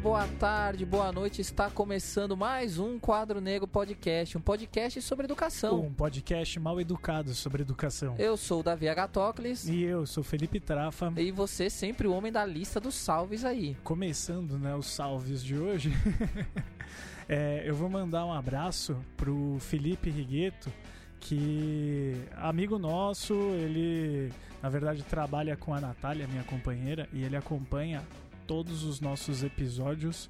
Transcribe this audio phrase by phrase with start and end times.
[0.00, 1.42] boa tarde, boa noite.
[1.42, 5.80] Está começando mais um Quadro Negro Podcast, um podcast sobre educação.
[5.80, 8.14] Um podcast mal educado sobre educação.
[8.18, 9.68] Eu sou o Davi Agatócles.
[9.68, 11.12] E eu sou Felipe Trafa.
[11.18, 13.76] E você sempre o homem da lista dos salves aí.
[13.84, 15.92] Começando, né, os salves de hoje.
[17.28, 20.72] é, eu vou mandar um abraço pro Felipe Rigueto,
[21.20, 24.32] que amigo nosso, ele
[24.62, 28.02] na verdade trabalha com a Natália, minha companheira, e ele acompanha
[28.50, 30.28] todos os nossos episódios.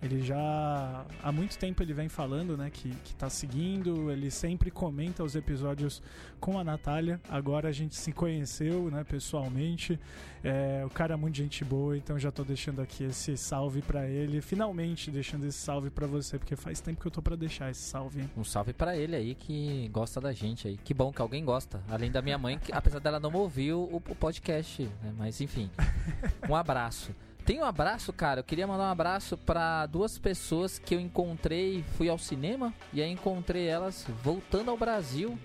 [0.00, 4.70] Ele já há muito tempo ele vem falando, né, que, que tá seguindo, ele sempre
[4.70, 6.00] comenta os episódios
[6.40, 7.20] com a Natália.
[7.28, 10.00] Agora a gente se conheceu, né, pessoalmente.
[10.42, 14.08] É, o cara é muito gente boa, então já tô deixando aqui esse salve para
[14.08, 14.40] ele.
[14.40, 17.82] Finalmente deixando esse salve para você, porque faz tempo que eu tô para deixar esse
[17.82, 18.22] salve.
[18.22, 18.30] Hein?
[18.34, 20.78] Um salve para ele aí que gosta da gente aí.
[20.78, 23.96] Que bom que alguém gosta, além da minha mãe, que apesar dela não ouvir o,
[23.96, 25.68] o podcast, né, mas enfim.
[26.48, 27.12] Um abraço.
[27.48, 28.40] Tem um abraço, cara.
[28.40, 33.00] Eu queria mandar um abraço para duas pessoas que eu encontrei, fui ao cinema e
[33.00, 35.38] aí encontrei elas voltando ao Brasil.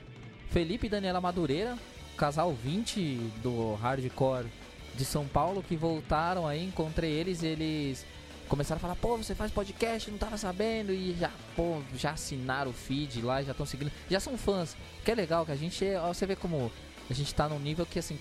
[0.50, 1.78] Felipe e Daniela Madureira,
[2.18, 4.48] casal 20 do hardcore
[4.94, 8.06] de São Paulo que voltaram aí, encontrei eles, eles
[8.50, 12.72] começaram a falar, pô, você faz podcast, não tava sabendo, e já, pô, já assinaram
[12.72, 14.76] o feed lá, já estão seguindo, já são fãs.
[15.06, 16.70] Que é legal que a gente, você vê como
[17.10, 18.20] a gente tá num nível que assim,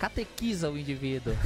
[0.00, 1.36] catequiza o indivíduo.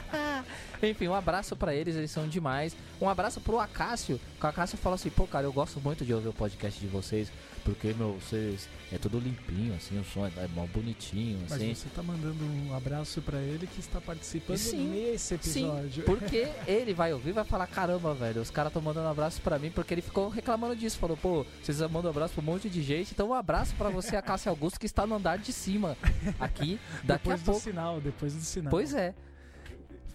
[0.82, 2.76] Enfim, um abraço para eles, eles são demais.
[3.00, 4.20] Um abraço pro Acácio.
[4.40, 7.32] O Acácio fala assim: pô, cara, eu gosto muito de ouvir o podcast de vocês,
[7.58, 11.68] porque, meu, vocês é tudo limpinho, assim, o som é, é mó bonitinho, assim.
[11.68, 15.90] Mas você tá mandando um abraço para ele que está participando sim, nesse episódio.
[15.90, 19.40] Sim, porque ele vai ouvir vai falar: caramba, velho, os caras estão mandando um abraço
[19.42, 20.98] para mim, porque ele ficou reclamando disso.
[20.98, 23.90] Falou: pô, vocês mandam um abraço pra um monte de gente, então um abraço para
[23.90, 25.96] você, Acácio Augusto, que está no andar de cima,
[26.40, 27.60] aqui, daqui depois a pouco.
[27.60, 28.70] do sinal, depois do sinal.
[28.70, 29.14] Pois é.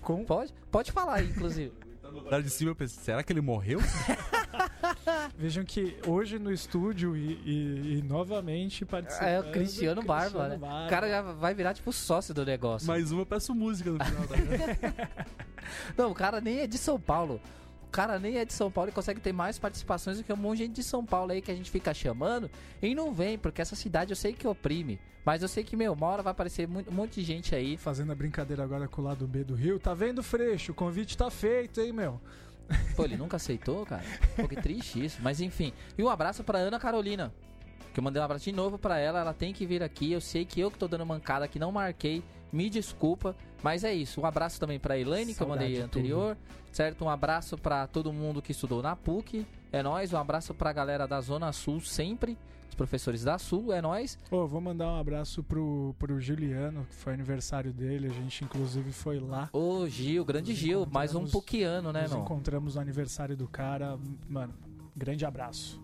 [0.01, 0.25] Com...
[0.25, 1.71] Pode, pode falar, inclusive.
[2.25, 3.79] Lá de cima eu pensei, será que ele morreu?
[5.37, 9.27] Vejam que hoje no estúdio e, e, e novamente participando.
[9.27, 10.57] É o Cristiano Barba, né?
[10.57, 10.85] Barba.
[10.85, 12.87] O cara já vai virar tipo sócio do negócio.
[12.87, 14.27] Mais uma, eu peço música no final.
[14.27, 15.25] Tá
[15.97, 17.39] Não, o cara nem é de São Paulo
[17.93, 20.57] cara nem é de São Paulo e consegue ter mais participações do que um monte
[20.57, 22.49] de gente de São Paulo aí que a gente fica chamando
[22.81, 24.99] e não vem, porque essa cidade eu sei que oprime.
[25.23, 27.77] Mas eu sei que, meu, uma hora vai aparecer um monte de gente aí.
[27.77, 29.79] Fazendo a brincadeira agora com o lado B do Rio.
[29.79, 30.73] Tá vendo, Freixo?
[30.73, 32.19] O convite tá feito, hein, meu?
[32.95, 34.03] Pô, ele nunca aceitou, cara?
[34.35, 35.19] Pô, que triste isso.
[35.21, 35.73] Mas enfim.
[35.97, 37.33] E um abraço pra Ana Carolina.
[37.93, 39.19] Que eu mandei um abraço de novo para ela.
[39.19, 40.11] Ela tem que vir aqui.
[40.11, 42.23] Eu sei que eu que tô dando mancada que não marquei.
[42.51, 44.21] Me desculpa, mas é isso.
[44.21, 46.37] Um abraço também para Elaine, que eu mandei anterior,
[46.71, 47.03] certo?
[47.03, 49.43] Um abraço para todo mundo que estudou na PUC.
[49.71, 50.13] É nós.
[50.13, 52.37] Um abraço para a galera da Zona Sul sempre.
[52.73, 54.17] Os professores da Sul, é nós.
[54.31, 58.07] Oh, vou mandar um abraço pro, pro Juliano, que foi aniversário dele.
[58.07, 59.47] A gente, inclusive, foi lá.
[59.53, 60.87] Ô, Gil, grande nos Gil.
[60.91, 63.95] Mais um puquiano, né, Nós encontramos no aniversário do cara.
[64.27, 64.55] Mano,
[64.95, 65.82] grande abraço.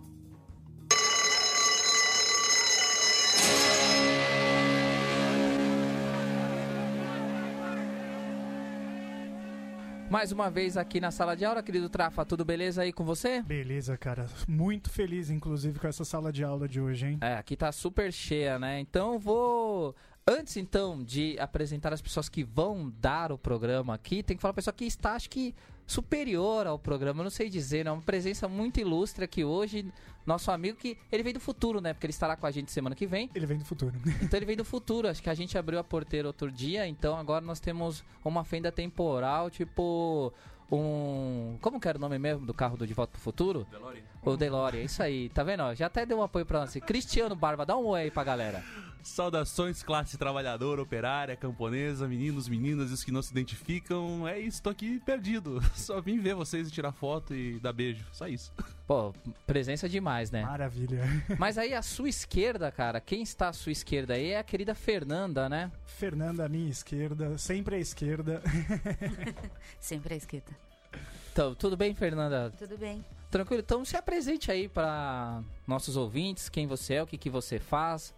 [10.09, 13.43] Mais uma vez aqui na sala de aula, querido Trafa, tudo beleza aí com você?
[13.43, 14.25] Beleza, cara.
[14.47, 17.19] Muito feliz, inclusive, com essa sala de aula de hoje, hein?
[17.21, 18.79] É, aqui tá super cheia, né?
[18.79, 19.95] Então vou.
[20.27, 24.51] Antes, então, de apresentar as pessoas que vão dar o programa aqui, tem que falar
[24.51, 25.53] a pessoa que está, acho que,
[25.89, 27.91] superior ao programa, eu não sei dizer, né?
[27.91, 29.91] Uma presença muito ilustre aqui hoje.
[30.25, 30.95] Nosso amigo que.
[31.11, 31.93] Ele vem do futuro, né?
[31.93, 33.29] Porque ele estará com a gente semana que vem.
[33.33, 33.93] Ele vem do futuro.
[34.21, 35.07] Então ele vem do futuro.
[35.07, 38.71] Acho que a gente abriu a porteira outro dia, então agora nós temos uma fenda
[38.71, 40.31] temporal, tipo
[40.71, 41.57] um.
[41.59, 43.65] Como que era o nome mesmo do carro do De Volta pro Futuro?
[43.71, 44.03] DeLorean.
[44.23, 45.73] O DeLorean, isso aí, tá vendo?
[45.75, 46.73] Já até deu um apoio pra nós.
[46.85, 48.63] Cristiano Barba, dá um oi aí pra galera.
[49.01, 54.27] Saudações, classe trabalhadora, operária, camponesa, meninos, meninas e os que não se identificam.
[54.27, 55.61] É isso, tô aqui perdido.
[55.73, 58.05] Só vim ver vocês e tirar foto e dar beijo.
[58.11, 58.51] Só isso.
[58.85, 59.13] Pô,
[59.47, 60.43] presença demais, né?
[60.43, 61.01] Maravilha.
[61.37, 64.75] Mas aí a sua esquerda, cara, quem está à sua esquerda aí é a querida
[64.75, 65.71] Fernanda, né?
[65.85, 68.41] Fernanda à minha esquerda, sempre à esquerda.
[69.79, 70.51] sempre à esquerda.
[71.31, 72.51] Então, tudo bem, Fernanda?
[72.57, 73.03] Tudo bem.
[73.29, 73.61] Tranquilo?
[73.61, 78.13] Então se apresente aí para nossos ouvintes, quem você é, o que, que você faz.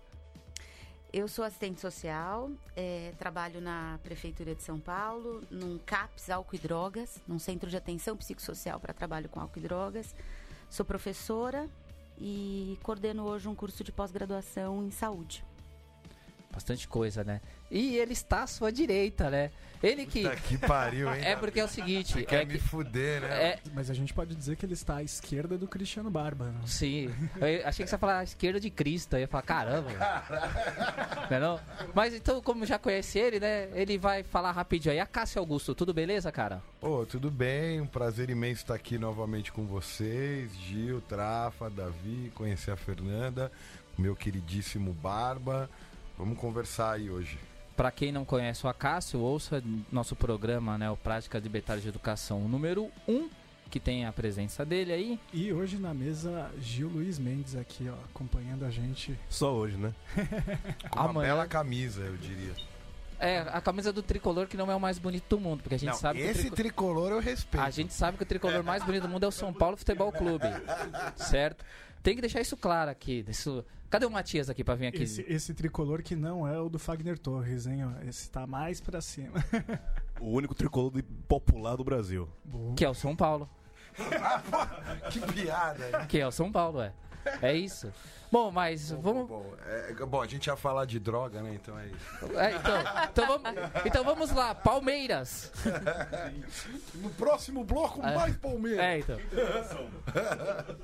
[1.12, 6.60] Eu sou assistente social, é, trabalho na Prefeitura de São Paulo, num CAPS Álcool e
[6.60, 10.16] Drogas, num Centro de Atenção Psicossocial para Trabalho com Álcool e Drogas.
[10.70, 11.70] Sou professora
[12.18, 15.44] e coordeno hoje um curso de pós-graduação em saúde.
[16.52, 17.42] Bastante coisa, né?
[17.70, 19.50] E ele está à sua direita, né?
[19.82, 20.22] Ele que.
[20.22, 21.22] Puta que pariu, hein?
[21.26, 22.14] É porque é o seguinte.
[22.14, 23.28] Você quer é me que- fuder, né?
[23.44, 26.46] é, Mas a gente pode dizer que ele está à esquerda do Cristiano Barba.
[26.52, 26.60] né?
[26.68, 27.12] Sim.
[27.40, 29.14] Eu achei que você ia falar a esquerda de Cristo.
[29.16, 29.90] Eu ia falar, caramba.
[31.30, 31.60] Não é não?
[31.96, 33.70] Mas então, como já conhece ele, né?
[33.74, 35.00] Ele vai falar rapidinho aí.
[35.00, 36.62] A Cássio Augusto, tudo beleza, cara?
[36.80, 37.82] Ô, tudo bem?
[37.82, 40.52] Um prazer imenso estar aqui novamente com vocês.
[40.60, 43.52] Gil, Trafa, Davi, conhecer a Fernanda,
[43.98, 45.68] meu queridíssimo Barba.
[46.18, 47.38] Vamos conversar aí hoje.
[47.76, 50.90] Pra quem não conhece o Acácio, ouça nosso programa, né?
[50.92, 53.30] O Prática de de Educação número 1,
[53.70, 55.20] que tem a presença dele aí.
[55.34, 59.18] E hoje na mesa, Gil Luiz Mendes aqui, ó, acompanhando a gente.
[59.30, 59.94] Só hoje, né?
[60.92, 62.54] Com uma Amanhã- bela camisa, eu diria.
[63.18, 65.78] É, a camisa do tricolor que não é o mais bonito do mundo, porque a
[65.78, 67.64] gente Não, sabe que o esse trico- tricolor eu respeito.
[67.64, 70.12] A gente sabe que o tricolor mais bonito do mundo é o São Paulo Futebol
[70.12, 70.46] Clube.
[71.16, 71.64] Certo?
[72.04, 73.24] Tem que deixar isso claro aqui.
[73.28, 73.64] Isso...
[73.92, 75.04] Cadê o Matias aqui pra vir aqui?
[75.04, 77.82] Esse, esse tricolor que não é o do Fagner Torres, hein?
[78.08, 79.34] Esse tá mais pra cima.
[80.22, 80.94] O único tricolor
[81.28, 82.30] popular do Brasil.
[82.46, 82.76] Boa.
[82.76, 83.50] Que é o São Paulo.
[85.10, 86.08] Que piada, hein?
[86.08, 86.94] Que é o São Paulo, é.
[87.42, 87.92] É isso.
[88.32, 89.28] Bom, mas vamos.
[89.28, 91.54] Bom, é, bom, a gente ia falar de droga, né?
[91.54, 92.40] Então é isso.
[92.40, 92.78] é, então,
[93.12, 93.50] então vamos.
[93.86, 95.52] Então vamos lá, Palmeiras.
[96.96, 98.16] No próximo bloco, É.
[98.16, 98.80] mais Palmeiras.
[98.80, 99.18] É, então.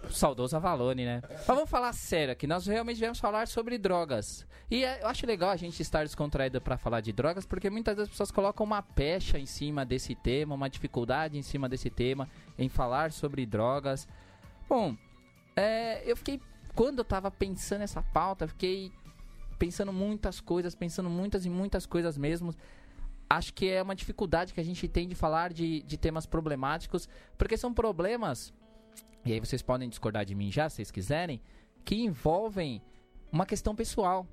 [0.10, 1.22] Saudoso Avalone, né?
[1.30, 2.46] Mas vamos falar sério aqui.
[2.48, 4.46] Nós realmente viemos falar sobre drogas.
[4.70, 7.96] E é- eu acho legal a gente estar descontraído pra falar de drogas, porque muitas
[7.96, 11.90] vezes as pessoas colocam uma pecha em cima desse tema, uma dificuldade em cima desse
[11.90, 14.06] tema, em falar sobre drogas.
[14.68, 14.98] Bom,
[15.58, 16.40] é, eu fiquei.
[16.76, 18.92] Quando eu tava pensando nessa pauta, fiquei
[19.58, 22.54] pensando muitas coisas, pensando muitas e muitas coisas mesmo.
[23.28, 27.10] Acho que é uma dificuldade que a gente tem de falar de, de temas problemáticos,
[27.38, 28.54] porque são problemas,
[29.26, 31.42] e aí vocês podem discordar de mim já, se vocês quiserem,
[31.84, 32.82] que envolvem
[33.32, 34.26] uma questão pessoal.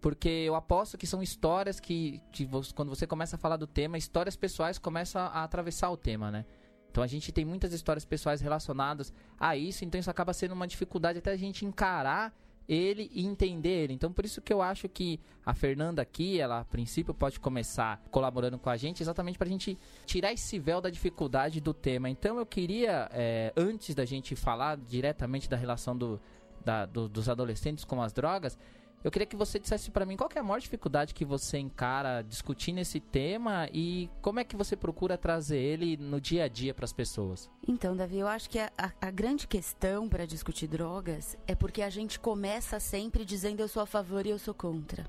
[0.00, 3.96] Porque eu aposto que são histórias que, que quando você começa a falar do tema,
[3.96, 6.44] histórias pessoais começam a atravessar o tema, né?
[6.92, 10.68] Então a gente tem muitas histórias pessoais relacionadas a isso, então isso acaba sendo uma
[10.68, 12.32] dificuldade até a gente encarar
[12.68, 13.94] ele e entender ele.
[13.94, 18.00] Então por isso que eu acho que a Fernanda aqui, ela a princípio pode começar
[18.10, 22.08] colaborando com a gente, exatamente pra gente tirar esse véu da dificuldade do tema.
[22.10, 26.20] Então eu queria, é, antes da gente falar diretamente da relação do,
[26.64, 28.56] da- do- dos adolescentes com as drogas,
[29.04, 32.22] eu queria que você dissesse pra mim qual é a maior dificuldade que você encara
[32.22, 36.72] discutindo esse tema e como é que você procura trazer ele no dia a dia
[36.72, 37.50] pras pessoas.
[37.66, 38.70] Então, Davi, eu acho que a-
[39.00, 43.82] a grande questão para discutir drogas é porque a gente começa sempre dizendo eu sou
[43.82, 45.04] a favor e eu sou contra.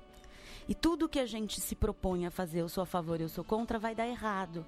[0.68, 3.30] E tudo que a gente se propõe a fazer eu sou a favor e eu
[3.30, 4.66] sou contra vai dar errado.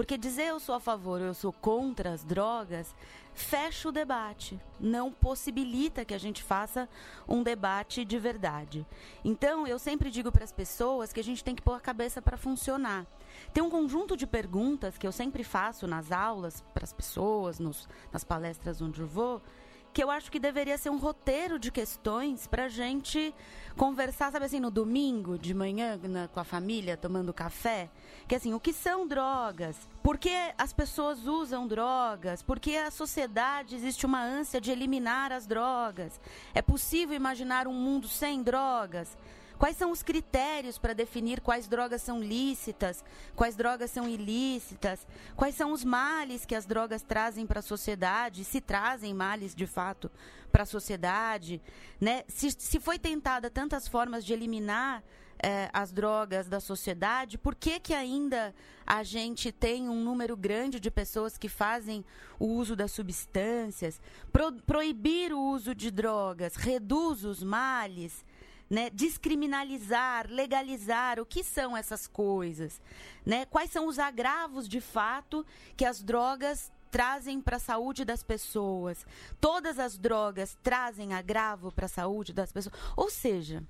[0.00, 2.94] Porque dizer eu sou a favor ou eu sou contra as drogas
[3.34, 6.88] fecha o debate, não possibilita que a gente faça
[7.28, 8.86] um debate de verdade.
[9.22, 12.22] Então, eu sempre digo para as pessoas que a gente tem que pôr a cabeça
[12.22, 13.04] para funcionar.
[13.52, 17.86] Tem um conjunto de perguntas que eu sempre faço nas aulas para as pessoas, nos-
[18.10, 19.42] nas palestras onde eu vou,
[19.92, 23.34] que eu acho que deveria ser um roteiro de questões para gente
[23.76, 27.90] conversar, sabe assim, no domingo de manhã na- com a família, tomando café.
[28.28, 29.76] Que assim, o que são drogas?
[30.02, 32.42] Por que as pessoas usam drogas?
[32.42, 36.20] Por que a sociedade existe uma ânsia de eliminar as drogas?
[36.54, 39.16] É possível imaginar um mundo sem drogas?
[39.60, 43.04] Quais são os critérios para definir quais drogas são lícitas,
[43.36, 45.06] quais drogas são ilícitas?
[45.36, 48.42] Quais são os males que as drogas trazem para a sociedade?
[48.42, 50.10] Se trazem males de fato
[50.50, 51.60] para a sociedade?
[52.00, 52.24] Né?
[52.26, 55.04] Se, se foi tentada tantas formas de eliminar
[55.42, 58.54] eh, as drogas da sociedade, por que, que ainda
[58.86, 62.02] a gente tem um número grande de pessoas que fazem
[62.38, 64.00] o uso das substâncias?
[64.32, 68.24] Pro- proibir o uso de drogas reduz os males?
[68.70, 72.80] Né, descriminalizar, legalizar, o que são essas coisas,
[73.26, 73.44] né?
[73.46, 75.44] Quais são os agravos de fato
[75.76, 79.04] que as drogas trazem para a saúde das pessoas?
[79.40, 82.74] Todas as drogas trazem agravo para a saúde das pessoas?
[82.96, 83.64] Ou seja,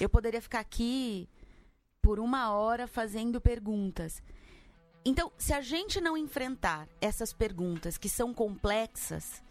[0.00, 1.28] eu poderia ficar aqui
[2.00, 4.22] por uma hora fazendo perguntas.
[5.04, 9.42] Então, se a gente não enfrentar essas perguntas que são complexas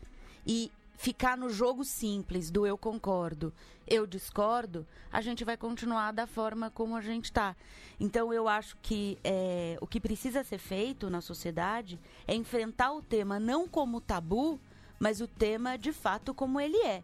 [0.48, 3.54] e ficar no jogo simples do eu concordo,
[3.88, 7.56] eu discordo, a gente vai continuar da forma como a gente está.
[7.98, 13.02] Então, eu acho que é, o que precisa ser feito na sociedade é enfrentar o
[13.02, 14.60] tema não como tabu,
[15.00, 17.02] mas o tema de fato como ele é.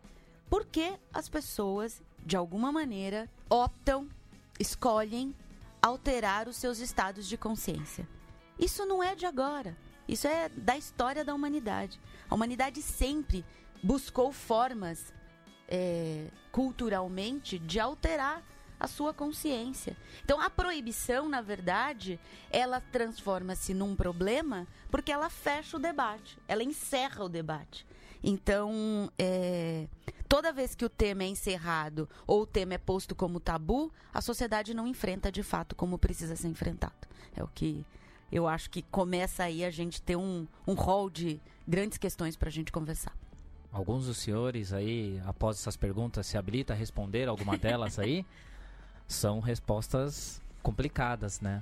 [0.50, 4.10] Porque as pessoas, de alguma maneira, optam,
[4.60, 5.34] escolhem
[5.82, 8.06] alterar os seus estados de consciência.
[8.60, 9.78] Isso não é de agora.
[10.06, 11.98] Isso é da história da humanidade.
[12.30, 13.46] A humanidade sempre
[13.86, 15.14] buscou formas
[15.68, 18.42] é, culturalmente de alterar
[18.80, 19.96] a sua consciência.
[20.24, 26.64] Então, a proibição, na verdade, ela transforma-se num problema porque ela fecha o debate, ela
[26.64, 27.86] encerra o debate.
[28.24, 29.88] Então, é,
[30.28, 34.20] toda vez que o tema é encerrado ou o tema é posto como tabu, a
[34.20, 37.08] sociedade não enfrenta de fato como precisa ser enfrentado.
[37.36, 37.86] É o que
[38.32, 42.50] eu acho que começa aí a gente ter um, um rol de grandes questões para
[42.50, 43.16] a gente conversar.
[43.76, 48.26] Alguns dos senhores aí, após essas perguntas, se habilita a responder alguma delas aí?
[49.06, 51.62] São respostas complicadas, né?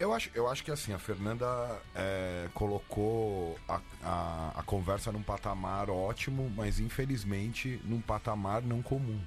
[0.00, 1.46] Eu acho, eu acho que assim, a Fernanda
[1.94, 9.20] é, colocou a, a, a conversa num patamar ótimo, mas infelizmente num patamar não comum.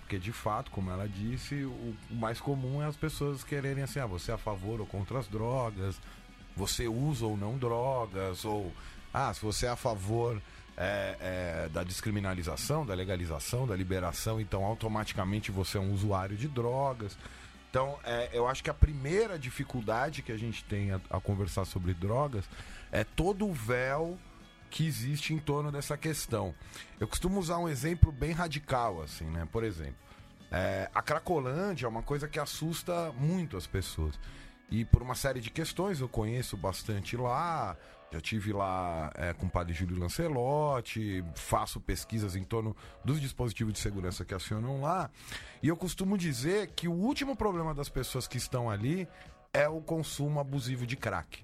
[0.00, 4.00] Porque de fato, como ela disse, o, o mais comum é as pessoas quererem assim,
[4.00, 6.00] ah, você é a favor ou contra as drogas,
[6.56, 8.72] você usa ou não drogas, ou
[9.12, 10.42] ah, se você é a favor
[10.76, 16.48] é, é, da descriminalização, da legalização, da liberação, então automaticamente você é um usuário de
[16.48, 17.16] drogas.
[17.70, 21.64] Então, é, eu acho que a primeira dificuldade que a gente tem a, a, conversar
[21.64, 22.44] sobre drogas
[22.92, 24.18] é todo o véu
[24.70, 26.54] que existe em torno dessa questão.
[26.98, 29.46] Eu costumo usar um exemplo bem radical, assim, né?
[29.50, 29.96] Por exemplo,
[30.50, 34.18] é, a Cracolândia é uma coisa que assusta muito as pessoas.
[34.70, 37.76] E por uma série de questões, eu conheço bastante lá,
[38.14, 43.72] já tive lá é, com o padre Júlio Lancelotti, faço pesquisas em torno dos dispositivos
[43.72, 45.10] de segurança que acionam lá.
[45.60, 49.08] E eu costumo dizer que o último problema das pessoas que estão ali
[49.52, 51.42] é o consumo abusivo de crack.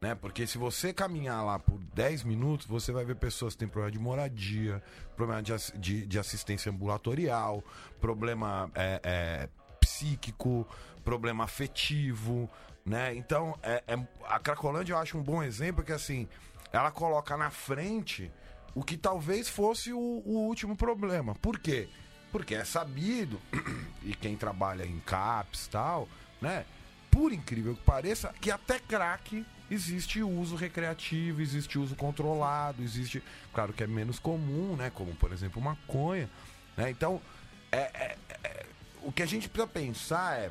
[0.00, 0.14] Né?
[0.14, 3.90] Porque se você caminhar lá por 10 minutos, você vai ver pessoas que têm problema
[3.90, 4.80] de moradia,
[5.16, 7.60] problema de, de, de assistência ambulatorial,
[8.00, 9.48] problema é, é,
[9.80, 10.64] psíquico,
[11.02, 12.48] problema afetivo,
[12.84, 13.14] né?
[13.14, 16.28] Então, é, é, a Cracolândia eu acho um bom exemplo que assim,
[16.72, 18.30] ela coloca na frente
[18.74, 21.34] o que talvez fosse o, o último problema.
[21.36, 21.88] Por quê?
[22.30, 23.40] Porque é sabido,
[24.02, 26.08] e quem trabalha em CAPS e tal,
[26.40, 26.66] né?
[27.10, 33.22] Por incrível que pareça, que até crack existe uso recreativo, existe uso controlado, existe,
[33.52, 34.90] claro que é menos comum, né?
[34.90, 36.28] Como por exemplo maconha,
[36.76, 36.90] né?
[36.90, 37.22] Então,
[37.70, 38.66] é, é, é
[39.02, 40.50] o que a gente precisa pensar é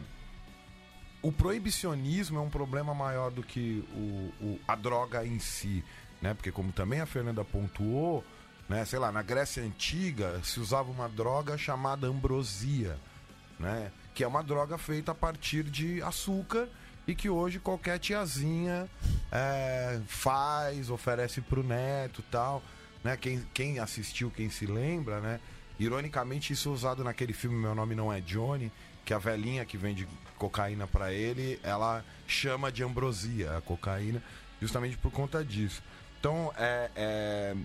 [1.23, 5.83] o proibicionismo é um problema maior do que o, o, a droga em si,
[6.21, 6.33] né?
[6.33, 8.23] Porque como também a Fernanda pontuou,
[8.67, 8.83] né?
[8.83, 12.97] Sei lá, na Grécia Antiga se usava uma droga chamada ambrosia,
[13.57, 13.89] né?
[14.13, 16.67] Que é uma droga feita a partir de açúcar
[17.07, 18.89] e que hoje qualquer tiazinha
[19.31, 22.61] é, faz, oferece pro neto tal,
[23.01, 23.15] né?
[23.15, 25.39] Quem, quem assistiu, quem se lembra, né?
[25.79, 28.69] Ironicamente, isso é usado naquele filme Meu Nome Não É Johnny,
[29.05, 30.07] que a velhinha que vende
[30.43, 34.21] cocaína para ele, ela chama de ambrosia a cocaína,
[34.61, 35.81] justamente por conta disso.
[36.19, 37.55] Então, é, é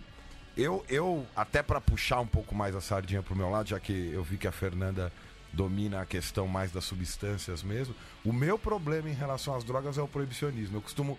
[0.57, 4.11] eu, eu até para puxar um pouco mais a sardinha pro meu lado, já que
[4.13, 5.13] eu vi que a Fernanda
[5.53, 7.95] domina a questão mais das substâncias mesmo.
[8.25, 10.77] O meu problema em relação às drogas é o proibicionismo.
[10.77, 11.19] Eu costumo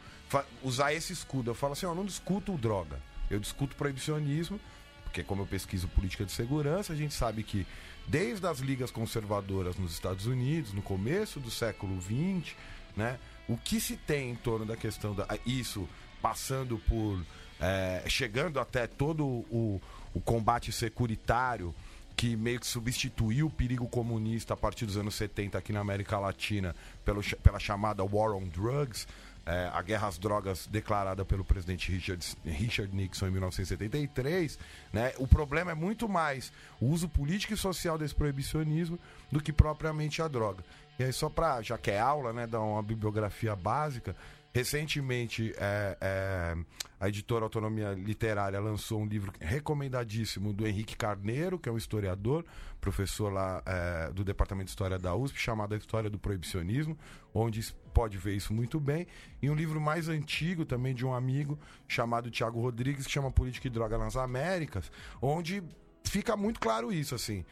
[0.62, 1.51] usar esse escudo.
[1.51, 3.00] Eu falo assim, eu não discuto droga.
[3.30, 4.60] Eu discuto proibicionismo,
[5.04, 7.66] porque como eu pesquiso política de segurança, a gente sabe que
[8.10, 12.56] desde as ligas conservadoras nos Estados Unidos, no começo do século XX,
[12.98, 13.20] né?
[13.48, 15.88] O que se tem em torno da questão da isso
[16.22, 17.24] passando por
[17.60, 19.82] é, chegando até todo o,
[20.13, 21.74] o combate securitário
[22.16, 26.20] que meio que substituiu o perigo comunista a partir dos anos 70 aqui na América
[26.20, 26.75] Latina
[27.06, 29.08] pelo, pela chamada War on Drugs,
[29.50, 34.60] é, a guerra às drogas declarada pelo presidente Richard, Richard Nixon em 1973,
[34.94, 39.00] né, o problema é muito mais o uso político e social desse proibicionismo
[39.32, 40.63] do que propriamente a droga.
[41.00, 44.15] E aí, só para, já que é aula, né, dar uma bibliografia básica,
[44.51, 46.58] Recentemente, é, é,
[47.00, 52.44] a editora Autonomia Literária lançou um livro recomendadíssimo do Henrique Carneiro, que é um historiador,
[52.82, 56.98] professor lá é, do Departamento de História da USP, chamado A História do Proibicionismo,
[57.32, 59.06] onde pode ver isso muito bem.
[59.39, 63.68] E um livro mais antigo, também de um amigo, chamado Tiago Rodrigues, que chama Política
[63.68, 64.91] e Droga nas Américas,
[65.22, 65.63] onde
[66.03, 67.46] fica muito claro isso, assim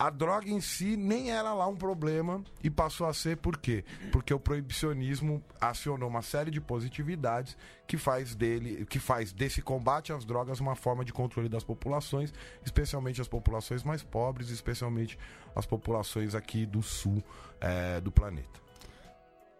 [0.00, 3.84] a droga em si nem era lá um problema e passou a ser por quê?
[4.10, 7.54] Porque o proibicionismo acionou uma série de positividades
[7.86, 12.32] que faz dele, que faz desse combate às drogas uma forma de controle das populações,
[12.64, 15.18] especialmente as populações mais pobres, especialmente
[15.54, 17.22] as populações aqui do sul
[17.60, 18.70] é, do planeta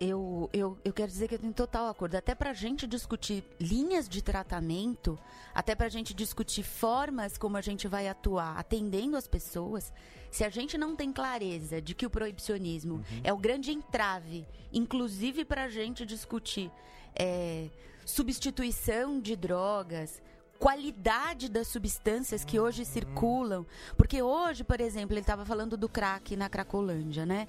[0.00, 2.14] eu, eu, eu quero dizer que eu tenho total acordo.
[2.14, 5.18] Até para a gente discutir linhas de tratamento,
[5.54, 9.92] até para a gente discutir formas como a gente vai atuar atendendo as pessoas,
[10.30, 13.20] se a gente não tem clareza de que o proibicionismo uhum.
[13.24, 16.70] é o grande entrave, inclusive para a gente discutir
[17.14, 17.68] é,
[18.04, 20.22] substituição de drogas,
[20.58, 23.66] qualidade das substâncias que hoje circulam.
[23.96, 27.48] Porque hoje, por exemplo, ele estava falando do crack na Cracolândia, né?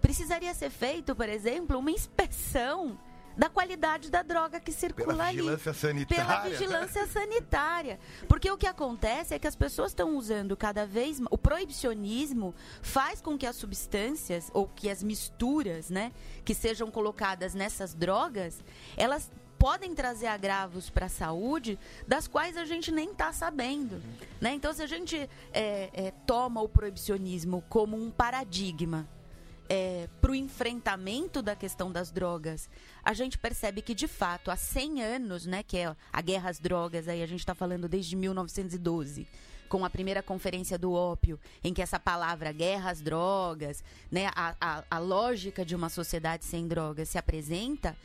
[0.00, 2.98] Precisaria ser feito, por exemplo, uma inspeção
[3.36, 5.36] da qualidade da droga que circula Pela ali.
[5.36, 6.24] vigilância sanitária.
[6.24, 8.00] Pela vigilância sanitária.
[8.28, 11.32] Porque o que acontece é que as pessoas estão usando cada vez mais.
[11.32, 16.12] O proibicionismo faz com que as substâncias, ou que as misturas, né,
[16.44, 18.62] que sejam colocadas nessas drogas,
[18.96, 19.30] elas
[19.62, 24.02] podem trazer agravos para a saúde das quais a gente nem está sabendo.
[24.40, 24.54] Né?
[24.54, 25.16] Então, se a gente
[25.52, 29.08] é, é, toma o proibicionismo como um paradigma
[29.68, 32.68] é, para o enfrentamento da questão das drogas,
[33.04, 36.58] a gente percebe que, de fato, há 100 anos, né, que é a guerra às
[36.58, 39.26] drogas, aí a gente está falando desde 1912,
[39.68, 44.54] com a primeira conferência do ópio, em que essa palavra guerra às drogas, né, a,
[44.60, 47.96] a, a lógica de uma sociedade sem drogas se apresenta,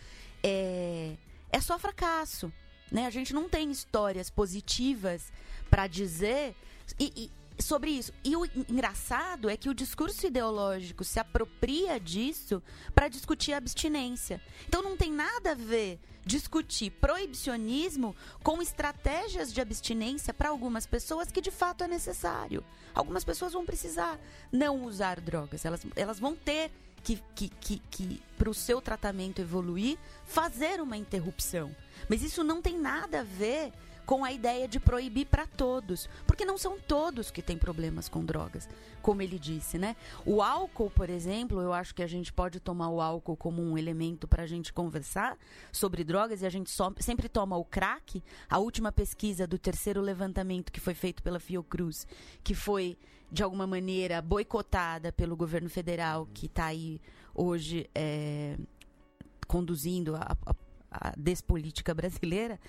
[0.43, 1.15] é,
[1.51, 2.51] é só fracasso.
[2.91, 3.05] Né?
[3.05, 5.31] A gente não tem histórias positivas
[5.69, 6.55] para dizer.
[6.97, 8.13] E, e, sobre isso.
[8.23, 12.61] E o engraçado é que o discurso ideológico se apropria disso
[12.93, 14.41] para discutir abstinência.
[14.67, 21.31] Então não tem nada a ver discutir proibicionismo com estratégias de abstinência para algumas pessoas
[21.31, 22.63] que de fato é necessário.
[22.93, 24.19] Algumas pessoas vão precisar
[24.51, 26.69] não usar drogas, elas, elas vão ter
[27.03, 31.73] que, que, que, que para o seu tratamento evoluir, fazer uma interrupção.
[32.09, 33.71] Mas isso não tem nada a ver
[34.07, 38.23] com a ideia de proibir para todos, porque não são todos que têm problemas com
[38.23, 38.67] drogas,
[39.01, 39.97] como ele disse, né?
[40.25, 43.77] O álcool, por exemplo, eu acho que a gente pode tomar o álcool como um
[43.77, 45.37] elemento para a gente conversar
[45.73, 48.23] sobre drogas e a gente só, sempre toma o crack.
[48.49, 52.07] A última pesquisa do terceiro levantamento que foi feito pela Fiocruz,
[52.45, 52.97] que foi
[53.29, 57.01] de alguma maneira boicotada pelo governo federal, que está aí
[57.35, 58.57] hoje é,
[59.49, 60.55] conduzindo a, a
[60.91, 62.59] a despolítica brasileira,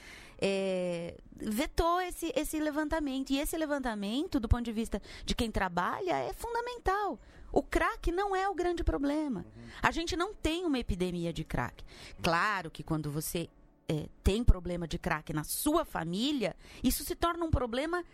[0.41, 3.31] é, vetou esse, esse levantamento.
[3.31, 7.19] E esse levantamento, do ponto de vista de quem trabalha, é fundamental.
[7.51, 9.45] O crack não é o grande problema.
[9.83, 11.85] A gente não tem uma epidemia de crack.
[12.23, 13.49] Claro que quando você
[13.89, 18.05] é, tem problema de crack na sua família, isso se torna um problema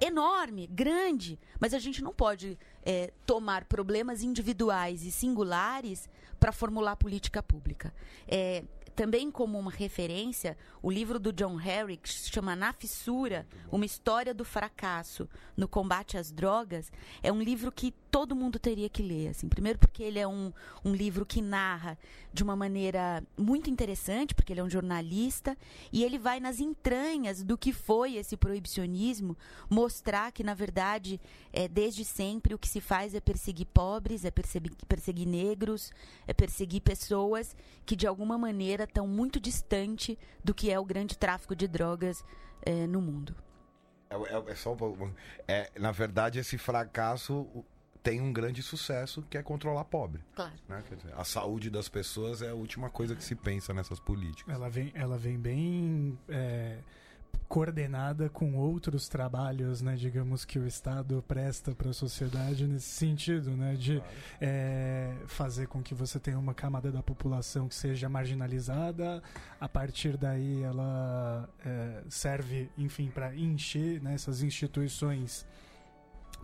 [0.00, 6.08] enorme, grande, mas a gente não pode é, tomar problemas individuais e singulares
[6.38, 7.92] para formular política pública.
[8.26, 8.64] É,
[8.96, 13.84] também como uma referência, o livro do John Harry, que se chama Na Fissura, uma
[13.84, 16.90] história do fracasso no combate às drogas,
[17.22, 19.28] é um livro que todo mundo teria que ler.
[19.28, 19.46] Assim.
[19.46, 20.50] Primeiro porque ele é um,
[20.82, 21.98] um livro que narra
[22.32, 25.54] de uma maneira muito interessante, porque ele é um jornalista,
[25.92, 29.36] e ele vai nas entranhas do que foi esse proibicionismo,
[29.68, 31.20] mostrar que, na verdade,
[31.52, 35.92] é, desde sempre o que se faz é perseguir pobres, é perseguir, perseguir negros,
[36.26, 41.18] é perseguir pessoas que, de alguma maneira, estão muito distante do que é o grande
[41.18, 42.24] tráfico de drogas
[42.62, 43.36] é, no mundo.
[44.08, 44.74] É, é, é só
[45.46, 47.46] é, na verdade, esse fracasso
[48.06, 50.22] tem um grande sucesso que é controlar pobre.
[50.36, 50.52] Claro.
[50.68, 50.80] Né?
[50.96, 54.54] Dizer, a saúde das pessoas é a última coisa que se pensa nessas políticas.
[54.54, 56.78] Ela vem, ela vem bem é,
[57.48, 63.56] coordenada com outros trabalhos, né, digamos que o Estado presta para a sociedade nesse sentido,
[63.56, 64.14] né, de claro.
[64.40, 69.20] é, fazer com que você tenha uma camada da população que seja marginalizada,
[69.60, 75.44] a partir daí ela é, serve, enfim, para encher né, essas instituições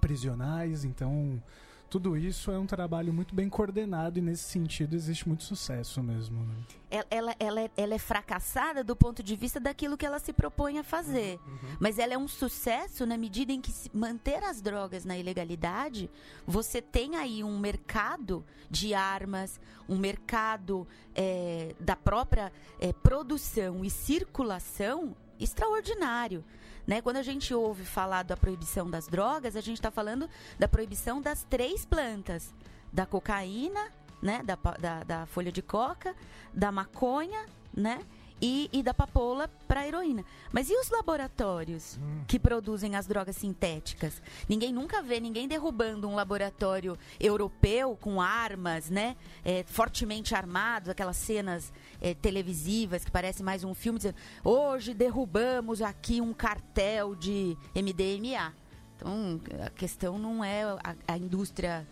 [0.03, 1.41] prisionais, então
[1.89, 6.43] tudo isso é um trabalho muito bem coordenado e nesse sentido existe muito sucesso mesmo.
[6.43, 6.55] Né?
[6.91, 10.33] Ela, ela, ela, é, ela, é, fracassada do ponto de vista daquilo que ela se
[10.33, 11.39] propõe a fazer.
[11.47, 11.53] Uhum.
[11.53, 11.77] uhum.
[11.79, 16.11] Mas ela é um sucesso na medida em que manter as drogas na ilegalidade,
[16.47, 23.91] você tem aí um mercado de armas, um mercado é, da própria é, produção e
[23.91, 26.43] circulação extraordinário.
[26.87, 27.01] Né?
[27.01, 31.21] Quando a gente ouve falar da proibição das drogas, a gente está falando da proibição
[31.21, 32.53] das três plantas:
[32.93, 33.91] da cocaína,
[34.21, 34.43] né?
[34.43, 36.15] da, da, da folha de coca,
[36.53, 38.01] da maconha, né?
[38.43, 40.25] E, e da papoula para heroína.
[40.51, 42.25] Mas e os laboratórios hum.
[42.27, 44.21] que produzem as drogas sintéticas?
[44.49, 49.17] Ninguém nunca vê ninguém derrubando um laboratório europeu com armas, né?
[49.45, 55.81] É, fortemente armados, aquelas cenas é, televisivas que parece mais um filme dizendo: hoje derrubamos
[55.81, 58.53] aqui um cartel de MDMA.
[58.97, 61.87] Então a questão não é a, a indústria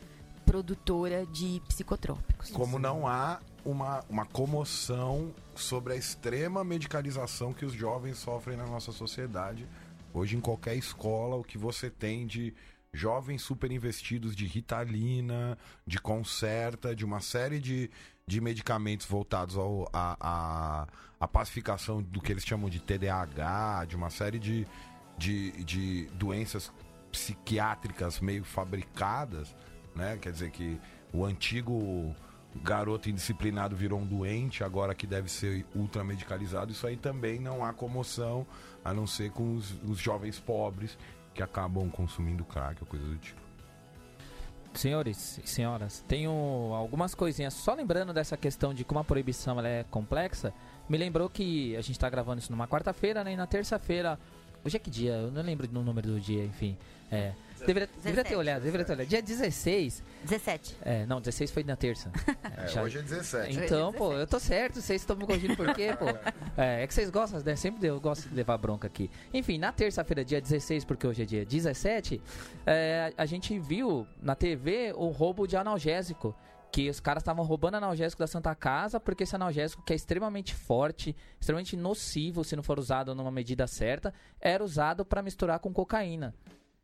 [0.45, 2.51] produtora de psicotrópicos.
[2.51, 8.67] Como não há uma, uma comoção sobre a extrema medicalização que os jovens sofrem na
[8.67, 9.67] nossa sociedade.
[10.13, 12.55] Hoje, em qualquer escola, o que você tem de
[12.93, 17.91] jovens super investidos de Ritalina, de Concerta, de uma série de,
[18.27, 20.87] de medicamentos voltados ao, a, a,
[21.21, 24.67] a pacificação do que eles chamam de TDAH, de uma série de,
[25.17, 26.73] de, de doenças
[27.13, 29.55] psiquiátricas meio fabricadas,
[29.95, 30.19] né?
[30.21, 30.81] Quer dizer que
[31.13, 32.15] o antigo
[32.57, 37.65] garoto indisciplinado virou um doente, agora que deve ser ultra medicalizado, isso aí também não
[37.65, 38.47] há comoção,
[38.85, 40.99] a não ser com os, os jovens pobres
[41.33, 43.41] que acabam consumindo crack ou coisa do tipo.
[44.75, 46.31] Senhores e senhoras, tenho
[46.75, 47.55] algumas coisinhas.
[47.55, 50.53] Só lembrando dessa questão de como a proibição é complexa,
[50.89, 53.33] me lembrou que a gente está gravando isso numa quarta-feira, né?
[53.33, 54.19] E na terça-feira.
[54.65, 55.13] Hoje é que dia?
[55.13, 56.77] Eu não lembro do número do dia, enfim.
[57.11, 57.33] É.
[57.67, 58.35] Deveria, deveria ter 17.
[58.37, 59.09] olhado, deveria ter olhado.
[59.09, 60.03] Dia 16.
[60.25, 60.77] 17.
[60.83, 62.11] É, não, 16 foi na terça.
[62.57, 63.59] É, Já- hoje é 17.
[63.59, 66.07] Então, pô, eu tô certo, vocês estão me corrigindo por quê, pô?
[66.61, 67.57] É, é que vocês gostam, né?
[67.57, 69.11] Sempre eu gosto de levar bronca aqui.
[69.33, 72.21] Enfim, na terça-feira, dia 16, porque hoje é dia 17,
[72.67, 76.35] é, a gente viu na TV o roubo de analgésico.
[76.73, 80.55] Que os caras estavam roubando analgésico da Santa Casa, porque esse analgésico, que é extremamente
[80.55, 85.73] forte, extremamente nocivo se não for usado numa medida certa, era usado pra misturar com
[85.73, 86.33] cocaína.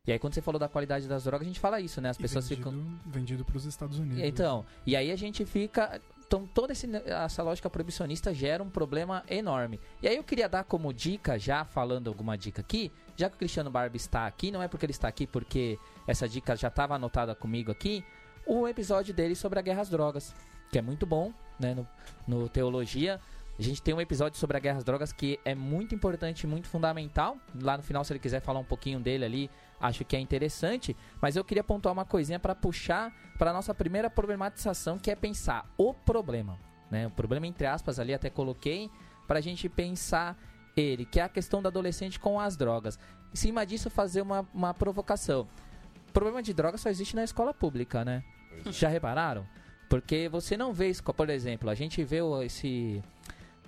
[0.06, 2.10] E aí, quando você falou da qualidade das drogas, a gente fala isso, né?
[2.10, 2.98] As E pessoas vendido, ficam.
[3.06, 4.22] vendido para os Estados Unidos.
[4.22, 6.00] Então, e aí a gente fica.
[6.26, 9.80] Então, toda essa lógica proibicionista gera um problema enorme.
[10.02, 13.38] E aí eu queria dar como dica, já falando alguma dica aqui, já que o
[13.38, 16.96] Cristiano Barba está aqui, não é porque ele está aqui, porque essa dica já estava
[16.96, 18.04] anotada comigo aqui,
[18.44, 20.34] o episódio dele sobre a guerra às drogas,
[20.72, 21.86] que é muito bom, né, no,
[22.26, 23.20] no Teologia.
[23.58, 26.46] A gente tem um episódio sobre a guerra às drogas que é muito importante e
[26.46, 27.38] muito fundamental.
[27.58, 30.94] Lá no final, se ele quiser falar um pouquinho dele ali, acho que é interessante.
[31.22, 35.66] Mas eu queria pontuar uma coisinha para puxar para nossa primeira problematização, que é pensar
[35.78, 36.58] o problema.
[36.90, 37.06] Né?
[37.06, 38.90] O problema, entre aspas, ali até coloquei,
[39.26, 40.36] para a gente pensar
[40.76, 42.98] ele, que é a questão do adolescente com as drogas.
[43.32, 45.48] Em cima disso, fazer uma, uma provocação.
[46.10, 48.22] O problema de droga só existe na escola pública, né?
[48.66, 49.46] Já repararam?
[49.88, 53.02] Porque você não vê, por exemplo, a gente vê esse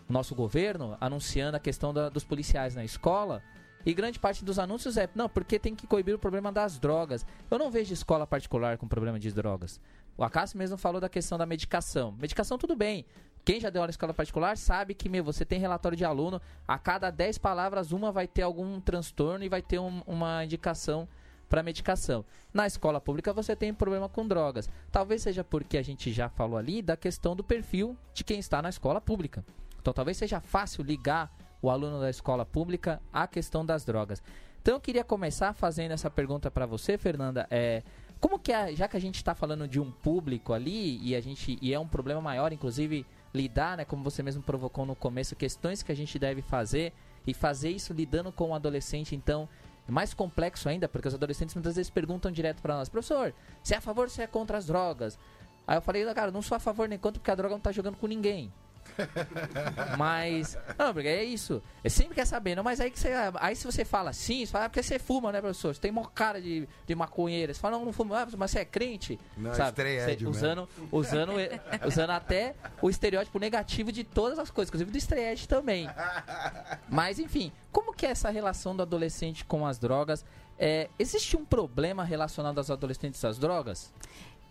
[0.08, 3.42] nosso governo anunciando a questão da- dos policiais na escola
[3.86, 7.24] e grande parte dos anúncios é não, porque tem que coibir o problema das drogas.
[7.50, 9.80] Eu não vejo escola particular com problema de drogas.
[10.16, 12.12] O Acácio mesmo falou da questão da medicação.
[12.18, 13.04] Medicação tudo bem.
[13.44, 16.40] Quem já deu aula em escola particular sabe que, meu, você tem relatório de aluno,
[16.66, 21.08] a cada 10 palavras, uma vai ter algum transtorno e vai ter um- uma indicação
[21.48, 22.26] para medicação.
[22.52, 24.68] Na escola pública você tem problema com drogas.
[24.92, 28.60] Talvez seja porque a gente já falou ali da questão do perfil de quem está
[28.60, 29.42] na escola pública.
[29.80, 34.22] Então talvez seja fácil ligar o aluno da escola pública à questão das drogas.
[34.60, 37.46] Então eu queria começar fazendo essa pergunta para você, Fernanda.
[37.50, 37.82] É,
[38.20, 41.20] como que é, já que a gente está falando de um público ali e a
[41.20, 45.36] gente e é um problema maior, inclusive lidar, né, como você mesmo provocou no começo,
[45.36, 46.92] questões que a gente deve fazer
[47.26, 49.48] e fazer isso lidando com o adolescente, então
[49.86, 53.74] é mais complexo ainda, porque os adolescentes muitas vezes perguntam direto para nós, professor, você
[53.74, 55.18] é a favor ou você é contra as drogas?
[55.66, 57.70] Aí eu falei, cara, não sou a favor nem contra porque a droga não tá
[57.70, 58.52] jogando com ninguém.
[59.96, 60.56] Mas.
[60.78, 61.62] Não, porque é isso.
[61.82, 63.10] Eu sempre quer saber, não, mas aí que você.
[63.40, 65.74] Aí se você fala sim, você fala, ah, porque você fuma, né, professor?
[65.74, 67.52] Você tem mó cara de, de maconheiro.
[67.54, 69.18] Você fala, não, não fumo, ah, mas você é crente?
[69.36, 69.68] Não, sabe?
[69.70, 70.30] estreia Você- Ed mesmo.
[70.30, 71.32] usando, usando,
[71.86, 75.88] usando até o estereótipo negativo de todas as coisas, inclusive do estreed também.
[76.88, 80.24] Mas enfim, como que é essa relação do adolescente com as drogas?
[80.60, 83.92] É, existe um problema relacionado aos adolescentes às drogas?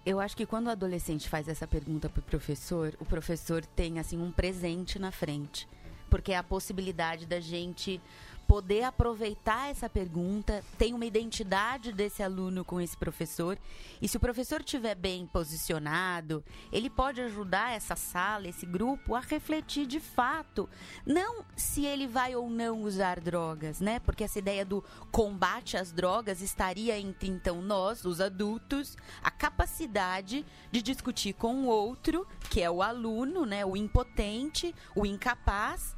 [0.10, 4.18] Eu acho que quando o adolescente faz essa pergunta pro professor, o professor tem assim
[4.18, 5.68] um presente na frente,
[6.10, 8.00] porque é a possibilidade da gente
[8.48, 13.60] poder aproveitar essa pergunta, tem uma identidade desse aluno com esse professor,
[14.02, 19.20] e se o professor estiver bem posicionado, ele pode ajudar essa sala, esse grupo a
[19.20, 20.70] refletir de fato,
[21.06, 24.00] não se ele vai ou não usar drogas, né?
[24.00, 30.46] Porque essa ideia do combate às drogas estaria entre então nós, os adultos, a capacidade
[30.72, 35.97] de discutir com o outro, que é o aluno, né, o impotente, o incapaz,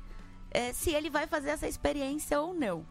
[0.52, 2.86] é, se ele vai fazer essa experiência ou não.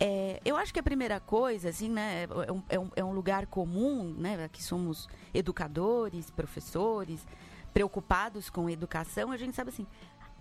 [0.00, 3.46] É, eu acho que a primeira coisa, assim, né, é um, é um- é lugar
[3.46, 7.26] comum, né, que somos educadores, professores,
[7.74, 9.86] preocupados com educação, a gente sabe assim,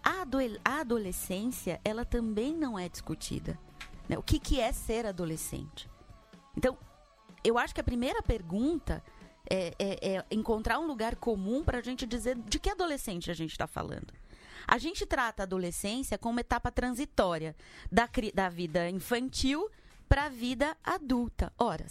[0.03, 0.23] a,
[0.63, 3.57] a adolescência, ela também não é discutida.
[4.07, 4.17] né?
[4.17, 5.89] O que, que é ser adolescente?
[6.55, 6.77] Então,
[7.43, 9.03] eu acho que a primeira pergunta
[9.49, 13.33] é, é- é encontrar um lugar comum para a gente dizer de que adolescente a
[13.33, 14.13] gente está falando.
[14.65, 17.55] A gente trata a adolescência como uma etapa transitória
[17.91, 19.69] da, da vida infantil
[20.07, 21.51] para a vida adulta.
[21.57, 21.85] Ora,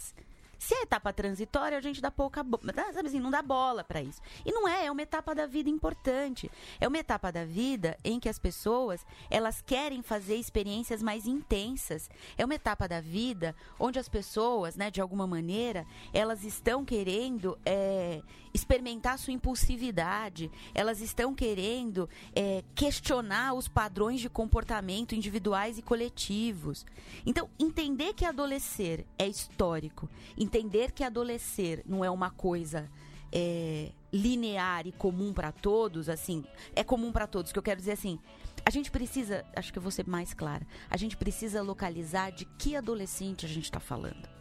[0.59, 2.59] Se é etapa transitória, a gente dá pouca, bo-
[2.91, 4.19] sabe assim, não dá bola para isso.
[4.43, 6.49] E não é, é uma etapa da vida importante.
[6.79, 12.09] É uma etapa da vida em que as pessoas, elas querem fazer experiências mais intensas.
[12.35, 17.55] É uma etapa da vida onde as pessoas, né, de alguma maneira, elas estão querendo
[17.63, 18.23] é,
[18.57, 26.85] experimentar sua impulsividade, elas estão querendo é, questionar os padrões de comportamento individuais e coletivos.
[27.25, 32.89] Então, entender que adolescer é histórico, entender que adolescer não é uma coisa
[33.31, 36.43] é, linear e comum para todos, assim,
[36.75, 37.51] é comum para todos.
[37.51, 38.19] que eu quero dizer assim,
[38.65, 42.45] a gente precisa, acho que eu vou ser mais clara, a gente precisa localizar de
[42.57, 44.36] que adolescente a gente está falando.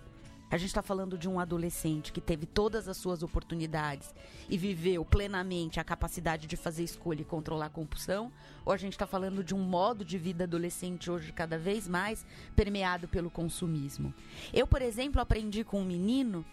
[0.48, 4.14] A gente está falando de um adolescente que teve todas as suas oportunidades
[4.48, 8.30] e viveu plenamente a capacidade de fazer escolha e controlar a compulsão?
[8.64, 12.24] Ou a gente está falando de um modo de vida adolescente hoje cada vez mais
[12.54, 14.14] permeado pelo consumismo?
[14.54, 16.44] Eu, por exemplo, aprendi com um menino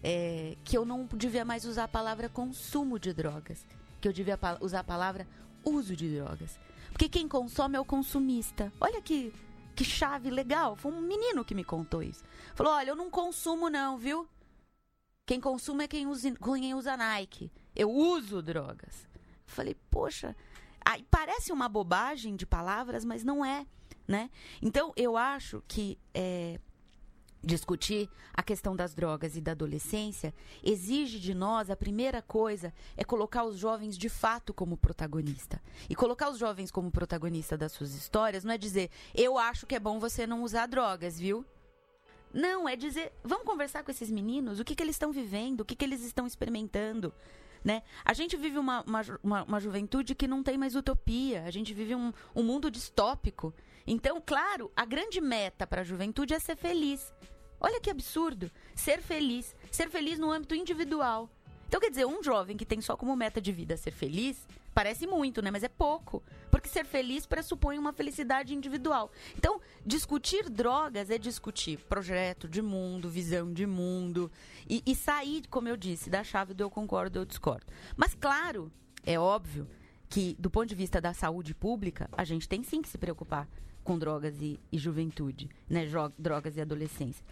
[0.00, 3.66] é, que eu não devia mais usar a palavra consumo de drogas,
[4.00, 5.26] que eu devia usar a palavra
[5.64, 6.56] uso de drogas.
[6.92, 8.72] Porque quem consome é o consumista.
[8.80, 9.32] Olha que,
[9.74, 10.76] que chave legal.
[10.76, 12.22] Foi um menino que me contou isso.
[12.54, 14.28] Falou: olha, eu não consumo, não, viu?
[15.26, 17.52] Quem consome é quem usa, quem usa Nike.
[17.74, 19.08] Eu uso drogas.
[19.46, 20.36] Falei, poxa,
[20.84, 23.66] aí parece uma bobagem de palavras, mas não é,
[24.06, 24.30] né?
[24.60, 26.58] Então, eu acho que é,
[27.42, 33.04] discutir a questão das drogas e da adolescência exige de nós, a primeira coisa é
[33.04, 35.60] colocar os jovens de fato como protagonista.
[35.88, 39.74] E colocar os jovens como protagonista das suas histórias não é dizer, eu acho que
[39.74, 41.44] é bom você não usar drogas, viu?
[42.32, 45.64] Não, é dizer, vamos conversar com esses meninos, o que, que eles estão vivendo, o
[45.64, 47.12] que, que eles estão experimentando.
[47.64, 47.82] Né?
[48.04, 51.74] A gente vive uma, uma, uma, uma juventude que não tem mais utopia, a gente
[51.74, 53.52] vive um, um mundo distópico.
[53.86, 57.12] Então, claro, a grande meta para a juventude é ser feliz.
[57.60, 58.50] Olha que absurdo.
[58.74, 59.54] Ser feliz.
[59.70, 61.28] Ser feliz no âmbito individual.
[61.68, 65.06] Então, quer dizer, um jovem que tem só como meta de vida ser feliz, parece
[65.06, 65.52] muito, né?
[65.52, 66.20] Mas é pouco.
[66.50, 69.12] Porque ser feliz pressupõe uma felicidade individual.
[69.36, 74.32] Então, discutir drogas é discutir projeto de mundo, visão de mundo.
[74.68, 77.66] E, e sair, como eu disse, da chave do eu concordo, eu discordo.
[77.96, 78.72] Mas, claro,
[79.04, 79.68] é óbvio
[80.08, 83.48] que, do ponto de vista da saúde pública, a gente tem sim que se preocupar
[83.90, 85.84] com drogas e, e juventude, né?
[86.16, 87.24] Drogas e adolescência.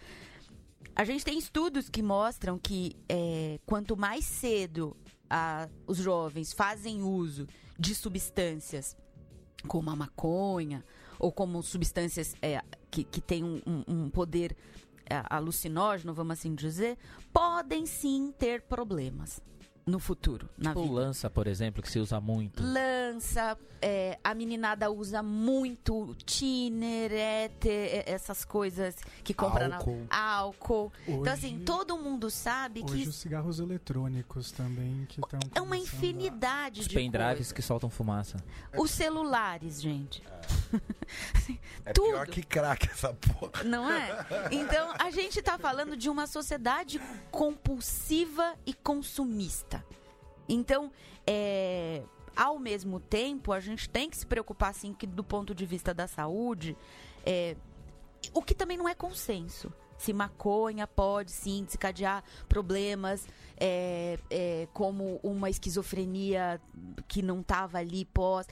[0.93, 4.93] A gente tem estudos que mostram que é, quanto mais cedo
[5.29, 7.47] a- os jovens fazem uso
[7.79, 8.97] de substâncias
[9.69, 10.83] como a maconha
[11.17, 14.53] ou como substâncias é, que, que têm um, um- um poder
[15.09, 16.97] é, alucinógeno, vamos assim dizer,
[17.31, 19.39] podem sim ter problemas
[19.89, 20.93] no futuro, na Tipo vida.
[20.93, 22.61] lança, por exemplo, que se usa muito.
[22.63, 30.07] Lança, é, a meninada usa muito thinner, éter, é, essas coisas que compra Álcool.
[30.09, 30.93] na álcool.
[31.07, 35.61] Então, Hoje- assim, todo mundo sabe Hoje que os cigarros eletrônicos também que estão é
[35.61, 37.51] uma infinidade Os de pendrives coisas.
[37.51, 38.37] que soltam fumaça.
[38.77, 40.23] Os celulares, gente.
[40.25, 40.58] É
[41.93, 42.11] Tudo.
[42.11, 43.63] pior que crack essa porra.
[43.63, 44.25] Não é?
[44.51, 47.01] Então, a gente tá falando de uma sociedade
[47.31, 49.83] compulsiva e consumista.
[50.47, 50.91] Então,
[51.25, 52.03] é,
[52.35, 55.93] ao mesmo tempo, a gente tem que se preocupar, assim, que do ponto de vista
[55.93, 56.77] da saúde,
[57.25, 57.55] é,
[58.33, 59.71] o que também não é consenso.
[59.97, 63.27] Se maconha pode, sim, desencadear problemas
[63.57, 66.61] é, é, como uma esquizofrenia
[67.05, 68.47] que não estava ali pós.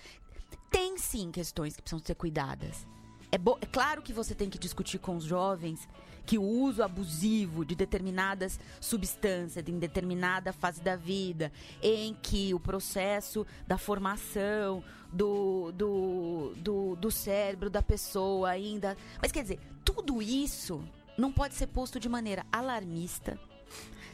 [0.69, 2.87] Tem, sim, questões que precisam ser cuidadas.
[3.31, 5.87] É, é claro que você tem que discutir com os jovens
[6.25, 12.59] que o uso abusivo de determinadas substâncias em determinada fase da vida, em que o
[12.59, 18.97] processo da formação do, do, do, do cérebro da pessoa ainda.
[19.21, 20.83] Mas quer dizer, tudo isso
[21.17, 23.39] não pode ser posto de maneira alarmista,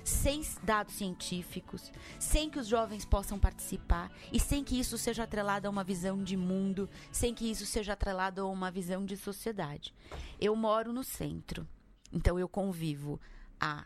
[0.03, 5.67] sem dados científicos, sem que os jovens possam participar e sem que isso seja atrelado
[5.67, 9.93] a uma visão de mundo, sem que isso seja atrelado a uma visão de sociedade.
[10.39, 11.67] Eu moro no centro,
[12.11, 13.19] então eu convivo
[13.59, 13.85] a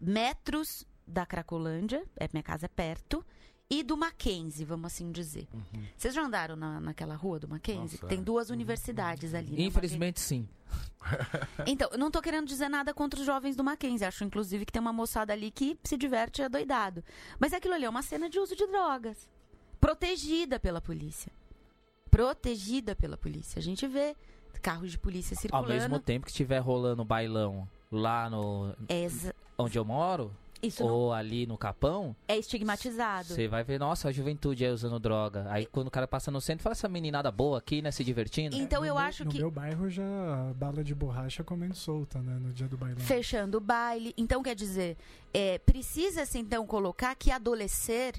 [0.00, 3.24] metros da Cracolândia, é, minha casa é perto,
[3.70, 5.46] e do Mackenzie, vamos assim dizer.
[5.96, 7.98] Vocês já andaram na, naquela rua do Mackenzie?
[8.02, 8.22] Nossa, Tem é.
[8.22, 9.52] duas universidades ali.
[9.52, 9.62] né?
[9.62, 10.48] Infelizmente, sim.
[11.66, 14.06] Então, eu não tô querendo dizer nada contra os jovens do Mackenzie.
[14.06, 17.02] Acho, inclusive, que tem uma moçada ali que se diverte e é doidado.
[17.38, 19.28] Mas aquilo ali é uma cena de uso de drogas.
[19.80, 21.32] Protegida pela polícia.
[22.10, 23.58] Protegida pela polícia.
[23.58, 24.16] A gente vê
[24.62, 25.68] carros de polícia Ao circulando.
[25.72, 31.12] mesmo tempo que estiver rolando bailão lá no Exa- onde eu moro, Isso não ou
[31.12, 33.28] ali no Capão, é estigmatizado.
[33.28, 35.46] você vai ver, nossa, a juventude aí usando droga.
[35.48, 38.54] Aí quando o cara passa no centro, fala essa meninada boa aqui, né, se divertindo.
[38.56, 41.74] Então No eu meu- acho no que meu bairro já a bala de borracha comendo
[41.74, 42.38] solta, né?
[42.40, 43.00] No dia do bailão.
[43.00, 44.12] fechando o baile.
[44.16, 44.96] Então, quer dizer,
[45.32, 48.14] é, precisa-se então colocar que adolescer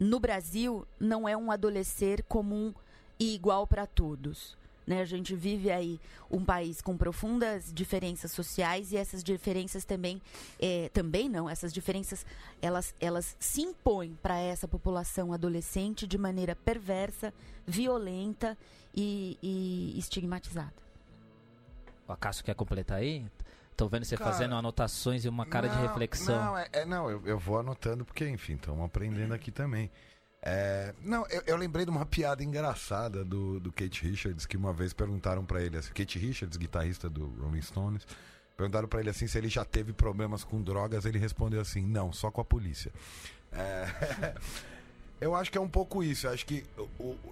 [0.00, 2.72] no Brasil não é um adolescer comum
[3.20, 4.56] e igual para todos.
[4.86, 5.00] Né?
[5.00, 5.98] A gente vive aí
[6.30, 10.20] um país com profundas diferenças sociais e essas diferenças também,
[10.60, 12.26] é, também não, essas diferenças
[12.60, 17.32] elas, elas se impõem para essa população adolescente de maneira perversa,
[17.66, 18.58] violenta
[18.94, 20.72] e, e estigmatizada.
[22.06, 23.24] O Acácio quer completar aí?
[23.76, 26.44] Tô vendo você Cara, fazendo anotações e uma cara de Não, reflexão.
[26.44, 29.90] Não, é, é- não eu, eu vou anotando porque, enfim, estamos aprendendo aqui também.
[30.46, 34.74] É, não, eu, eu lembrei de uma piada engraçada do, do Kate Richards, que uma
[34.74, 38.06] vez perguntaram pra ele, assim, Kate Richards, guitarrista do Rolling Stones,
[38.54, 42.12] perguntaram pra ele assim se ele já teve problemas com drogas, ele respondeu assim, não,
[42.12, 42.92] só com a polícia.
[43.50, 44.34] É,
[45.18, 46.62] eu acho que é um pouco isso, eu acho que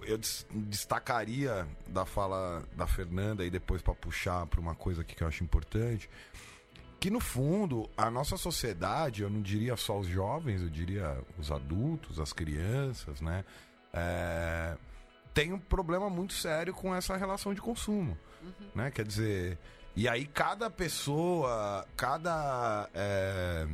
[0.07, 5.13] eu des- destacaria da fala da Fernanda e depois pra puxar pra uma coisa aqui
[5.13, 6.09] que eu acho importante,
[7.03, 11.51] que no fundo a nossa sociedade, eu não diria só os jovens, eu diria os
[11.51, 13.43] adultos, as crianças, né,
[13.91, 14.77] é,
[15.33, 18.17] tem um problema muito sério com essa relação de consumo,
[18.73, 18.89] né?
[18.89, 19.57] Quer dizer,
[19.97, 23.67] e aí cada pessoa, cada é,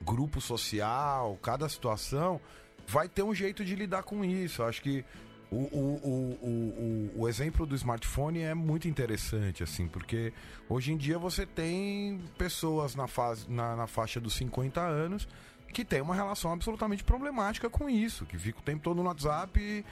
[0.00, 2.40] grupo social, cada situação
[2.88, 4.62] vai ter um jeito de lidar com isso.
[4.62, 5.04] Eu acho que
[5.52, 10.32] o, o, o, o, exemplo do smartphone é muito interessante, assim, porque
[10.66, 15.28] hoje em dia você tem pessoas na, fase, na, na faixa dos 50 anos
[15.72, 19.84] que tem uma relação absolutamente problemática com isso, que fica o tempo todo no WhatsApp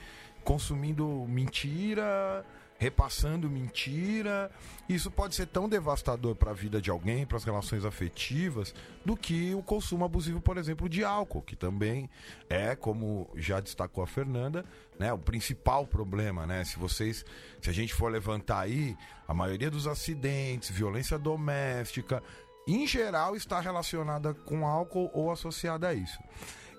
[0.43, 2.43] consumindo mentira,
[2.81, 4.49] repassando mentira.
[4.89, 8.73] Isso pode ser tão devastador para a vida de alguém, para as relações afetivas,
[9.05, 12.09] do que o consumo abusivo, por exemplo, de álcool, que também
[12.49, 14.65] é, como já destacou a Fernanda,
[14.97, 16.63] né, o principal problema, né?
[16.63, 17.23] Se vocês,
[17.61, 22.23] se a gente for levantar aí, a maioria dos acidentes, violência doméstica,
[22.67, 26.17] em geral está relacionada com álcool ou associada a isso.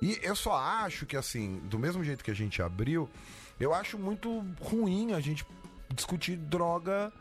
[0.00, 3.08] E eu só acho que assim, do mesmo jeito que a gente abriu,
[3.60, 5.46] eu acho muito ruim a gente
[5.92, 7.12] discutir droga.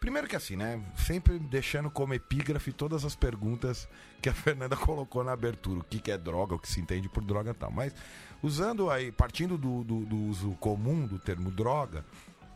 [0.00, 0.82] Primeiro que assim, né?
[0.96, 3.88] Sempre deixando como epígrafe todas as perguntas
[4.20, 5.80] que a Fernanda colocou na abertura.
[5.80, 7.70] O que, que é droga, o que se entende por droga e tal.
[7.70, 7.94] Mas
[8.42, 12.04] usando aí, partindo do, do, do uso comum do termo droga,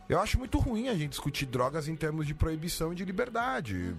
[0.09, 3.95] eu acho muito ruim a gente discutir drogas em termos de proibição e de liberdade.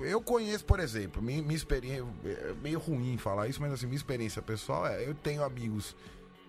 [0.00, 2.06] Eu conheço, por exemplo, minha, minha experiência.
[2.24, 5.96] É meio ruim falar isso, mas assim, minha experiência pessoal é: eu tenho amigos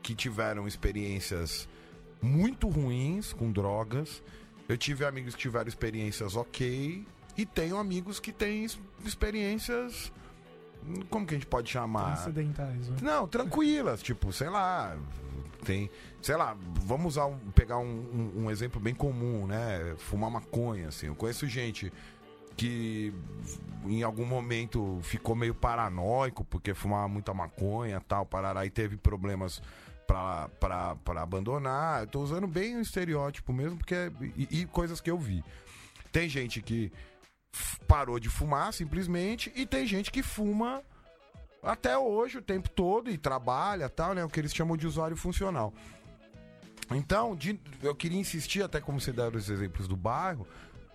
[0.04, 1.68] que tiveram experiências
[2.22, 4.24] muito ruins com drogas.
[4.70, 7.06] Eu tive amigos que tiveram experiências ok.
[7.38, 8.66] E tenho amigos que têm
[9.06, 10.12] experiências.
[11.10, 12.14] Como que a gente pode chamar?
[12.14, 12.98] Acidentais, né?
[13.02, 14.98] Não, tranquilas, tipo, sei lá,
[15.64, 15.90] tem,
[16.22, 17.86] sei lá, vamos usar um- pegar um,
[18.36, 19.96] um- um exemplo bem comum, né?
[19.98, 21.08] Fumar maconha, assim.
[21.08, 21.92] Eu conheço gente
[22.58, 23.14] que
[23.86, 29.62] em algum momento ficou meio paranoico porque fumava muita maconha tal, parará e teve problemas
[30.60, 32.02] pra abandonar.
[32.02, 35.44] Eu tô usando bem o estereótipo mesmo, porque é- e, e coisas que eu vi.
[36.12, 36.92] Tem gente que
[37.88, 40.82] parou de fumar simplesmente e tem gente que fuma
[41.64, 44.24] até hoje o tempo todo e trabalha tal, né?
[44.24, 45.74] O que eles chamam de usuário funcional.
[46.94, 50.46] Então, de- eu queria insistir, até como você deram os exemplos do bairro,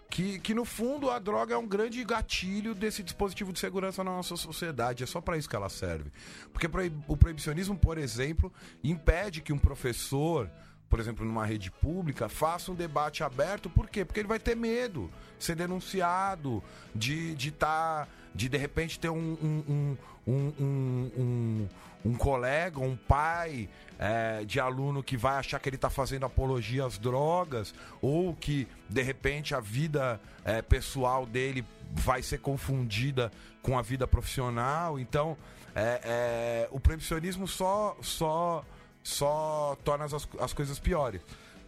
[0.09, 4.11] que, que no fundo a droga é um grande gatilho desse dispositivo de segurança na
[4.13, 5.03] nossa sociedade.
[5.03, 6.11] É só para isso que ela serve.
[6.53, 6.69] Porque
[7.09, 8.53] o proibicionismo, por exemplo,
[8.85, 10.49] impede que um professor,
[10.89, 13.69] por exemplo, numa rede pública, faça um debate aberto.
[13.69, 14.05] Por quê?
[14.05, 16.63] Porque ele vai ter medo de ser denunciado,
[16.95, 21.69] de de, tá, de, de repente ter um, um, um, um, um-
[22.05, 26.85] um colega, um pai é, de aluno que vai achar que ele está fazendo apologia
[26.85, 33.31] às drogas, ou que de repente a vida é, pessoal dele vai ser confundida
[33.63, 34.99] com a vida profissional.
[34.99, 35.37] Então,
[35.75, 38.65] é, é, o proibicionismo só, só,
[39.03, 41.21] só torna as, as coisas piores.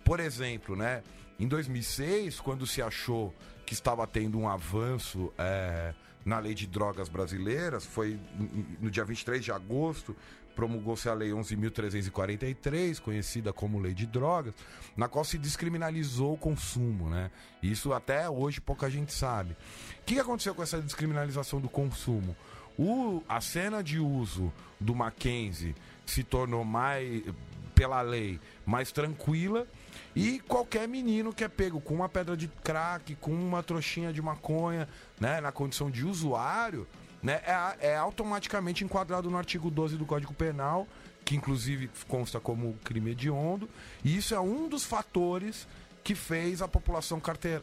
[0.05, 1.03] Por exemplo, né,
[1.39, 3.35] em 2006, quando se achou
[3.67, 5.93] que estava tendo um avanço é,
[6.25, 8.19] na lei de drogas brasileiras, foi
[8.81, 10.17] no dia 23 de agosto,
[10.59, 14.53] promulgou-se a Lei 11.343, conhecida como Lei de Drogas,
[14.97, 17.31] na qual se descriminalizou o consumo, né?
[17.63, 19.53] Isso até hoje pouca gente sabe.
[19.53, 22.37] O que aconteceu com essa descriminalização do consumo?
[22.77, 27.23] O, a cena de uso do Mackenzie se tornou mais,
[27.73, 29.65] pela lei, mais tranquila.
[30.17, 34.21] E qualquer menino que é pego com uma pedra de crack, com uma trouxinha de
[34.21, 34.89] maconha,
[35.21, 36.85] né, na condição de usuário,
[37.23, 40.87] né, é, é automaticamente enquadrado no artigo 12 do Código Penal,
[41.25, 43.69] que inclusive consta como crime hediondo,
[44.05, 45.67] e isso é um dos fatores
[46.03, 47.21] que fez a população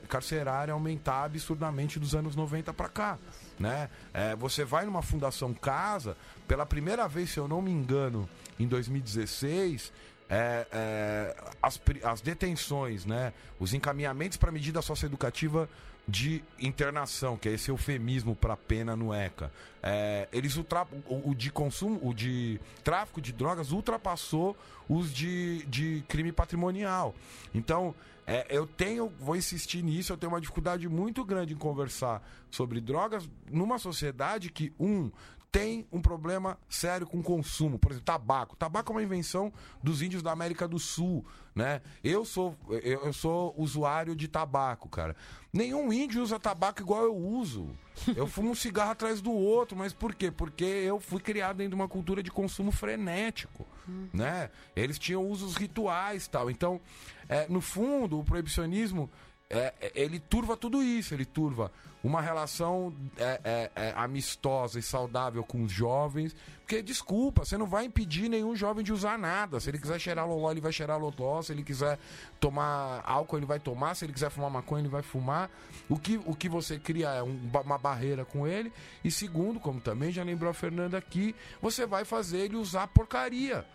[0.08, 3.18] carcerária aumentar absurdamente dos anos 90 para cá.
[3.60, 3.90] Né?
[4.14, 6.16] É, você vai numa fundação casa,
[6.48, 8.30] pela primeira vez, se eu não me engano,
[8.60, 9.92] em 2016,
[10.30, 13.34] é, é, as, as detenções, né?
[13.60, 15.70] os encaminhamentos para medida socioeducativa
[16.08, 19.52] de internação, que é esse eufemismo para pena no ECA.
[19.82, 20.66] É, eles o,
[21.08, 24.56] o de consumo, o de tráfico de drogas ultrapassou
[24.88, 27.16] os de, de crime patrimonial.
[27.54, 27.96] Então,
[28.28, 32.82] é, eu tenho, vou insistir nisso, eu tenho uma dificuldade muito grande em conversar sobre
[32.82, 35.12] drogas numa sociedade que, um,
[35.56, 37.80] tem um problema sério com consumo.
[37.80, 38.58] Por exemplo, tabaco.
[38.58, 41.26] Tabaco é uma invenção dos índios da América do Sul,
[41.56, 41.82] né?
[42.04, 45.16] Eu sou, eu, eu sou usuário de tabaco, cara.
[45.54, 47.70] Nenhum índio usa tabaco igual eu uso.
[48.18, 50.30] Eu fumo um cigarro atrás do outro, mas por quê?
[50.30, 53.66] Porque eu fui criado dentro de uma cultura de consumo frenético,
[54.14, 54.50] né?
[54.76, 56.52] Eles tinham usos rituais tal.
[56.52, 56.82] Então,
[57.30, 59.10] é, no fundo, o proibicionismo
[59.50, 61.72] é, é, ele turva tudo isso, ele turva
[62.04, 66.36] uma relação é, é, é, amistosa e saudável com os jovens.
[66.60, 69.60] Porque, desculpa, você não vai impedir nenhum jovem de usar nada.
[69.60, 71.42] Se ele quiser cheirar loló, ele vai cheirar loló.
[71.42, 71.98] Se ele quiser
[72.40, 73.96] tomar álcool, ele vai tomar.
[73.96, 75.50] Se ele quiser fumar maconha, ele vai fumar.
[75.90, 78.72] O que, o que você cria é um- uma barreira com ele.
[79.04, 83.66] E segundo, como também já lembrou a Fernanda aqui, você vai fazer ele usar porcaria.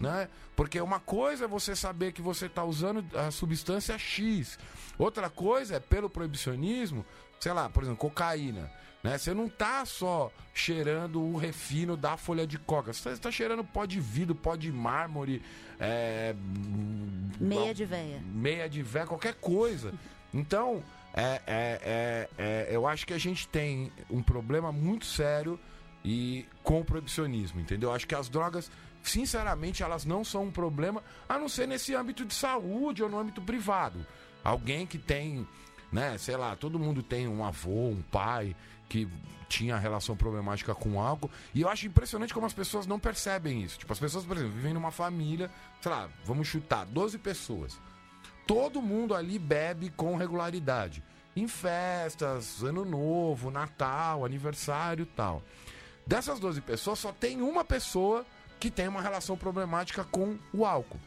[0.00, 0.28] Né?
[0.54, 4.58] Porque uma coisa é você saber que você está usando a substância X.
[4.98, 7.04] Outra coisa é, pelo proibicionismo,
[7.38, 8.70] sei lá, por exemplo, cocaína.
[9.02, 9.16] Né?
[9.16, 12.92] Você não tá só cheirando o refino da folha de coca.
[12.92, 15.42] Você está cheirando pó de vidro, pó de mármore,
[15.78, 16.34] é,
[17.40, 18.20] Meia de véia.
[18.26, 19.94] meia de véia, qualquer coisa.
[20.32, 20.82] Então,
[21.14, 25.58] é, é, é, é, eu acho que a gente tem um problema muito sério
[26.04, 27.92] e com o proibicionismo, entendeu?
[27.92, 28.70] Acho que as drogas,
[29.02, 33.18] sinceramente, elas não são um problema, a não ser nesse âmbito de saúde ou no
[33.18, 34.06] âmbito privado.
[34.42, 35.46] Alguém que tem,
[35.92, 38.56] né, sei lá, todo mundo tem um avô, um pai
[38.88, 39.08] que
[39.48, 41.30] tinha relação problemática com álcool.
[41.54, 43.78] E eu acho impressionante como as pessoas não percebem isso.
[43.78, 47.78] Tipo, as pessoas, por exemplo, vivem numa família, sei lá, vamos chutar, 12 pessoas
[48.50, 51.04] todo mundo ali bebe com regularidade.
[51.36, 55.40] Em festas, ano novo, Natal, aniversário tal.
[56.04, 58.26] Dessas 12 pessoas, só tem uma pessoa
[58.60, 61.00] que tem uma relação problemática com o álcool.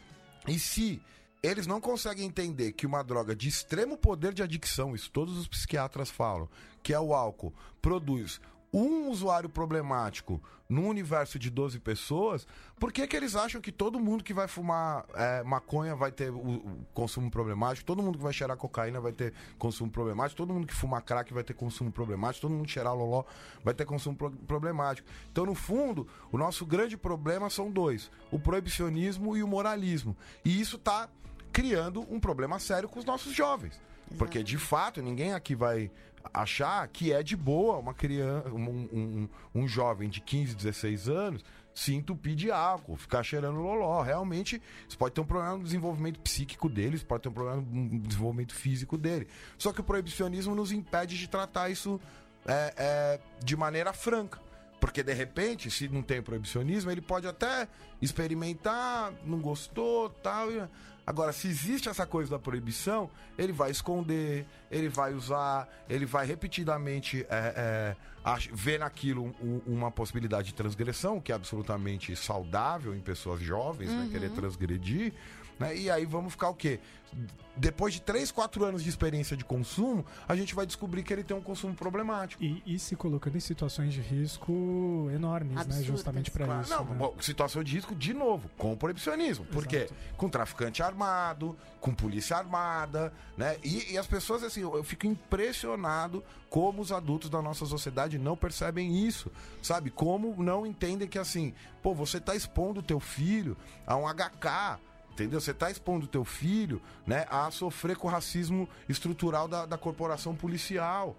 [0.46, 1.00] E se
[1.42, 5.46] eles não conseguem entender que uma droga de extremo poder de adicção, isso todos os
[5.46, 6.48] psiquiatras falam,
[6.82, 8.40] que é o álcool, produz
[8.74, 12.44] um usuário problemático num universo de 12 pessoas,
[12.80, 16.30] por que, que eles acham que todo mundo que vai fumar é, maconha vai ter
[16.30, 20.52] o, o consumo problemático, todo mundo que vai cheirar cocaína vai ter consumo problemático, todo
[20.52, 23.22] mundo que fuma crack vai ter consumo problemático, todo mundo que cheirar loló
[23.62, 25.06] vai ter consumo pro- problemático.
[25.30, 30.16] Então, no fundo, o nosso grande problema são dois: o proibicionismo e o moralismo.
[30.44, 31.08] E isso está
[31.52, 33.80] criando um problema sério com os nossos jovens.
[34.18, 35.90] Porque, de fato, ninguém aqui vai
[36.32, 38.58] achar que é de boa uma criança, um,
[38.92, 41.44] um- um jovem de 15, 16 anos
[41.74, 44.00] se entupir de álcool, ficar cheirando loló.
[44.00, 47.98] Realmente, isso pode ter um problema no desenvolvimento psíquico dele, pode ter um problema no
[47.98, 49.26] desenvolvimento físico dele.
[49.58, 52.00] Só que o proibicionismo nos impede de tratar isso
[52.46, 54.40] é, é, de maneira franca.
[54.80, 57.66] Porque de repente, se não tem proibicionismo, ele pode até
[58.00, 60.50] experimentar, não gostou, tal.
[60.52, 60.68] e-
[61.06, 66.24] Agora, se existe essa coisa da proibição, ele vai esconder, ele vai usar, ele vai
[66.26, 67.96] repetidamente é,
[68.26, 73.90] é, ver naquilo um- uma possibilidade de transgressão, que é absolutamente saudável em pessoas jovens,
[73.90, 75.12] né, querer transgredir.
[75.58, 75.76] Né?
[75.76, 76.80] E aí vamos ficar o quê?
[77.56, 81.22] Depois de 3, 4 anos de experiência de consumo, a gente vai descobrir que ele
[81.22, 82.42] tem um consumo problemático.
[82.42, 85.60] E, e se colocando em situações de risco enormes, né?
[85.60, 85.86] Absurdas.
[85.86, 86.70] Justamente para Claro, isso.
[86.74, 86.96] não, né?
[86.96, 89.44] bom, situação de risco de novo, com o proibicionismo.
[89.46, 89.88] Por quê?
[90.16, 93.56] Com traficante armado, com polícia armada, né?
[93.62, 98.18] E, e as pessoas, assim, eu, eu fico impressionado como os adultos da nossa sociedade
[98.18, 99.30] não percebem isso,
[99.62, 99.90] sabe?
[99.90, 104.80] Como não entendem que, assim, pô, você tá expondo o teu filho a um HK,
[105.14, 105.40] Entendeu?
[105.40, 109.78] Você está expondo o teu filho né, a sofrer com o racismo estrutural da, da
[109.78, 111.16] corporação policial.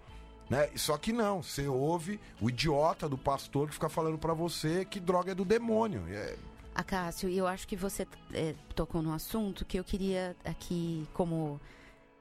[0.50, 0.68] Né?
[0.76, 5.00] Só que não, você ouve o idiota do pastor que fica falando pra você que
[5.00, 6.04] droga é do demônio.
[6.08, 6.36] É,
[6.74, 11.58] Acácio, e eu acho que você é, tocou num assunto que eu queria aqui, como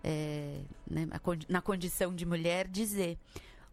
[0.01, 1.19] é, né, a
[1.49, 3.17] na condição de mulher, dizer.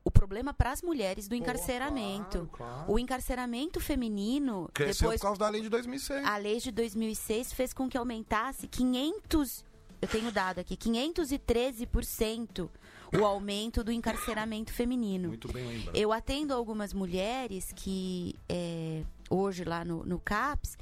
[0.04, 2.48] O problema para as mulheres do encarceramento.
[2.52, 2.92] claro, claro.
[2.92, 6.24] O encarceramento feminino, Cresceu depois por causa da lei de 2006.
[6.24, 9.64] a lei de 2006 fez com que aumentasse 500
[10.02, 12.68] eu tenho dado aqui 513%
[13.16, 15.28] o aumento do encarceramento feminino.
[15.28, 15.96] Muito bem lembrado.
[15.96, 20.76] Eu atendo algumas mulheres que é, hoje lá no, no CAPS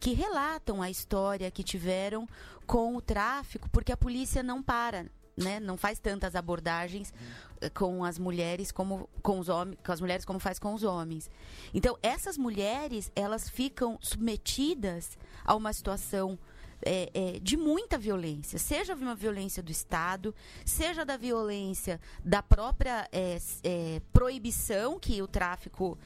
[0.00, 2.26] que relatam a história que tiveram
[2.66, 5.06] com o tráfico, porque a polícia não para,
[5.36, 5.60] né?
[5.60, 7.12] Não faz tantas abordagens
[7.60, 10.82] eh, com as mulheres como com os homens, com as mulheres como faz com os
[10.82, 11.30] homens.
[11.72, 16.38] Então, essas mulheres, elas ficam submetidas a uma situação
[16.84, 23.08] é, é, de muita violência, seja uma violência do Estado, seja da violência da própria
[23.12, 25.96] é, proibição que o tráfico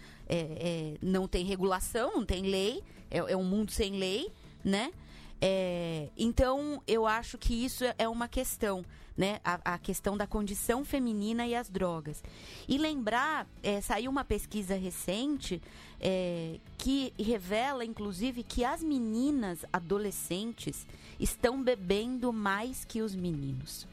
[1.00, 4.30] não tem regulação, não tem lei, é, é um mundo sem lei,
[4.64, 4.92] né?
[5.40, 8.84] É, então eu acho que isso é uma questão,
[9.16, 9.40] né?
[9.44, 12.22] A, a questão da condição feminina e as drogas.
[12.68, 15.60] E lembrar, é, saiu uma pesquisa recente
[16.00, 20.86] é, que revela, inclusive, que as meninas adolescentes
[21.18, 23.86] estão bebendo mais que os meninos.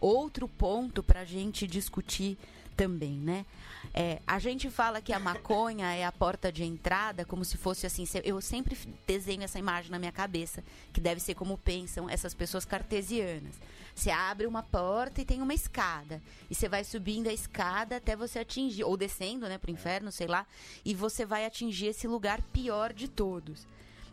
[0.00, 2.38] Outro ponto para a gente discutir
[2.78, 3.44] também, né?
[3.92, 7.84] É, a gente fala que a maconha é a porta de entrada, como se fosse
[7.84, 8.04] assim.
[8.22, 10.62] Eu sempre desenho essa imagem na minha cabeça,
[10.92, 13.56] que deve ser como pensam essas pessoas cartesianas.
[13.92, 16.22] Você abre uma porta e tem uma escada.
[16.48, 20.28] E você vai subindo a escada até você atingir, ou descendo, né, pro inferno, sei
[20.28, 20.46] lá,
[20.84, 23.66] e você vai atingir esse lugar pior de todos.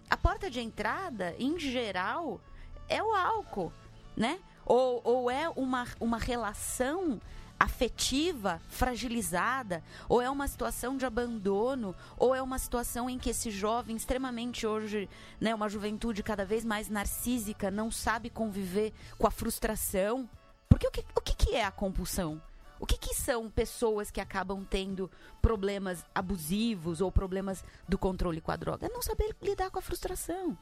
[0.09, 2.41] A porta de entrada, em geral,
[2.89, 3.71] é o álcool,
[4.17, 4.39] né?
[4.65, 7.21] Ou, ou é uma, uma relação
[7.65, 13.51] afetiva fragilizada, ou é uma situação de abandono, ou é uma situação em que esse
[13.51, 15.09] jovem extremamente hoje,
[15.39, 20.29] né, uma juventude cada vez mais narcísica, não sabe conviver com a frustração.
[20.69, 22.41] Porque o que, o que, é a compulsão?
[22.79, 25.09] O que, que são pessoas que acabam tendo
[25.41, 28.85] problemas abusivos ou problemas do controle com a droga?
[28.85, 30.57] É não saber lidar com a frustração,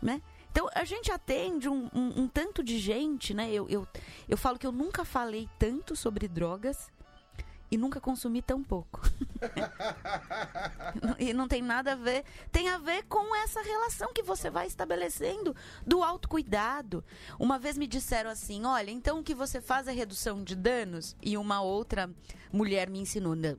[0.00, 0.22] né?
[0.50, 3.50] Então, a gente atende um, um- um tanto de gente, né?
[3.52, 3.86] Eu, eu,
[4.28, 6.90] eu falo que eu nunca falei tanto sobre drogas
[7.70, 9.00] e nunca consumi tão pouco.
[11.18, 12.24] e não tem nada a ver.
[12.50, 15.54] Tem a ver com essa relação que você vai estabelecendo
[15.86, 17.04] do autocuidado.
[17.38, 21.16] Uma vez me disseram assim: olha, então o que você faz é redução de danos?
[21.22, 22.10] E uma outra
[22.52, 23.56] mulher me ensinou: "Não,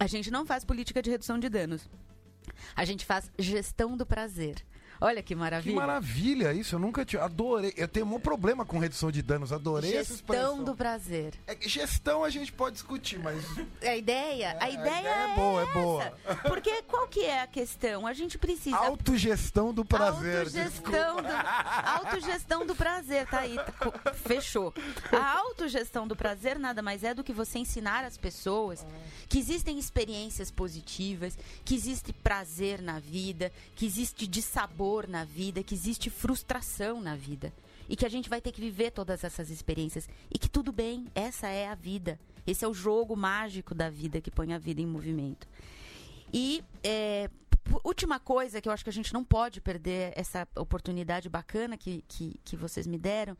[0.00, 1.88] a gente não faz política de redução de danos.
[2.74, 4.64] A gente faz gestão do prazer.
[5.00, 5.76] Olha que Que maravilha.
[5.76, 7.22] maravilha isso, eu nunca tinha.
[7.22, 7.72] Adorei.
[7.76, 10.48] Eu tenho um problema com redução de danos, adorei essa expressão.
[10.50, 11.34] Gestão do prazer.
[11.46, 13.44] É gestão a gente pode discutir, mas.
[13.82, 16.04] A ideia, a a ideia, ideia é boa, é boa.
[16.04, 16.34] essa.
[16.48, 18.06] Porque qual que é a questão?
[18.06, 20.46] A gente precisa Autogestão do prazer.
[20.46, 21.28] Autogestão do,
[21.86, 23.56] autogestão do prazer, tá aí.
[23.56, 24.74] tá Fechou.
[25.12, 28.86] A autogestão do prazer nada mais é do que você ensinar as pessoas
[29.28, 34.26] que existem experiências positivas, que existe prazer na vida, que existe
[34.88, 37.52] dissabor na vida, que existe frustração na vida.
[37.88, 40.08] E que a gente vai ter que viver todas essas experiências.
[40.30, 42.18] E que tudo bem, essa é a vida.
[42.46, 45.46] Esse é o jogo mágico da vida que põe a vida em movimento.
[46.32, 47.30] E é,
[47.82, 52.04] última coisa que eu acho que a gente não pode perder essa oportunidade bacana que,
[52.06, 53.36] que, que vocês me deram,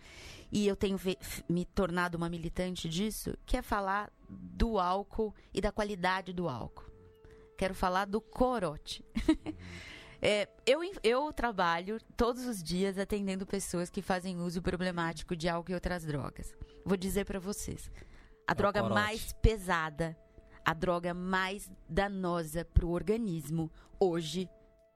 [0.51, 0.99] e eu tenho
[1.46, 6.86] me tornado uma militante disso, que é falar do álcool e da qualidade do álcool.
[7.59, 9.05] Quero falar do corote.
[10.20, 15.72] É, eu, eu trabalho todos os dias atendendo pessoas que fazem uso problemático de álcool
[15.72, 16.54] e outras drogas.
[16.84, 17.90] Vou dizer pra vocês:
[18.46, 19.00] a o droga corote.
[19.00, 20.16] mais pesada,
[20.64, 24.48] a droga mais danosa pro organismo hoje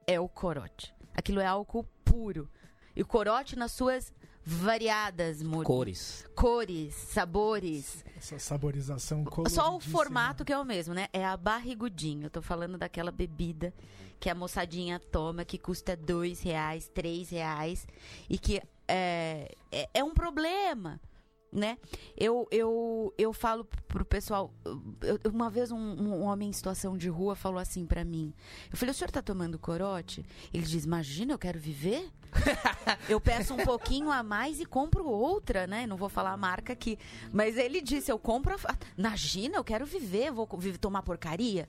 [0.06, 0.94] é o corote.
[1.14, 2.50] Aquilo é álcool puro.
[2.94, 4.12] E o corote nas suas
[4.44, 6.26] variadas Cores.
[6.34, 8.04] cores, sabores.
[8.16, 11.06] Essa saborização Só o formato que é o mesmo, né?
[11.12, 12.26] É a barrigudinho.
[12.26, 13.72] Eu tô falando daquela bebida
[14.22, 17.88] que a moçadinha toma, que custa dois reais, três reais.
[18.30, 21.00] E que é, é, é um problema,
[21.52, 21.76] né?
[22.16, 24.54] Eu, eu, eu falo pro pessoal...
[25.02, 28.32] eu- uma vez um, um homem em situação de rua falou assim pra mim.
[28.70, 30.24] Eu falei, o senhor tá tomando corote?
[30.54, 32.08] Ele diz, imagina, eu quero viver?
[33.10, 35.84] eu peço um pouquinho a mais e compro outra, né?
[35.84, 36.96] Não vou falar a marca aqui.
[37.32, 38.54] Mas ele disse, eu compro...
[38.54, 38.76] A...
[38.96, 41.68] Imagina, eu quero viver, vou co- vi- tomar porcaria?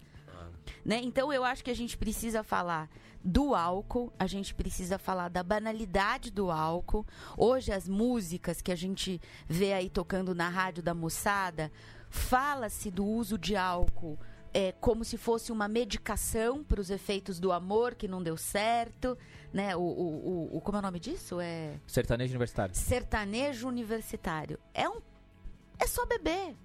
[0.86, 0.99] Né?
[1.03, 2.89] Então eu acho que a gente precisa falar
[3.24, 7.05] do álcool, a gente precisa falar da banalidade do álcool.
[7.38, 11.72] Hoje as músicas que a gente vê aí tocando na rádio da moçada,
[12.09, 14.18] fala-se do uso de álcool
[14.53, 19.18] é, como se fosse uma medicação para os efeitos do amor que não deu certo,
[19.51, 19.76] né?
[19.76, 21.39] O, o, o- o- como é o nome disso?
[21.39, 22.76] É Sertanejo universitário.
[22.76, 24.59] sertanejo universitário.
[24.74, 25.01] É um
[25.80, 26.55] é só beber.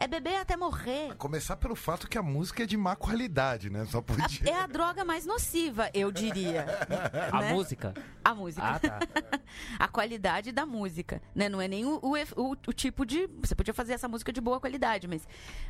[0.00, 1.16] É beber até morrer.
[1.16, 3.84] Começar pelo fato que a música é de má qualidade, né?
[3.86, 4.48] Só podia.
[4.48, 6.66] É a droga mais nociva, eu diria.
[7.32, 7.52] A né?
[7.52, 7.92] música?
[8.24, 8.64] A música.
[8.64, 9.00] Ah, tá.
[9.76, 11.48] a qualidade da música, né?
[11.48, 13.26] Não é nem o, o, o- o tipo de...
[13.40, 15.26] Você podia fazer essa música de boa qualidade, mas...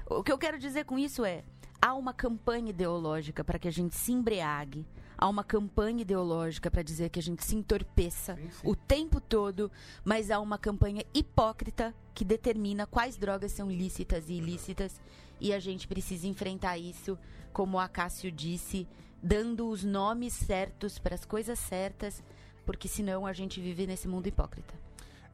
[0.06, 1.42] O que eu quero dizer com isso é...
[1.80, 4.84] Há uma campanha ideológica para que a gente se embriague.
[5.18, 9.70] Há uma campanha ideológica para dizer que a gente se entorpeça o tempo todo.
[10.04, 15.00] Mas há uma campanha hipócrita que determina quais drogas são lícitas e ilícitas.
[15.40, 17.18] E a gente precisa enfrentar isso,
[17.52, 18.86] como a Cássio disse,
[19.22, 22.22] dando os nomes certos para as coisas certas
[22.68, 24.74] porque senão a gente vive nesse mundo hipócrita.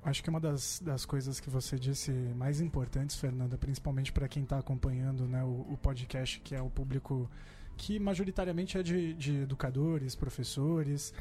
[0.04, 4.44] Acho que uma das, das coisas que você disse mais importantes, Fernanda, principalmente para quem
[4.44, 7.28] está acompanhando né, o, o podcast, que é o público
[7.76, 11.12] que majoritariamente é de, de educadores, professores,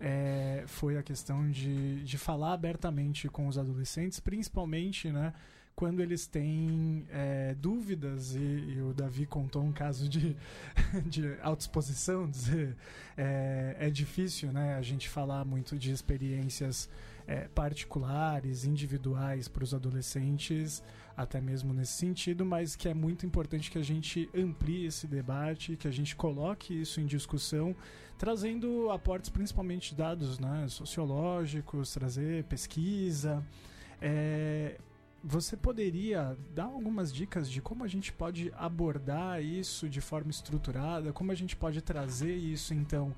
[0.00, 5.32] é, foi a questão de, de falar abertamente com os adolescentes, principalmente né,
[5.74, 10.36] quando eles têm é, dúvidas, e, e o Davi contou um caso de,
[11.06, 12.76] de autoexposição, dizer,
[13.16, 16.88] é, é difícil né, a gente falar muito de experiências
[17.28, 20.82] é, particulares, individuais para os adolescentes,
[21.18, 25.76] até mesmo nesse sentido, mas que é muito importante que a gente amplie esse debate,
[25.76, 27.74] que a gente coloque isso em discussão,
[28.16, 33.44] trazendo aportes principalmente dados né, sociológicos, trazer pesquisa.
[34.00, 34.78] É,
[35.24, 41.12] você poderia dar algumas dicas de como a gente pode abordar isso de forma estruturada,
[41.12, 43.12] como a gente pode trazer isso então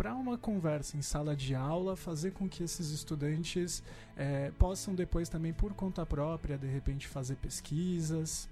[0.00, 3.82] para uma conversa em sala de aula, fazer com que esses estudantes
[4.16, 8.48] eh, possam depois também por conta própria, de repente, fazer pesquisas.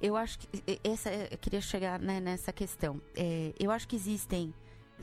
[0.00, 0.48] Eu acho que
[0.82, 3.02] essa eu queria chegar né, nessa questão.
[3.14, 4.54] É, eu acho que existem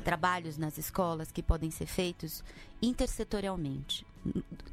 [0.03, 2.43] trabalhos nas escolas que podem ser feitos
[2.81, 4.03] intersetorialmente.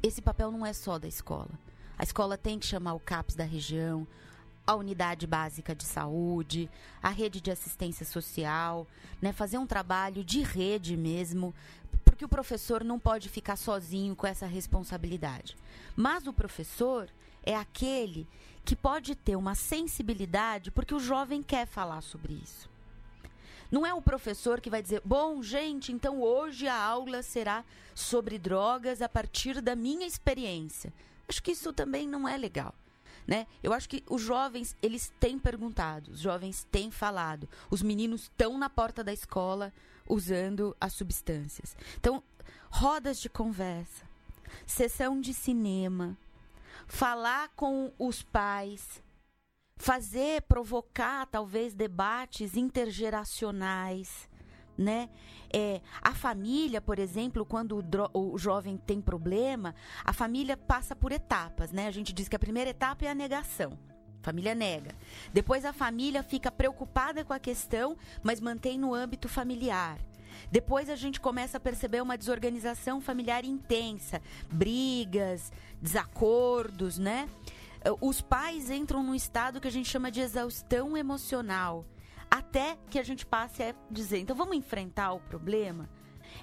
[0.01, 1.51] Esse papel não é só da escola.
[1.95, 4.07] A escola tem que chamar o CAPS da região,
[4.65, 6.69] a unidade básica de saúde,
[7.01, 8.87] a rede de assistência social,
[9.21, 11.53] né, fazer um trabalho de rede mesmo,
[12.05, 15.57] porque o professor não pode ficar sozinho com essa responsabilidade.
[15.95, 17.09] Mas o professor
[17.43, 18.27] é aquele
[18.63, 22.69] que pode ter uma sensibilidade porque o jovem quer falar sobre isso.
[23.69, 28.37] Não é o professor que vai dizer, bom, gente, então hoje a aula será sobre
[28.37, 30.93] drogas a partir da minha experiência.
[31.27, 32.73] Acho que isso também não é legal.
[33.27, 33.47] Né?
[33.61, 38.57] Eu acho que os jovens, eles têm perguntado, os jovens têm falado, os meninos estão
[38.57, 39.71] na porta da escola
[40.07, 41.75] usando as substâncias.
[41.97, 42.21] Então,
[42.69, 44.05] rodas de conversa,
[44.65, 46.17] sessão de cinema,
[46.85, 49.01] falar com os pais,
[49.77, 54.29] fazer, provocar talvez debates intergeracionais,
[54.77, 55.09] né?
[55.51, 61.11] É, a família, por exemplo, quando o, o jovem tem problema, a família passa por
[61.11, 61.87] etapas, né?
[61.87, 63.77] A gente diz que a primeira etapa é a negação.
[64.21, 64.95] A família nega.
[65.33, 69.99] Depois a família fica preocupada com a questão, mas mantém no âmbito familiar.
[70.51, 74.21] Depois a gente começa a perceber uma desorganização familiar intensa,
[74.51, 75.51] brigas,
[75.81, 77.29] desacordos, né?
[77.99, 81.85] Os pais entram num estado que a gente chama de exaustão emocional,
[82.33, 85.87] até que a gente passe a dizer, então vamos enfrentar o problema?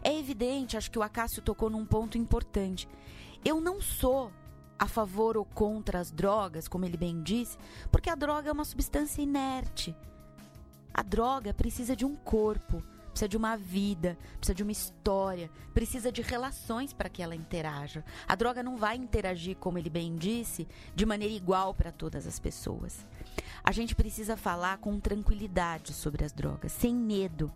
[0.04, 2.88] É evidente, acho que o Acácio tocou num ponto importante.
[3.44, 4.30] Eu não sou
[4.78, 7.58] a favor ou contra as drogas, como ele bem disse,
[7.90, 9.96] porque a droga é uma substância inerte.
[10.94, 16.12] A droga precisa de um corpo, precisa de uma vida, precisa de uma história, precisa
[16.12, 18.04] de relações para que ela interaja.
[18.28, 22.38] A droga não vai interagir, como ele bem disse, de maneira igual para todas as
[22.38, 23.04] pessoas.
[23.62, 27.52] A gente precisa falar com tranquilidade sobre as drogas, sem medo.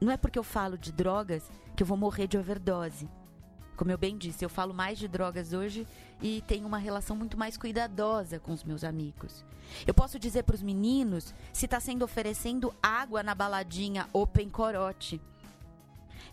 [0.00, 3.08] Não é porque eu falo de drogas que eu vou morrer de overdose.
[3.76, 5.86] Como eu bem disse, eu falo mais de drogas hoje
[6.22, 9.44] e tenho uma relação muito mais cuidadosa com os meus amigos.
[9.86, 15.20] Eu posso dizer para os meninos se está sendo oferecendo água na baladinha Open Corote.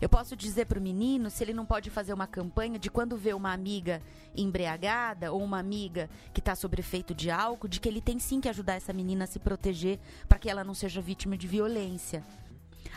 [0.04, 3.16] Eu posso dizer para o menino se ele não pode fazer uma campanha de quando
[3.16, 4.02] vê uma amiga
[4.36, 8.38] embriagada ou uma amiga que está sob efeito de álcool, de que ele tem sim
[8.38, 9.98] que ajudar essa menina a se proteger
[10.28, 12.22] para que ela não seja vítima de violência.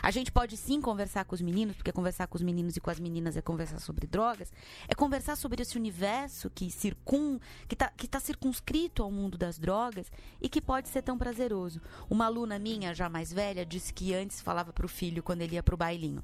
[0.02, 2.90] A gente pode sim conversar com os meninos, porque conversar com os meninos e com
[2.90, 4.52] as meninas é conversar sobre drogas,
[4.86, 9.58] é conversar sobre esse universo que circun, que está que tá circunscrito ao mundo das
[9.58, 11.80] drogas e que pode ser tão prazeroso.
[12.08, 15.62] Uma aluna minha, já mais velha, disse que antes falava pro filho quando ele ia
[15.62, 16.22] pro bailinho: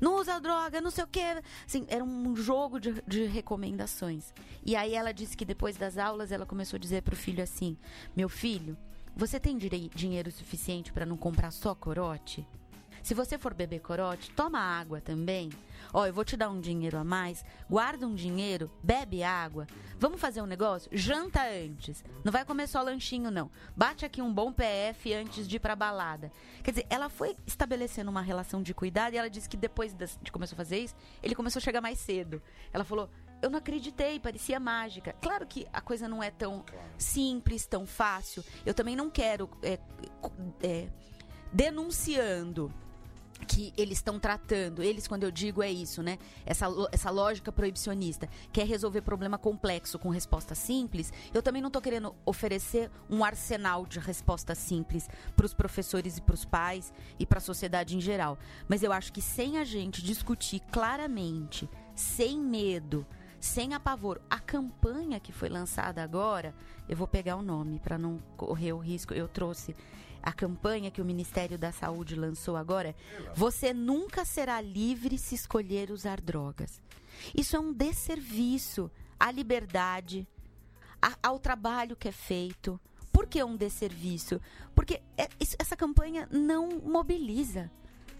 [0.00, 1.42] não usa droga, não sei o quê.
[1.66, 4.32] Assim, era um jogo de, de recomendações.
[4.64, 7.76] E aí ela disse que depois das aulas ela começou a dizer pro filho assim:
[8.16, 8.76] meu filho,
[9.16, 12.46] você tem dinheiro suficiente para não comprar só corote?
[13.06, 15.48] Se você for beber corote, toma água também.
[15.94, 19.64] Ó, eu vou te dar um dinheiro a mais, guarda um dinheiro, bebe água.
[19.96, 20.90] Vamos fazer um negócio?
[20.92, 22.04] Janta antes.
[22.24, 23.48] Não vai comer só lanchinho, não.
[23.76, 26.32] Bate aqui um bom PF antes de ir pra balada.
[26.64, 30.32] Quer dizer, ela foi estabelecendo uma relação de cuidado e ela disse que depois de
[30.32, 32.42] começar a fazer isso, ele começou a chegar mais cedo.
[32.72, 33.08] Ela falou.
[33.40, 35.14] Eu não acreditei, parecia mágica.
[35.20, 36.64] Claro que a coisa não é tão
[36.98, 38.42] simples, tão fácil.
[38.64, 39.78] Eu também não quero é,
[40.62, 40.88] é,
[41.52, 42.72] denunciando
[43.36, 46.18] que eles estão tratando, eles quando eu digo é isso, né?
[46.44, 51.82] Essa, essa lógica proibicionista, quer resolver problema complexo com resposta simples, eu também não estou
[51.82, 57.26] querendo oferecer um arsenal de respostas simples para os professores e para os pais e
[57.26, 58.38] para a sociedade em geral.
[58.68, 63.06] Mas eu acho que sem a gente discutir claramente, sem medo,
[63.40, 66.54] sem apavoro, a campanha que foi lançada agora,
[66.88, 69.74] eu vou pegar o nome para não correr o risco, eu trouxe
[70.26, 72.96] a campanha que o Ministério da Saúde lançou agora,
[73.32, 76.82] você nunca será livre se escolher usar drogas.
[77.32, 80.26] Isso é um desserviço à liberdade,
[81.00, 82.78] a- ao trabalho que é feito.
[83.12, 84.40] Por que um desserviço?
[84.74, 87.70] Porque é- isso- essa campanha não mobiliza.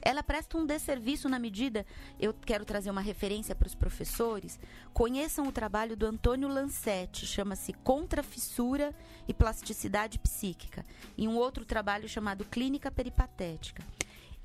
[0.06, 1.84] Ela presta um desserviço na medida.
[2.20, 4.56] Eu quero trazer uma referência para os professores.
[4.94, 8.94] Conheçam o trabalho do Antônio Lancetti, chama-se Contra Fissura
[9.26, 10.86] e Plasticidade Psíquica,
[11.18, 13.82] e um outro trabalho chamado Clínica Peripatética.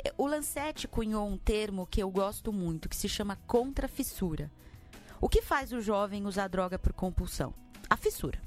[0.03, 4.49] É, O Lancetti cunhou um termo que eu gosto muito, que se chama contrafissura.
[5.22, 7.53] O que faz o jovem usar droga por compulsão?
[7.88, 8.41] A fissura.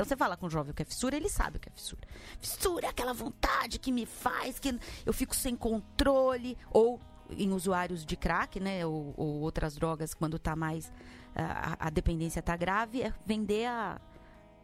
[0.00, 1.72] Então você fala com o jovem o que é fissura, ele sabe o que é
[1.72, 2.00] fissura.
[2.40, 6.56] Fissura é aquela vontade que me faz, que eu fico sem controle.
[6.70, 6.98] Ou
[7.32, 8.86] em usuários de crack, né?
[8.86, 10.90] Ou, ou outras drogas, quando tá mais.
[11.34, 14.00] A, a dependência tá grave, é vender a,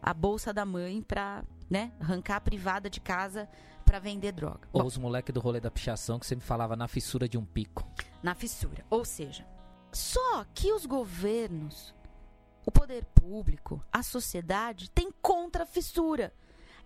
[0.01, 1.91] a bolsa da mãe pra, né?
[1.99, 3.47] Arrancar a privada de casa
[3.85, 4.67] pra vender droga.
[4.73, 7.37] Ou Bom, os moleques do rolê da pichação que você me falava na fissura de
[7.37, 7.87] um pico.
[8.23, 8.83] na fissura.
[8.89, 9.45] Ou seja,
[9.91, 11.93] só que os governos,
[12.67, 16.33] o poder público, a sociedade tem contra a fissura.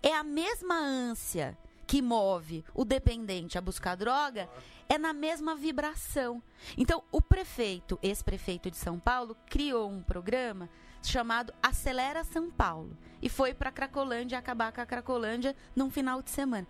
[0.00, 1.58] É a mesma ânsia
[1.88, 4.48] que move o dependente a buscar droga,
[4.88, 6.40] é na mesma vibração.
[6.78, 10.68] Então, o prefeito, ex-prefeito de São Paulo, criou um programa
[11.02, 16.30] chamado Acelera São Paulo e foi para Cracolândia acabar com a Cracolândia num final de
[16.30, 16.68] semana.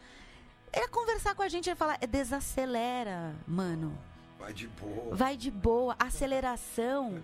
[0.73, 3.93] Ele ia conversar com a gente e falar: "É, desacelera, mano.
[4.39, 5.15] Vai de boa.
[5.15, 5.95] Vai de boa.
[5.99, 7.23] Aceleração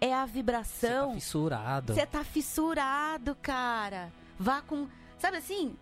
[0.00, 1.08] é a Você vibração.
[1.08, 1.94] tá fissurado.
[1.94, 4.12] Você tá fissurado, cara.
[4.38, 4.88] Vá com.
[5.18, 5.76] Sabe assim?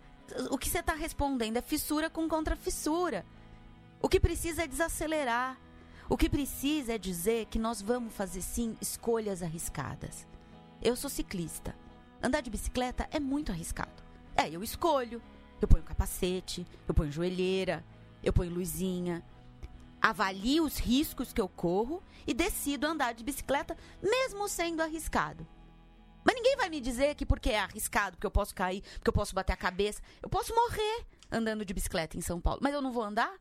[0.49, 3.25] O que você tá respondendo é fissura com contrafissura.
[4.01, 5.57] O que precisa é desacelerar.
[6.09, 10.25] O que precisa é dizer que nós vamos fazer sim escolhas arriscadas.
[10.81, 11.75] Eu sou ciclista.
[12.21, 14.03] Andar de bicicleta é muito arriscado.
[14.35, 15.21] É, eu escolho.
[15.59, 17.83] Eu ponho capacete, eu ponho joelheira,
[18.23, 19.23] eu ponho luzinha.
[20.01, 25.47] Avalio os riscos que eu corro e decido andar de bicicleta, mesmo sendo arriscado.
[26.23, 29.13] Mas ninguém vai me dizer que porque é arriscado, porque eu posso cair, porque eu
[29.13, 32.81] posso bater a cabeça, eu posso morrer andando de bicicleta em São Paulo, mas eu
[32.81, 33.33] não vou andar?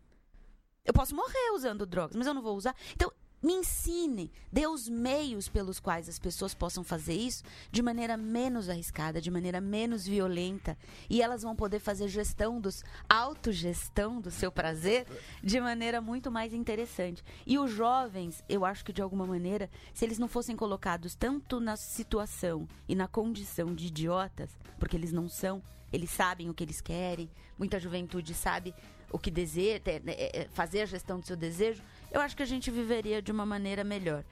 [0.84, 2.76] Eu posso morrer usando drogas, mas eu não vou usar.
[2.94, 3.12] Então,
[3.46, 8.68] me ensine, dê os meios pelos quais as pessoas possam fazer isso de maneira menos
[8.68, 10.76] arriscada, de maneira menos violenta,
[11.08, 15.06] e elas vão poder fazer gestão dos autogestão do seu prazer
[15.44, 17.22] de maneira muito mais interessante.
[17.46, 21.60] E os jovens, eu acho que de alguma maneira, se eles não fossem colocados tanto
[21.60, 26.64] na situação e na condição de idiotas, porque eles não são, eles sabem o que
[26.64, 28.74] eles querem, muita juventude sabe
[29.12, 31.82] o que deseja, é, é, é, fazer a gestão do seu desejo,
[32.16, 34.24] eu acho que a gente viveria de uma maneira melhor.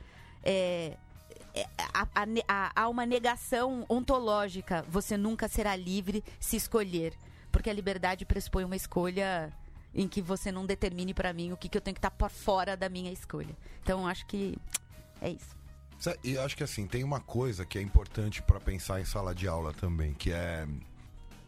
[0.43, 0.97] É,
[1.55, 1.67] é,
[2.15, 4.85] há- ne- há- há uma negação ontológica.
[4.89, 7.15] Você nunca será livre se escolher.
[7.53, 9.53] Porque a liberdade pressupõe uma escolha
[9.95, 12.29] em que você não determine pra mim o que, que eu tenho que estar por
[12.31, 13.57] fora da minha escolha.
[13.83, 14.59] Então, acho que
[15.21, 15.55] é isso.
[16.23, 19.47] E acho que assim, tem uma coisa que é importante para pensar em sala de
[19.47, 20.67] aula também, que é.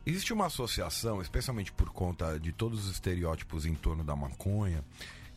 [0.06, 4.84] Existe uma associação, especialmente por conta de todos os estereótipos em torno da maconha,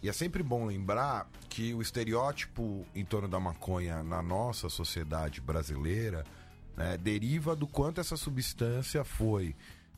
[0.01, 5.41] e é sempre bom lembrar que o estereótipo em torno da maconha na nossa sociedade
[5.41, 6.23] brasileira
[6.77, 9.55] né, deriva do quanto essa substância foi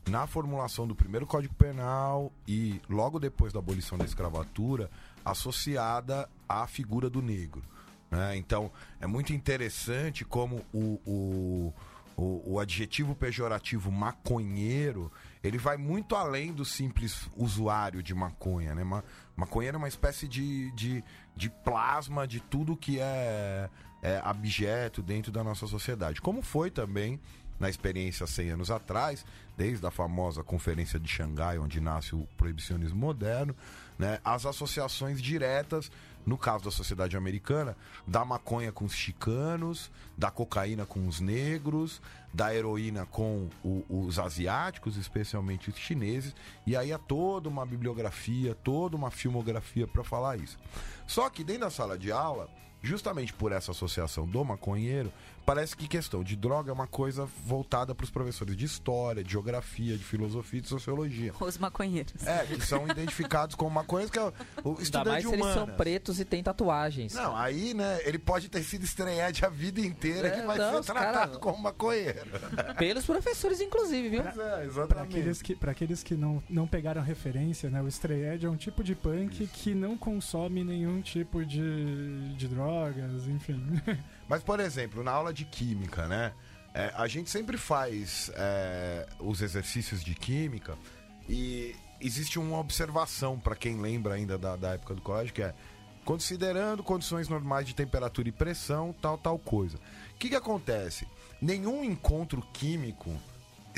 [0.08, 4.90] na formulação do primeiro Código Penal e logo depois da abolição da escravatura
[5.24, 7.62] associada à figura do negro.
[8.10, 8.36] né?
[8.36, 11.74] Então é muito interessante como o, o,
[12.22, 15.10] o, o adjetivo pejorativo maconheiro
[15.42, 18.74] ele vai muito além do simples usuário de maconha.
[18.74, 18.84] Né?
[18.84, 19.02] Ma,
[19.34, 21.02] maconheiro é uma espécie de, de,
[21.36, 23.68] de plasma de tudo que é,
[24.00, 26.20] é abjeto dentro da nossa sociedade.
[26.20, 27.18] Como foi também
[27.58, 29.24] na experiência 100 anos atrás,
[29.56, 33.54] desde a famosa Conferência de Xangai, onde nasce o proibicionismo moderno,
[33.98, 35.90] né, as associações diretas,
[36.24, 42.00] no caso da sociedade americana, da maconha com os chicanos, da cocaína com os negros,
[42.32, 46.34] da heroína com o- os asiáticos, especialmente os chineses,
[46.66, 50.58] e aí há toda uma bibliografia, toda uma filmografia para falar isso.
[51.06, 52.48] Só que dentro da sala de aula,
[52.82, 55.12] justamente por essa associação do maconheiro,
[55.44, 59.32] parece que questão de droga é uma coisa voltada para os professores de história, de
[59.32, 61.32] geografia, de filosofia e de sociologia.
[61.40, 62.26] Os maconheiros.
[62.26, 64.32] É, que são identificados como maconheiros, que é o-
[64.64, 67.14] Ainda estudante mais se eles são pretos e têm tatuagens.
[67.14, 70.82] Não, aí, né, ele pode ter sido estreante a vida inteira É, que vai não,
[70.82, 72.20] ser tratado cara- como maconheiro.
[72.78, 74.22] Pelos professores, inclusive, viu?
[74.22, 75.16] Pois é, exatamente.
[75.16, 77.80] aqueles que, pra aqueles que não, não pegaram referência, né?
[77.82, 82.48] O Stray Edge é um tipo de punk que não consome nenhum tipo de, de
[82.48, 83.60] drogas, enfim.
[84.32, 86.32] Mas, por exemplo, na aula de química, né?
[86.72, 90.74] é, a gente sempre faz é, os exercícios de química
[91.28, 95.52] e existe uma observação, para quem lembra ainda da, da época do colégio, que é
[96.02, 99.76] considerando condições normais de temperatura e pressão, tal, tal coisa.
[100.14, 101.06] O que, que acontece?
[101.38, 103.14] Nenhum encontro químico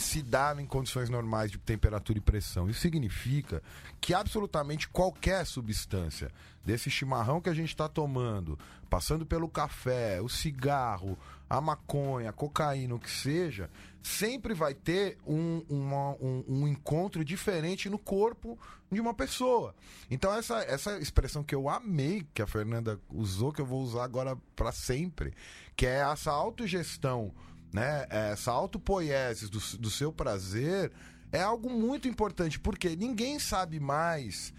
[0.03, 2.69] se dá em condições normais de temperatura e pressão.
[2.69, 3.63] Isso significa
[4.01, 6.31] que absolutamente qualquer substância
[6.65, 11.19] desse chimarrão que a gente está tomando, passando pelo café, o cigarro,
[11.49, 13.71] a maconha, a cocaína, o que seja,
[14.03, 18.59] sempre vai ter um, uma- um- um encontro diferente no corpo
[18.91, 19.75] de uma pessoa.
[20.11, 24.05] Então essa, essa expressão que eu amei que a Fernanda usou, que eu vou usar
[24.05, 25.35] agora para sempre,
[25.77, 27.33] que é essa autogestão
[27.75, 28.07] né?
[28.09, 30.93] Essa autopoiesis do, do seu prazer
[31.33, 34.55] é algo muito importante, porque ninguém sabe mais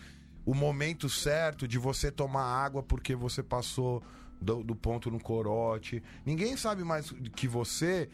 [0.46, 4.04] o momento certo de você tomar água porque você passou
[4.42, 6.04] do, do ponto no corote.
[6.26, 8.10] Ninguém sabe mais que você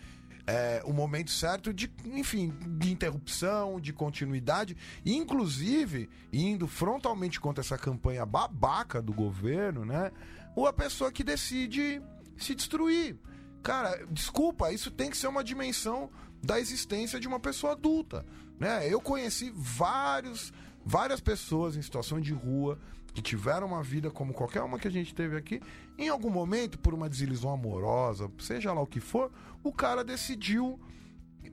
[0.45, 7.77] é, o momento certo de, enfim, de interrupção, de continuidade, inclusive indo frontalmente contra essa
[7.77, 10.11] campanha babaca do governo, né?
[10.55, 11.99] Ou a pessoa que decide
[12.37, 13.17] se destruir.
[13.61, 16.09] Cara, desculpa, isso tem que ser uma dimensão
[16.43, 18.25] da existência de uma pessoa adulta,
[18.59, 18.91] né?
[18.91, 20.51] Eu conheci vários,
[20.83, 22.79] várias pessoas em situação de rua
[23.13, 25.61] que tiveram uma vida como qualquer uma que a gente teve aqui.
[25.97, 29.31] Em algum momento, por uma desilusão amorosa, seja lá o que for,
[29.63, 30.79] o cara decidiu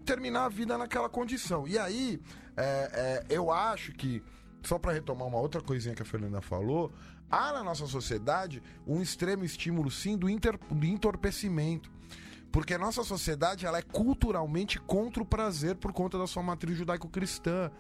[0.04, 1.66] terminar a vida naquela condição.
[1.66, 2.20] E aí,
[2.56, 4.22] é, é, eu acho que,
[4.62, 6.92] só para retomar uma outra coisinha que a Fernanda falou,
[7.30, 11.90] há na nossa sociedade um extremo estímulo, sim, do, do entorpecimento.
[12.51, 16.76] Porque a nossa sociedade ela é culturalmente contra o prazer por conta da sua matriz
[16.78, 17.70] judaico-cristã.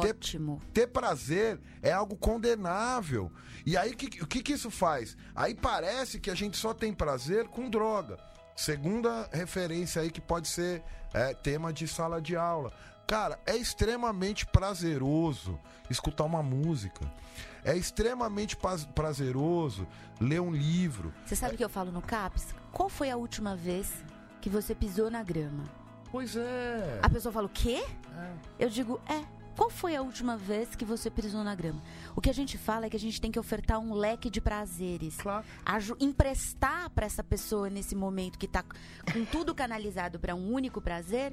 [0.00, 0.62] Ter, Ótimo.
[0.72, 3.30] ter prazer é algo condenável.
[3.66, 5.16] E aí, que- o que, que isso faz?
[5.34, 8.18] Aí parece que a gente só tem prazer com droga.
[8.56, 12.72] Segunda referência aí que pode ser é, tema de sala de aula.
[13.06, 15.60] Cara, é extremamente prazeroso
[15.90, 17.04] escutar uma música.
[17.62, 18.56] É extremamente
[18.94, 19.86] prazeroso
[20.20, 21.12] ler um livro.
[21.26, 22.54] Você sabe o que eu falo no CAPS?
[22.72, 23.92] Qual foi a última vez
[24.44, 25.64] que você pisou na grama?
[26.12, 26.98] Pois é.
[27.02, 27.82] A pessoa fala, o quê?
[28.58, 29.24] Eu digo, é.
[29.56, 31.80] Qual foi a última vez que você pisou na grama?
[32.14, 34.42] O que a gente fala é que a gente tem que ofertar um leque de
[34.42, 35.16] prazeres.
[35.16, 35.46] Claro.
[35.64, 40.78] Aju- emprestar para essa pessoa nesse momento que tá com tudo canalizado para um único
[40.78, 41.32] prazer,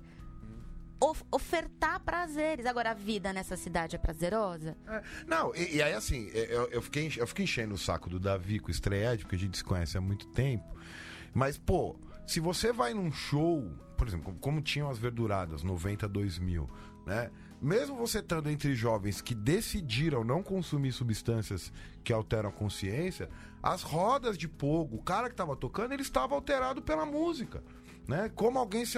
[1.01, 2.65] of- ofertar prazeres.
[2.65, 4.77] Agora, a vida nessa cidade é prazerosa?
[4.87, 8.21] É, Não, e, e aí assim, eu, eu fiquei, eu fiquei enchendo o saco do
[8.21, 10.63] Davi com o Estreed, porque a gente se conhece há muito tempo.
[11.33, 11.95] Mas, pô,
[12.31, 16.69] se você vai num show, por exemplo, como- tinham as verduradas, 90, 2000,
[17.05, 17.29] né?
[17.61, 21.71] Mesmo você estando entre jovens que decidiram não consumir substâncias
[22.03, 23.29] que alteram a consciência,
[23.61, 27.61] as rodas de pogo, o cara que estava tocando, ele estava alterado pela música.
[28.07, 28.31] Né?
[28.33, 28.97] Como alguém se,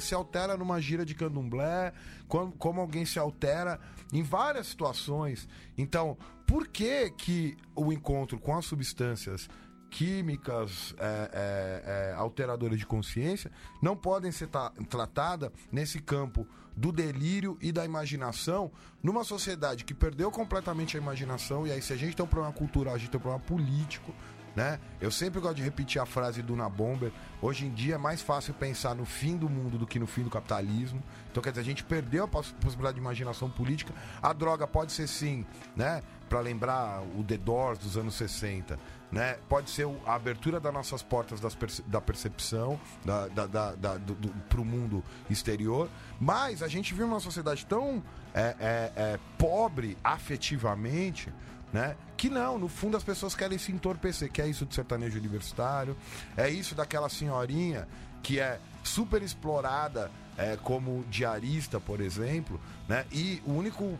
[0.00, 1.92] se altera numa gira de candomblé,
[2.28, 3.80] como, como alguém se altera
[4.12, 5.48] em várias situações.
[5.78, 9.48] Então, por que que o encontro com as substâncias
[9.92, 16.90] químicas é, é, é, alteradoras de consciência não podem ser ta- tratadas nesse campo do
[16.90, 18.70] delírio e da imaginação
[19.02, 22.52] numa sociedade que perdeu completamente a imaginação e aí se a gente tem um problema
[22.54, 24.12] cultural, a gente tem um problema político
[24.54, 24.78] né?
[25.00, 27.10] Eu sempre gosto de repetir a frase do Na Bomber.
[27.40, 30.22] Hoje em dia é mais fácil pensar no fim do mundo do que no fim
[30.22, 31.02] do capitalismo.
[31.30, 33.94] Então, quer dizer, a gente perdeu a poss- possibilidade de imaginação política.
[34.20, 36.02] A droga pode ser sim, né?
[36.28, 38.78] Para lembrar o The Doors dos anos 60,
[39.12, 39.36] né?
[39.48, 43.96] Pode ser a abertura das nossas portas das perce- da percepção da, da, da, da-
[43.98, 45.88] do, do, pro mundo exterior.
[46.18, 48.02] Mas a gente vive uma sociedade tão
[48.34, 51.32] é, é, é, pobre afetivamente
[51.72, 51.96] né?
[52.18, 55.96] Que não, no fundo as pessoas querem se entorpecer, que é isso do sertanejo universitário,
[56.36, 57.88] é isso daquela senhorinha
[58.22, 63.06] que é super explorada é, como diarista, por exemplo, né?
[63.10, 63.98] E o único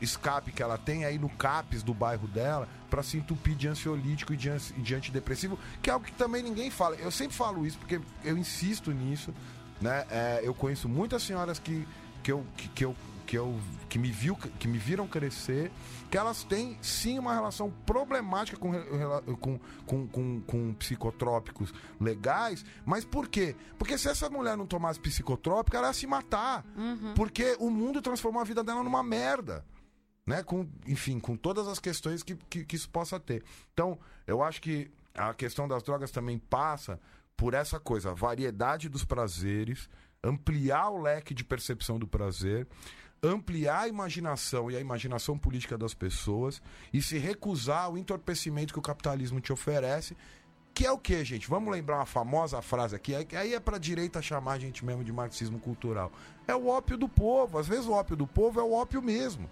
[0.00, 4.32] escape que ela tem aí no CAPES do bairro dela para se entupir de ansiolítico
[4.32, 6.96] e de, ansi- de antidepressivo, que é algo que também ninguém fala.
[6.96, 9.32] Eu sempre falo isso porque eu insisto nisso,
[9.80, 10.06] né?
[10.10, 11.86] É, eu conheço muitas senhoras que,
[12.22, 12.94] que, eu, que, que eu
[13.26, 15.72] que eu que me viu que me viram crescer
[16.08, 18.70] que elas têm sim uma relação problemática com,
[19.40, 23.56] com, com, com, com psicotrópicos legais mas por quê?
[23.76, 26.64] porque se essa mulher não tomasse psicotrópico ela ia se matar
[27.16, 29.64] porque o mundo transformou a vida dela numa merda
[30.26, 30.42] né?
[30.42, 33.44] Com, enfim, com todas as questões que, que, que isso possa ter.
[33.72, 37.00] Então, eu acho que a questão das drogas também passa
[37.36, 39.88] por essa coisa, a variedade dos prazeres,
[40.24, 42.66] ampliar o leque de percepção do prazer,
[43.22, 46.60] ampliar a imaginação e a imaginação política das pessoas
[46.92, 50.16] e se recusar ao entorpecimento que o capitalismo te oferece.
[50.74, 51.48] Que é o que, gente?
[51.48, 55.10] Vamos lembrar uma famosa frase aqui, aí- é pra direita chamar a gente mesmo de
[55.10, 56.12] marxismo cultural.
[56.46, 57.58] É o ópio do povo.
[57.58, 59.48] Às vezes o ópio do povo é o ópio mesmo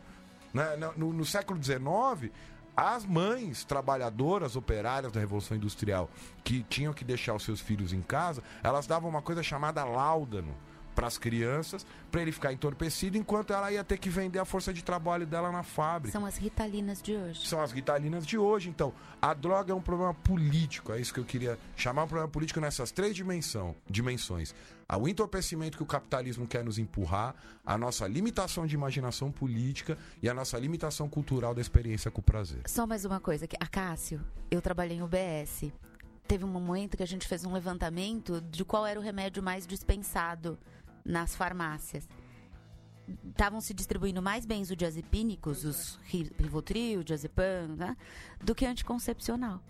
[0.54, 2.32] né, no, no- século XIX,
[2.76, 6.08] as mães trabalhadoras operárias da Revolução Industrial
[6.42, 10.54] que tinham que deixar os seus filhos em casa, elas davam uma coisa chamada láudano
[10.94, 14.72] para as crianças, para ele ficar entorpecido, enquanto ela ia ter que vender a força
[14.72, 17.48] de trabalho dela na fábrica São as ritalinas de hoje.
[17.48, 18.68] são as ritalinas de hoje.
[18.68, 20.92] Então, a droga é um problema político.
[20.92, 24.54] É isso que eu queria chamar um problema político nessas três dimensão, dimensões.
[24.98, 30.28] O entorpecimento que o capitalismo quer nos empurrar, a nossa limitação de imaginação política e
[30.28, 32.62] a nossa limitação cultural da experiência com o prazer.
[32.66, 34.20] Só mais uma coisa, a Cássio,
[34.50, 35.72] eu trabalhei em UBS.
[36.28, 39.66] Teve um momento que a gente fez um levantamento de qual era o remédio mais
[39.66, 40.58] dispensado
[41.04, 42.08] nas farmácias.
[43.28, 47.96] Estavam se distribuindo mais benzodiazepínicos, os Ri- Rivotril, diazepam, né,
[48.42, 49.60] do que anticoncepcional.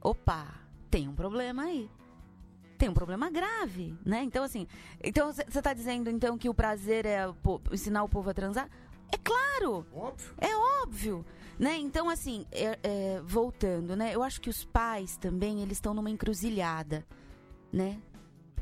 [0.00, 0.54] Opa,
[0.90, 1.90] tem um problema aí.
[2.78, 4.22] Tem um problema grave, né?
[4.24, 4.66] Então, assim,
[5.02, 8.68] então você está dizendo então que o prazer é po- ensinar o povo a transar?
[9.12, 9.86] É claro!
[9.94, 10.34] Óbvio.
[10.38, 11.24] É óbvio,
[11.58, 11.76] né?
[11.76, 14.12] Então, assim, é- é, voltando, né?
[14.14, 17.06] Eu acho que os pais também, eles estão numa encruzilhada,
[17.72, 17.98] né?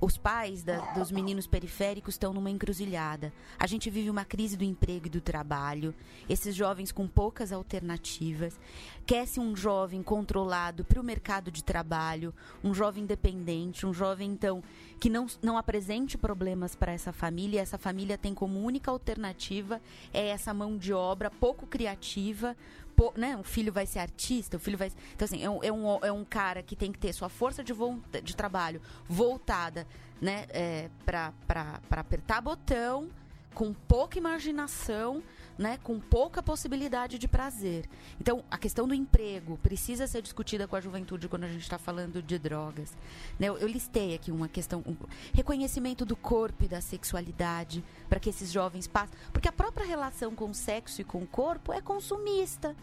[0.04, 3.32] Os pais da- dos meninos periféricos estão numa encruzilhada.
[3.56, 5.94] A gente vive uma crise do emprego e do trabalho.
[6.28, 8.58] Esses jovens com poucas alternativas.
[9.06, 12.34] Quer-se um jovem controlado para o mercado de trabalho,
[12.64, 14.60] um jovem independente, um jovem, então,
[14.98, 17.60] que não, não apresente problemas para essa família.
[17.60, 19.80] Essa família tem como única alternativa
[20.12, 22.56] é essa mão de obra pouco criativa.
[23.02, 23.36] Pou- né?
[23.36, 24.92] O filho vai ser artista, o filho vai.
[25.14, 27.64] Então, assim, é um, é um, é um cara que tem que ter sua força
[27.64, 29.86] de, volta, de trabalho voltada
[30.20, 30.46] né?
[30.50, 33.08] É, para apertar botão,
[33.54, 35.20] com pouca imaginação,
[35.58, 35.78] né?
[35.82, 37.88] Com pouca possibilidade de prazer.
[38.20, 41.78] Então, a questão do emprego precisa ser discutida com a juventude quando a gente está
[41.78, 42.92] falando de drogas.
[43.38, 43.48] Né?
[43.48, 44.96] Eu, eu listei aqui uma questão, um
[45.32, 49.16] reconhecimento do corpo e da sexualidade, para que esses jovens passem.
[49.32, 52.74] Porque a própria relação com o sexo e com o corpo é consumista.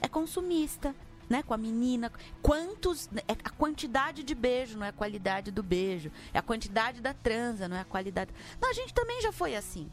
[0.00, 0.94] É consumista.
[1.28, 3.10] Né, com a menina, quantos.
[3.26, 6.08] É a quantidade de beijo, não é a qualidade do beijo.
[6.32, 8.30] É a quantidade da transa, não é a qualidade.
[8.60, 9.90] Não, a gente também já foi assim.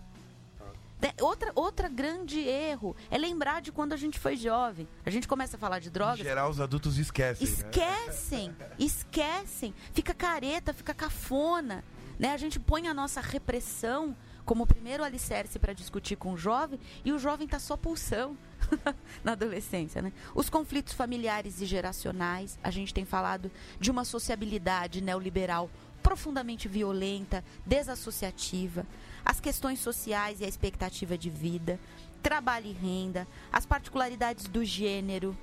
[1.04, 4.88] Né, Outra, outra grande erro é lembrar de quando a gente foi jovem.
[5.06, 7.54] A gente começa a falar de Em drogas, geral, os adultos esquecem, né?
[7.54, 9.76] Esquecem, esquecem.
[9.92, 11.84] Fica careta, fica cafona.
[12.18, 12.32] Né?
[12.32, 17.12] A gente põe a nossa repressão como primeiro alicerce para discutir com o jovem e
[17.12, 18.38] o jovem está só pulsão
[19.26, 20.02] na adolescência.
[20.02, 20.14] Né?
[20.34, 25.70] Os conflitos familiares e geracionais, a gente tem falado de uma sociabilidade neoliberal
[26.02, 28.86] profundamente violenta, desassociativa,
[29.26, 31.80] as questões sociais e a expectativa de vida,
[32.22, 35.38] trabalho e renda, as particularidades do gênero,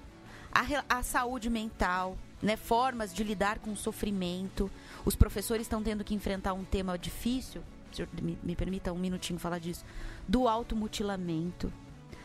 [0.52, 4.70] a, a saúde mental, né, formas de lidar com o sofrimento.
[5.04, 7.62] Os professores estão tendo que enfrentar um tema difícil,
[7.92, 9.84] se me, me permita um minutinho falar disso,
[10.26, 11.72] do automutilamento.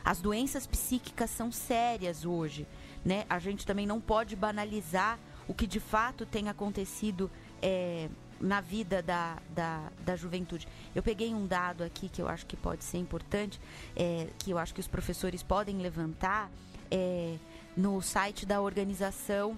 [0.04, 2.68] As doenças psíquicas são sérias hoje,
[3.04, 3.26] né?
[3.28, 7.30] A gente também não pode banalizar o que de fato tem acontecido
[7.62, 8.08] é,
[8.40, 10.68] na vida da, da, da juventude.
[10.94, 13.60] Eu peguei um dado aqui que eu acho que pode ser importante,
[13.96, 16.50] é, que eu acho que os professores podem levantar
[16.92, 17.38] é,
[17.76, 19.58] no site da Organização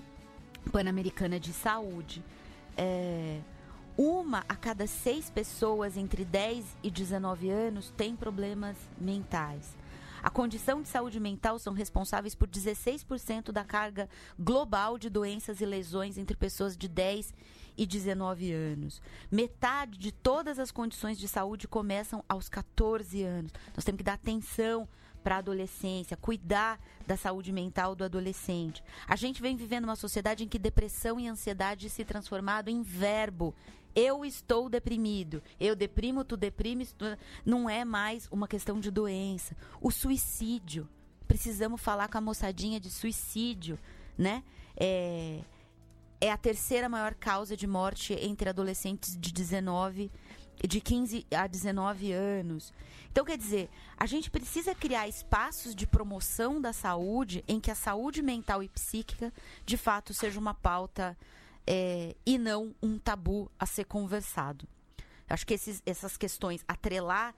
[0.72, 2.24] Pan-Americana de Saúde.
[2.76, 3.40] É,
[3.98, 9.76] uma a cada seis pessoas entre 10 e 19 anos tem problemas mentais.
[10.22, 15.66] A condição de saúde mental são responsáveis por 16% da carga global de doenças e
[15.66, 17.34] lesões entre pessoas de 10
[17.78, 19.02] e 19 anos.
[19.32, 23.52] Metade de todas as condições de saúde começam aos 14 anos.
[23.76, 24.88] Nós temos que dar atenção
[25.24, 28.84] para a adolescência, cuidar da saúde mental do adolescente.
[29.08, 33.54] A gente vem vivendo uma sociedade em que depressão e ansiedade se transformado em verbo
[33.98, 37.04] eu estou deprimido, eu deprimo, tu deprimes, tu...
[37.44, 39.58] não é mais uma questão de doença.
[39.82, 40.88] O suicídio,
[41.28, 43.80] precisamos falar com a moçadinha de suicídio,
[44.16, 44.44] né?
[44.76, 45.40] É,
[46.20, 50.12] é a terceira maior causa de morte entre adolescentes de 19
[50.66, 52.74] de 15 a 19 anos.
[53.12, 57.76] Então, quer dizer, a gente precisa criar espaços de promoção da saúde em que a
[57.76, 59.32] saúde mental e psíquica,
[59.66, 61.18] de fato, seja uma pauta
[61.66, 64.68] é, e não um tabu a ser conversado.
[65.30, 67.36] Acho que esses, essas questões, atrelar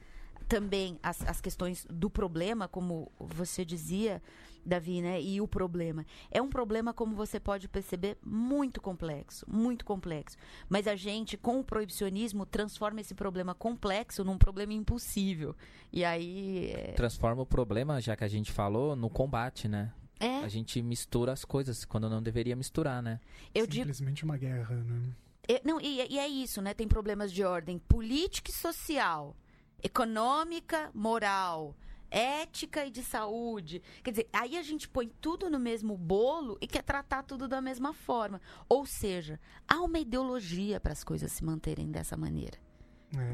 [0.50, 4.22] também as, as questões do problema, como você dizia,
[4.66, 5.22] Davi, né?
[5.22, 6.06] E o problema.
[6.32, 10.36] É um problema, como você pode perceber, muito complexo, muito complexo.
[10.68, 15.56] Mas a gente, com o proibicionismo, transforma esse problema complexo num problema impossível.
[15.94, 16.72] E aí.
[16.72, 16.94] É...
[16.94, 19.94] Transforma o problema, já que a gente falou, no combate, né?
[20.20, 20.40] É.
[20.40, 23.20] A gente mistura as coisas quando não deveria misturar, né?
[23.54, 23.86] Eu digo.
[23.86, 25.14] Simplesmente uma guerra, né?
[25.48, 26.74] É, não, e, e é isso, né?
[26.74, 29.36] Tem problemas de ordem política e social,
[29.84, 31.76] econômica, moral
[32.12, 33.82] ética e de saúde.
[34.04, 37.62] Quer dizer, aí a gente põe tudo no mesmo bolo e quer tratar tudo da
[37.62, 38.42] mesma forma.
[38.68, 42.58] Ou seja, há uma ideologia para as coisas se manterem dessa maneira.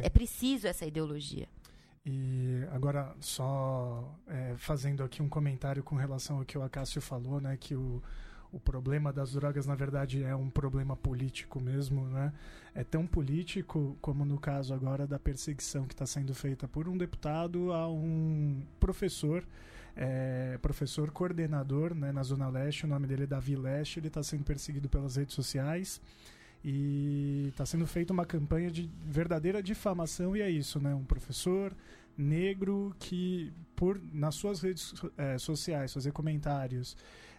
[0.01, 1.47] É, é preciso essa ideologia.
[2.05, 7.41] E agora, só é, fazendo aqui um comentário com relação ao que o Acácio falou,
[7.41, 7.57] né?
[7.57, 8.01] Que o,
[8.55, 12.31] o problema das drogas, na verdade, é um problema político mesmo, né?
[12.73, 16.97] É tão político como no caso agora da perseguição que está sendo feita por um
[16.97, 19.45] deputado a um professor,
[19.93, 24.23] é, professor coordenador né, na Zona Leste, o nome dele é Davi Leste, ele está
[24.23, 26.01] sendo perseguido pelas redes sociais
[26.63, 30.95] e está sendo feita uma campanha de verdadeira difamação e é isso, né?
[30.95, 31.75] Um professor
[32.17, 36.95] negro que por nas suas redes é, sociais fazer comentários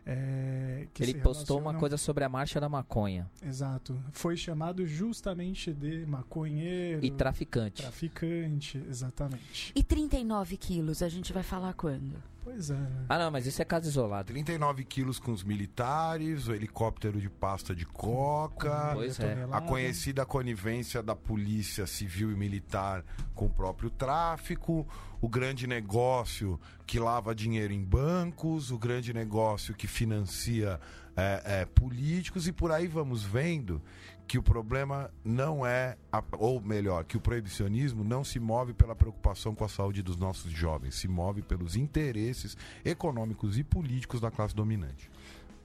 [0.08, 3.28] é, ele postou uma coisa sobre a marcha da maconha.
[3.42, 4.00] Exato.
[4.12, 7.04] Foi chamado justamente de maconheiro.
[7.04, 7.82] E traficante.
[7.82, 9.72] Traficante, exatamente.
[9.74, 12.22] E 39 quilos, a gente vai falar quando?
[12.46, 12.74] Pois é.
[12.74, 13.06] Né?
[13.08, 14.28] Ah, não, mas isso é caso isolado.
[14.28, 19.48] 39 quilos com os militares, o helicóptero de pasta de coca, pois é.
[19.50, 24.86] a conhecida conivência da polícia civil e militar com o próprio tráfico,
[25.20, 30.78] o grande negócio que lava dinheiro em bancos, o grande negócio que financia
[31.16, 33.82] é, é, políticos e por aí vamos vendo
[34.26, 38.94] que o problema não é, a, ou melhor, que o proibicionismo não se move pela
[38.94, 44.30] preocupação com a saúde dos nossos jovens, se move pelos interesses econômicos e políticos da
[44.30, 45.10] classe dominante.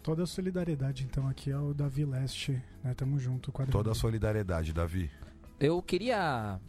[0.04, 2.94] Toda a solidariedade, então, aqui ao Davi Leste, né?
[2.94, 3.52] Tamo junto.
[3.72, 5.12] Toda a solidariedade, Davi.
[5.60, 6.60] Eu queria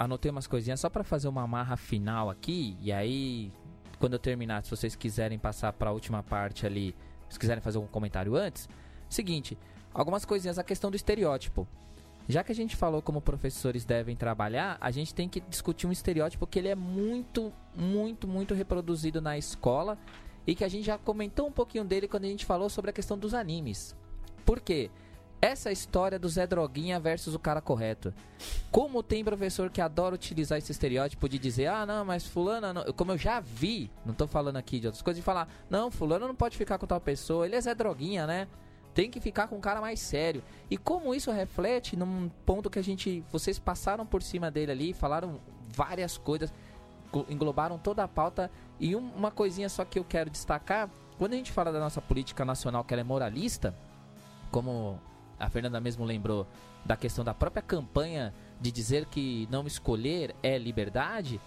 [0.00, 2.76] anotei umas coisinhas só para fazer uma marra final aqui.
[2.80, 3.52] E aí,
[3.98, 6.96] quando eu terminar, se vocês quiserem passar para a última parte ali,
[7.28, 8.66] se quiserem fazer algum comentário antes.
[9.10, 9.58] Seguinte,
[9.92, 11.66] algumas coisinhas, a questão do estereótipo.
[12.28, 15.92] Já que a gente falou como professores devem trabalhar, a gente tem que discutir um
[15.92, 19.98] estereótipo que ele é muito, muito, muito reproduzido na escola
[20.46, 22.92] e que a gente já comentou um pouquinho dele quando a gente falou sobre a
[22.92, 23.96] questão dos animes.
[24.44, 24.90] Por quê?
[25.42, 28.12] Essa é história do Zé Droguinha versus o cara correto.
[28.70, 32.92] Como tem professor que adora utilizar esse estereótipo de dizer, ah, não, mas fulano, não.
[32.92, 36.28] como eu já vi, não tô falando aqui de outras coisas, de falar, não, fulano
[36.28, 38.46] não pode ficar com tal pessoa, ele é Zé Droguinha, né?
[38.94, 40.42] Tem que ficar com um cara mais sério.
[40.70, 43.24] E como isso reflete num ponto que a gente.
[43.30, 46.52] Vocês passaram por cima dele ali, falaram várias coisas,
[47.28, 48.50] englobaram toda a pauta.
[48.78, 52.44] E uma coisinha só que eu quero destacar: quando a gente fala da nossa política
[52.44, 53.74] nacional, que ela é moralista,
[54.50, 55.00] como
[55.38, 56.46] a Fernanda mesmo lembrou
[56.84, 61.40] da questão da própria campanha de dizer que não escolher é liberdade,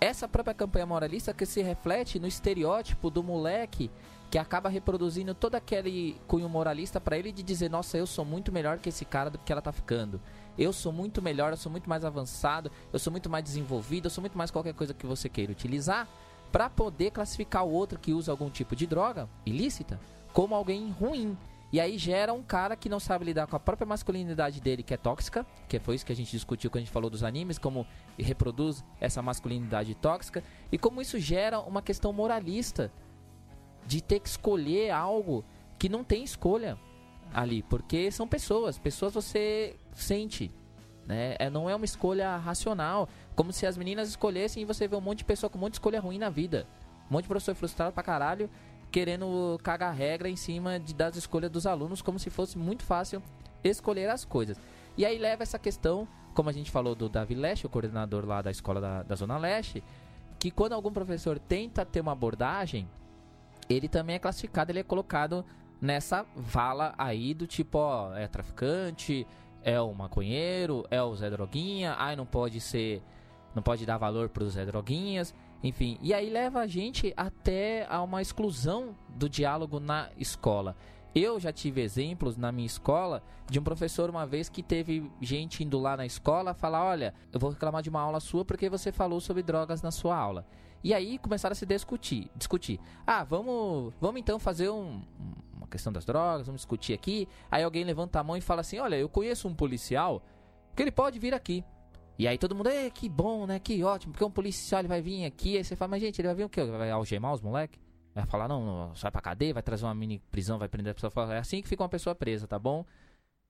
[0.00, 3.90] essa própria campanha moralista que se reflete no estereótipo do moleque
[4.32, 8.50] que acaba reproduzindo todo aquele cunho moralista para ele de dizer, nossa, eu sou muito
[8.50, 10.18] melhor que esse cara do que ela tá ficando.
[10.56, 14.10] Eu sou muito melhor, eu sou muito mais avançado, eu sou muito mais desenvolvido, eu
[14.10, 16.08] sou muito mais qualquer coisa que você queira utilizar
[16.50, 20.00] para poder classificar o outro que usa algum tipo de droga ilícita
[20.32, 21.36] como alguém ruim.
[21.70, 24.94] E aí gera um cara que não sabe lidar com a própria masculinidade dele, que
[24.94, 27.58] é tóxica, que foi isso que a gente discutiu quando a gente falou dos animes,
[27.58, 27.86] como
[28.18, 32.90] reproduz essa masculinidade tóxica, e como isso gera uma questão moralista
[33.86, 35.44] de ter que escolher algo
[35.78, 36.78] que não tem escolha
[37.32, 40.50] ali, porque são pessoas, pessoas você sente,
[41.06, 41.36] né?
[41.38, 45.00] É, não é uma escolha racional, como se as meninas escolhessem e você vê um
[45.00, 46.66] monte de pessoa com um monte de escolha ruim na vida.
[47.10, 48.48] Um monte de professor frustrado pra caralho
[48.92, 53.22] querendo cagar regra em cima de, das escolhas dos alunos, como se fosse muito fácil
[53.64, 54.58] escolher as coisas.
[54.96, 58.42] E aí leva essa questão, como a gente falou do Davi Leste, o coordenador lá
[58.42, 59.82] da escola da, da Zona Leste,
[60.38, 62.86] que quando algum professor tenta ter uma abordagem,
[63.68, 65.44] ele também é classificado, ele é colocado
[65.80, 69.26] nessa vala aí do tipo, ó, é traficante,
[69.62, 73.02] é o maconheiro, é o Zé Droguinha, ai não pode ser,
[73.54, 75.98] não pode dar valor pro Zé Droguinhas, enfim.
[76.00, 80.76] E aí leva a gente até a uma exclusão do diálogo na escola.
[81.14, 85.62] Eu já tive exemplos na minha escola de um professor uma vez que teve gente
[85.62, 88.90] indo lá na escola falar: Olha, eu vou reclamar de uma aula sua porque você
[88.90, 90.46] falou sobre drogas na sua aula.
[90.82, 92.30] E aí começaram a se discutir.
[92.34, 92.80] discutir.
[93.06, 95.02] Ah, vamos, vamos então fazer um,
[95.54, 97.28] uma questão das drogas, vamos discutir aqui.
[97.50, 100.22] Aí alguém levanta a mão e fala assim: Olha, eu conheço um policial
[100.74, 101.64] que ele pode vir aqui.
[102.18, 103.58] E aí todo mundo, que bom, né?
[103.58, 105.56] Que ótimo, porque um policial ele vai vir aqui.
[105.56, 106.62] Aí você fala, mas gente, ele vai vir o quê?
[106.64, 107.80] Vai algemar os moleques?
[108.14, 111.34] Vai falar, não, vai pra cadeia, vai trazer uma mini prisão, vai prender a pessoa.
[111.34, 112.80] É assim que fica uma pessoa presa, tá bom?
[112.80, 112.86] O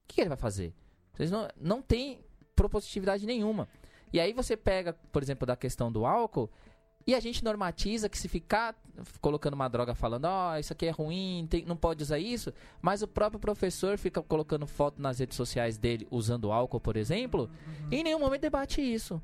[0.07, 0.73] que, que ele vai fazer?
[1.13, 2.23] Vocês não, não tem
[2.55, 3.67] propositividade nenhuma.
[4.11, 6.49] E aí você pega, por exemplo, da questão do álcool,
[7.05, 8.75] e a gente normatiza que se ficar
[9.19, 12.53] colocando uma droga falando, ó, oh, isso aqui é ruim, tem, não pode usar isso,
[12.81, 17.49] mas o próprio professor fica colocando foto nas redes sociais dele usando álcool, por exemplo,
[17.67, 17.87] uhum.
[17.91, 19.21] e em nenhum momento debate isso.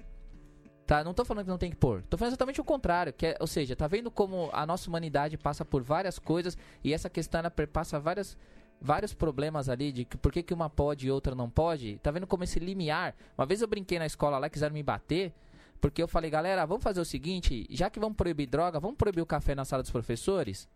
[0.90, 1.04] Tá?
[1.04, 2.02] Não tô falando que não tem que pôr.
[2.10, 3.14] Tô falando exatamente o contrário.
[3.14, 6.96] Que é, ou seja, tá vendo como a nossa humanidade passa por várias coisas e
[6.96, 8.36] essa questão ela passa várias,
[8.82, 12.00] vários problemas ali de que, por que, que uma pode e outra não pode.
[12.00, 13.14] Tá vendo como esse limiar.
[13.38, 15.32] Uma vez eu brinquei na escola lá, quiseram me bater.
[15.80, 19.22] Porque eu falei, galera, vamos fazer o seguinte, já que vamos proibir droga, vamos proibir
[19.22, 20.68] o café na sala dos professores?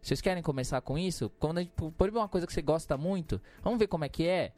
[0.00, 1.30] Vocês querem começar com isso?
[1.38, 4.26] Quando a gente proíbe uma coisa que você gosta muito, vamos ver como é que
[4.26, 4.52] é?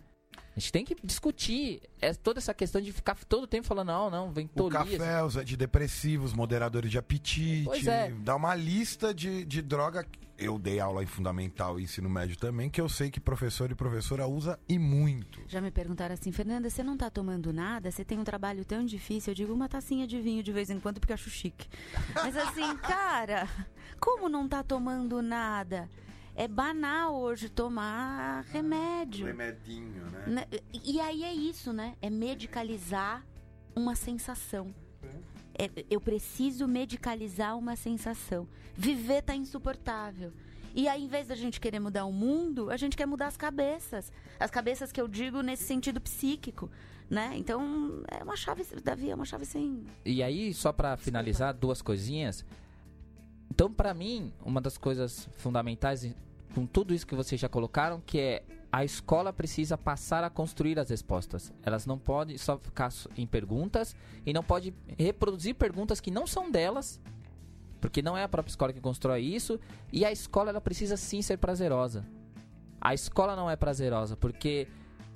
[0.54, 3.88] A gente tem que discutir é, toda essa questão de ficar todo o tempo falando,
[3.88, 4.82] não, não, vem tolias.
[4.82, 7.88] O café, os antidepressivos, moderadores de apetite.
[7.88, 8.10] É.
[8.10, 10.06] Dá uma lista de, de droga.
[10.36, 13.74] Eu dei aula em fundamental e ensino médio também, que eu sei que professor e
[13.74, 15.40] professora usa e muito.
[15.46, 17.90] Já me perguntaram assim, Fernanda, você não tá tomando nada?
[17.90, 19.30] Você tem um trabalho tão difícil?
[19.30, 21.68] Eu digo uma tacinha de vinho de vez em quando porque acho chique.
[22.14, 23.48] Mas assim, cara,
[24.00, 25.88] como não tá tomando nada?
[26.34, 29.26] É banal hoje tomar remédio.
[29.26, 30.24] Remedinho, né?
[30.26, 30.46] né?
[30.84, 31.94] E aí é isso, né?
[32.00, 33.24] É medicalizar
[33.74, 34.74] uma sensação.
[35.58, 38.48] É, eu preciso medicalizar uma sensação.
[38.74, 40.32] Viver tá insuportável.
[40.74, 43.36] E aí, em vez da gente querer mudar o mundo, a gente quer mudar as
[43.36, 44.10] cabeças.
[44.40, 46.70] As cabeças que eu digo nesse sentido psíquico.
[47.10, 47.34] Né?
[47.36, 49.84] Então, é uma chave, Davi, é uma chave sem.
[50.02, 52.42] E aí, só para finalizar, duas coisinhas.
[53.52, 56.10] Então, para mim, uma das coisas fundamentais
[56.54, 58.42] com tudo isso que vocês já colocaram, que é
[58.72, 61.52] a escola precisa passar a construir as respostas.
[61.62, 66.50] Elas não podem só ficar em perguntas e não pode reproduzir perguntas que não são
[66.50, 66.98] delas,
[67.78, 69.60] porque não é a própria escola que constrói isso,
[69.92, 72.06] e a escola ela precisa sim ser prazerosa.
[72.80, 74.66] A escola não é prazerosa, porque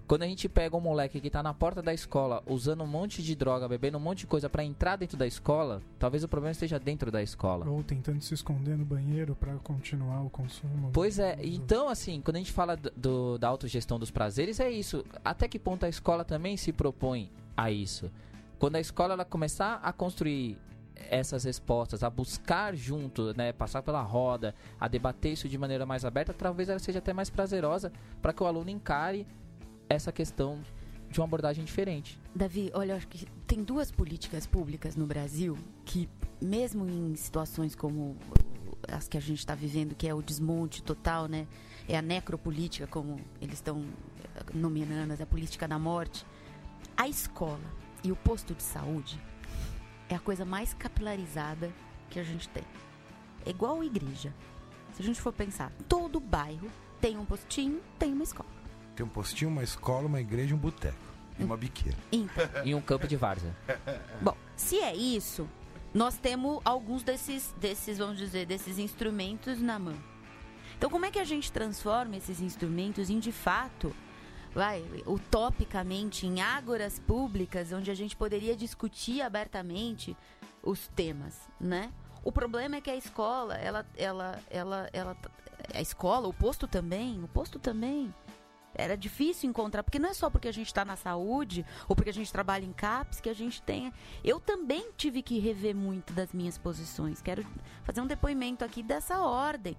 [0.06, 3.22] quando a gente pega um moleque que tá na porta da escola usando um monte
[3.22, 6.52] de droga, bebendo um monte de coisa para entrar dentro da escola, talvez o problema
[6.52, 7.68] esteja dentro da escola.
[7.68, 10.90] Ou tentando se esconder no banheiro para continuar o consumo.
[10.92, 15.04] Pois é, então assim, quando a gente fala do, da autogestão dos prazeres, é isso.
[15.24, 18.10] Até que ponto a escola também se propõe a isso?
[18.58, 20.56] Quando a escola ela começar a construir
[21.10, 26.04] essas respostas, a buscar junto, né, passar pela roda, a debater isso de maneira mais
[26.04, 27.92] aberta, talvez ela seja até mais prazerosa
[28.22, 29.26] para que o aluno encare
[29.88, 30.60] essa questão
[31.10, 32.18] de uma abordagem diferente.
[32.34, 36.08] Davi, olha, eu acho que tem duas políticas públicas no Brasil que,
[36.40, 38.16] mesmo em situações como
[38.88, 41.46] as que a gente está vivendo, que é o desmonte total, né?
[41.88, 43.84] É a necropolítica, como eles estão
[44.52, 46.26] nominando, é a política da morte.
[46.96, 47.60] A escola
[48.02, 49.20] e o posto de saúde
[50.08, 51.72] é a coisa mais capilarizada
[52.10, 52.64] que a gente tem.
[53.44, 54.34] É igual a igreja.
[54.92, 58.55] Se a gente for pensar, todo bairro tem um postinho, tem uma escola.
[58.96, 60.96] Tem um postinho, uma escola, uma igreja, um boteco.
[61.38, 61.98] E uma biqueira.
[62.10, 62.48] Então.
[62.64, 63.54] e um campo de várzea.
[64.22, 65.46] Bom, se é isso,
[65.92, 69.96] nós temos alguns desses, desses, vamos dizer, desses instrumentos na mão.
[70.78, 73.94] Então, como é que a gente transforma esses instrumentos em, de fato,
[74.54, 80.16] vai, utopicamente, em ágoras públicas, onde a gente poderia discutir abertamente
[80.62, 81.92] os temas, né?
[82.24, 85.16] O problema é que a escola, ela, ela, ela, ela,
[85.74, 88.12] a escola, o posto também, o posto também
[88.76, 92.10] era difícil encontrar, porque não é só porque a gente está na saúde ou porque
[92.10, 93.92] a gente trabalha em CAPS que a gente tem.
[94.22, 97.22] Eu também tive que rever muito das minhas posições.
[97.22, 97.44] Quero
[97.82, 99.76] fazer um depoimento aqui dessa ordem.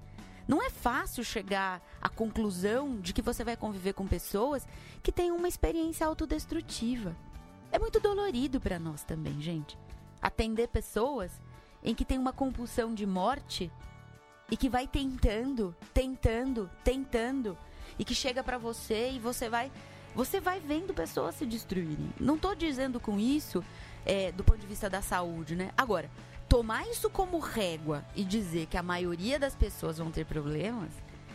[0.47, 4.67] Não é fácil chegar à conclusão de que você vai conviver com pessoas
[5.03, 7.15] que têm uma experiência autodestrutiva.
[7.71, 9.77] É muito dolorido para nós também, gente.
[10.21, 11.31] Atender pessoas
[11.83, 13.69] em que tem uma compulsão de morte
[14.49, 17.57] e que vai tentando, tentando, tentando
[17.99, 19.71] e que chega para você e você vai
[20.15, 22.11] você vai vendo pessoas se destruírem.
[22.19, 23.63] Não estou dizendo com isso
[24.03, 25.69] é, do ponto de vista da saúde, né?
[25.77, 26.09] Agora,
[26.49, 30.89] tomar isso como régua e dizer que a maioria das pessoas vão ter problemas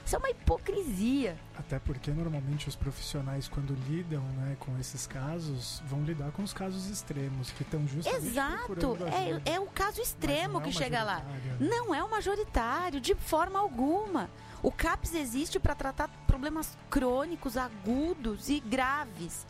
[0.04, 1.36] Isso é uma hipocrisia.
[1.56, 6.52] Até porque normalmente os profissionais, quando lidam né, com esses casos, vão lidar com os
[6.52, 8.98] casos extremos, que estão justamente Exato.
[9.46, 11.20] É, é o caso extremo é que uma chega lá.
[11.20, 11.56] né?
[11.60, 14.28] Não é o majoritário, de forma alguma.
[14.62, 19.46] O CAPS existe para tratar problemas crônicos, agudos e graves.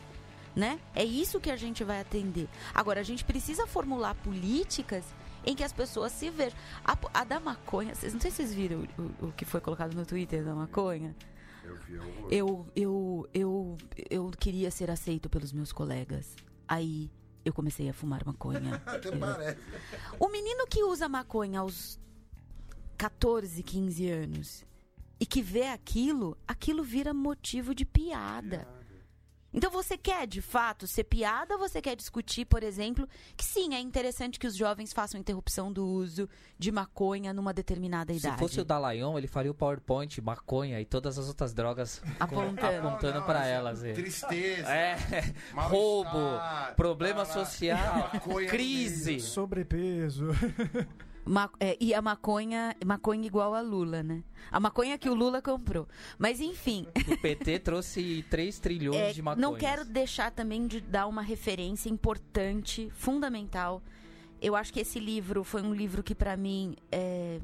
[0.56, 0.78] Né?
[0.94, 2.48] É isso que a gente vai atender.
[2.74, 5.04] Agora, a gente precisa formular políticas
[5.44, 6.56] em que as pessoas se vejam.
[6.84, 9.60] A, a da maconha, vocês, não sei se vocês viram o, o- o que foi
[9.60, 11.14] colocado no Twitter da maconha.
[11.64, 11.94] Eu vi,
[12.30, 12.66] eu...
[12.76, 13.78] Eu, eu,
[14.10, 16.36] eu, queria ser aceito pelos meus colegas.
[16.68, 17.10] Aí
[17.44, 18.80] eu comecei a fumar maconha.
[18.86, 19.58] Até Eu- parece.
[20.20, 21.98] o menino que usa maconha aos
[22.98, 24.64] 14, 15 anos
[25.22, 28.66] e que vê aquilo, aquilo vira motivo de piada.
[29.54, 33.72] Então você quer de fato ser piada ou você quer discutir, por exemplo, que sim,
[33.72, 36.28] é interessante que os jovens façam interrupção do uso
[36.58, 38.38] de maconha numa determinada Se idade.
[38.40, 42.88] fosse o Dalayon, ele faria o PowerPoint, maconha e todas as outras drogas Apontando.
[42.88, 43.84] apontando não, elas.
[43.84, 43.92] é.
[43.92, 44.74] Tristeza.
[44.74, 44.96] É,
[45.54, 46.18] roubo,
[46.74, 48.10] problema tarará, social,
[48.48, 49.20] crise.
[49.20, 50.30] Sobrepeso.
[51.24, 54.24] Ma- é, e a maconha, maconha igual a Lula, né?
[54.50, 55.86] A maconha que o Lula comprou.
[56.18, 59.50] Mas enfim, O PT trouxe 3 trilhões É, de maconhas.
[59.50, 63.80] não quero deixar também de dar uma referência importante, fundamental.
[64.40, 67.38] Eu acho que esse livro foi um livro que, pra mim, é,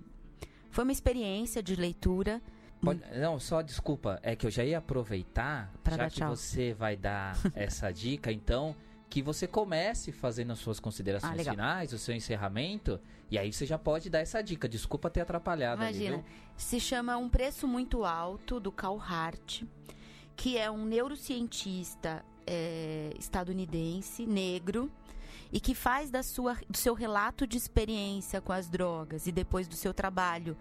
[0.71, 2.43] foi uma experiência de leitura.
[2.83, 6.35] Pode- não, só desculpa, é que eu já ia aproveitar, Pra já que tchau.
[6.35, 8.75] você vai dar essa dica, então,
[9.11, 11.55] que você comece fazendo as suas Ah, considerações legal.
[11.55, 14.69] finais, o seu encerramento, e aí você já pode dar essa dica.
[14.69, 16.17] Desculpa ter atrapalhado ali, Imagina.
[16.19, 16.25] viu?
[16.57, 19.63] Se chama Um Preço Muito Alto, do Carl Hart,
[20.37, 24.91] que é um neurocientista é, estadunidense, negro,
[25.51, 29.67] e que faz da sua, do seu relato de experiência com as drogas e depois
[29.67, 30.57] do seu trabalho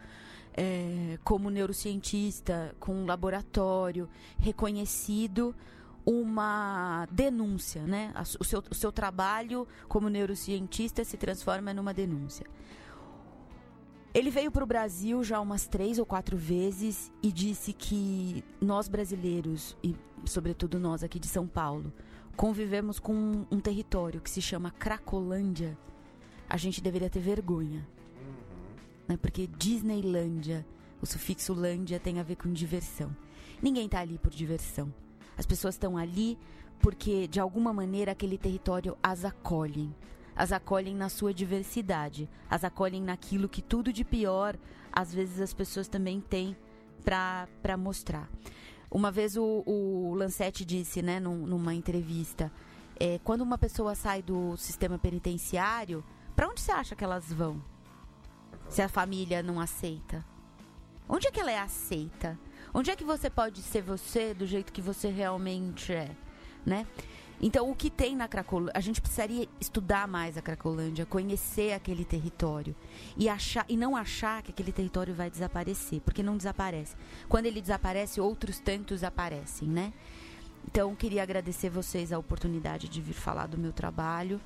[0.53, 4.09] é, como neurocientista, com um laboratório
[4.39, 5.53] reconhecido,
[6.07, 8.13] uma denúncia, né?
[8.39, 12.47] O seu, o seu trabalho como neurocientista se transforma numa denúncia.
[14.13, 18.87] Ele veio para o Brasil já umas três ou quatro vezes e disse que nós
[18.87, 19.93] brasileiros, e
[20.25, 21.91] sobretudo nós aqui de São Paulo,
[22.37, 25.77] convivemos com um, um território que se chama Cracolândia.
[26.49, 27.85] A gente deveria ter vergonha.
[29.09, 29.17] Né?
[29.17, 30.65] Porque Disneylândia,
[31.01, 33.13] o sufixo lândia tem a ver com diversão.
[33.61, 34.91] Ninguém tá ali por diversão.
[35.37, 36.37] As pessoas estão ali
[36.79, 39.93] porque, de alguma maneira, aquele território as acolhem
[40.35, 44.55] as acolhem na sua diversidade, as acolhem naquilo que tudo de pior,
[44.91, 46.55] às vezes as pessoas também têm
[47.03, 48.29] para mostrar.
[48.91, 52.51] Uma vez o, o Lancete disse, né, num- numa entrevista,
[52.99, 56.03] é, quando uma pessoa sai do sistema penitenciário,
[56.35, 57.59] para onde você acha que elas vão?
[58.69, 60.23] Se a família não aceita?
[61.09, 62.37] Onde é que ela é aceita?
[62.77, 66.11] Onde é que você pode ser você do jeito que você realmente é,
[66.63, 66.85] né?
[67.41, 72.05] Então, o que tem na Cracolândia, a gente precisaria estudar mais a Cracolândia, conhecer aquele
[72.05, 72.75] território
[73.17, 76.95] e achar e não achar que aquele território vai desaparecer, porque não desaparece.
[77.27, 79.91] Quando ele desaparece, outros tantos aparecem, né?
[80.67, 84.39] Então, queria agradecer vocês a oportunidade de vir falar do meu trabalho.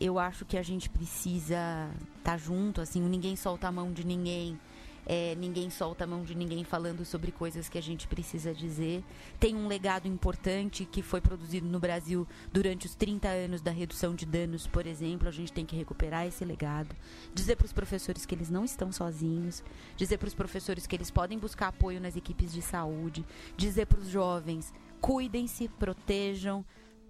[0.00, 4.58] Eu acho que a gente precisa estar junto, assim, ninguém solta a mão de ninguém.
[5.06, 9.04] É, ninguém solta a mão de ninguém falando sobre coisas que a gente precisa dizer.
[9.38, 14.14] Tem um legado importante que foi produzido no Brasil durante os 30 anos da redução
[14.14, 15.28] de danos, por exemplo.
[15.28, 16.94] A gente tem que recuperar esse legado.
[17.34, 19.62] Dizer para os professores que eles não estão sozinhos.
[19.96, 23.24] Dizer para os professores que eles podem buscar apoio nas equipes de saúde.
[23.56, 26.64] Dizer para os jovens: cuidem-se, protejam,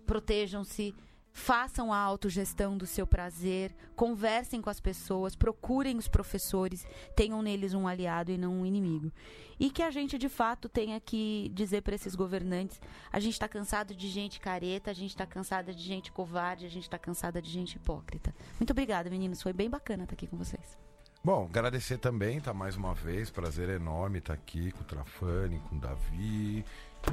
[0.06, 0.94] protejam-se.
[1.36, 6.86] Façam a autogestão do seu prazer, conversem com as pessoas, procurem os professores,
[7.16, 9.11] tenham neles um aliado e não um inimigo.
[9.59, 12.81] E que a gente, de fato, tenha que dizer para esses governantes:
[13.12, 16.70] a gente está cansado de gente careta, a gente está cansada de gente covarde, a
[16.70, 18.32] gente está cansada de gente hipócrita.
[18.61, 19.43] Muito obrigada, meninos.
[19.43, 20.78] Foi bem bacana estar aqui com vocês.
[21.23, 25.77] Bom, agradecer também, tá mais uma vez, prazer enorme estar aqui com o Trafani, com
[25.77, 26.65] o Davi.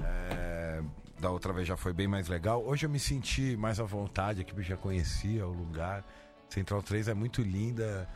[0.03, 0.84] É,
[1.22, 2.65] da outra vez já foi bem mais legal.
[2.65, 6.03] Hoje eu me senti mais à vontade aqui, porque já conhecia o lugar.
[6.49, 8.10] Central 3 é muito linda.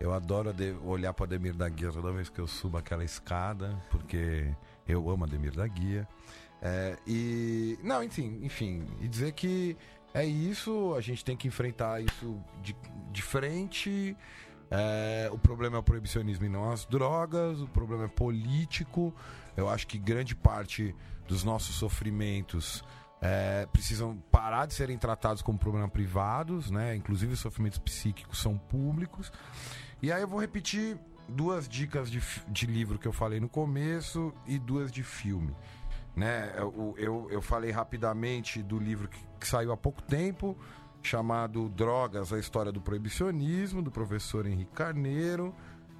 [0.00, 4.50] Eu adoro olhar para Ademir da Guia toda vez que eu subo aquela escada, porque
[4.88, 6.08] eu amo Ademir da Guia.
[6.62, 7.78] É, e.
[7.82, 8.86] Não, enfim, enfim.
[9.00, 9.76] E dizer que
[10.14, 12.74] é isso, a gente tem que enfrentar isso de,
[13.12, 14.16] de frente.
[14.70, 19.14] É, o problema é o proibicionismo e não as drogas, o problema é político.
[19.54, 20.94] Eu acho que grande parte
[21.26, 22.84] dos nossos sofrimentos
[23.20, 26.94] é, precisam parar de serem tratados como problemas privados, né?
[26.94, 29.32] Inclusive os sofrimentos psíquicos são públicos.
[30.02, 30.98] E aí eu vou repetir
[31.28, 35.54] duas dicas de, de livro que eu falei no começo e duas de filme.
[36.14, 36.52] Né?
[36.56, 40.56] Eu, eu, eu falei rapidamente do livro que, que saiu há pouco tempo,
[41.02, 45.54] chamado Drogas, a História do Proibicionismo, do professor Henrique Carneiro.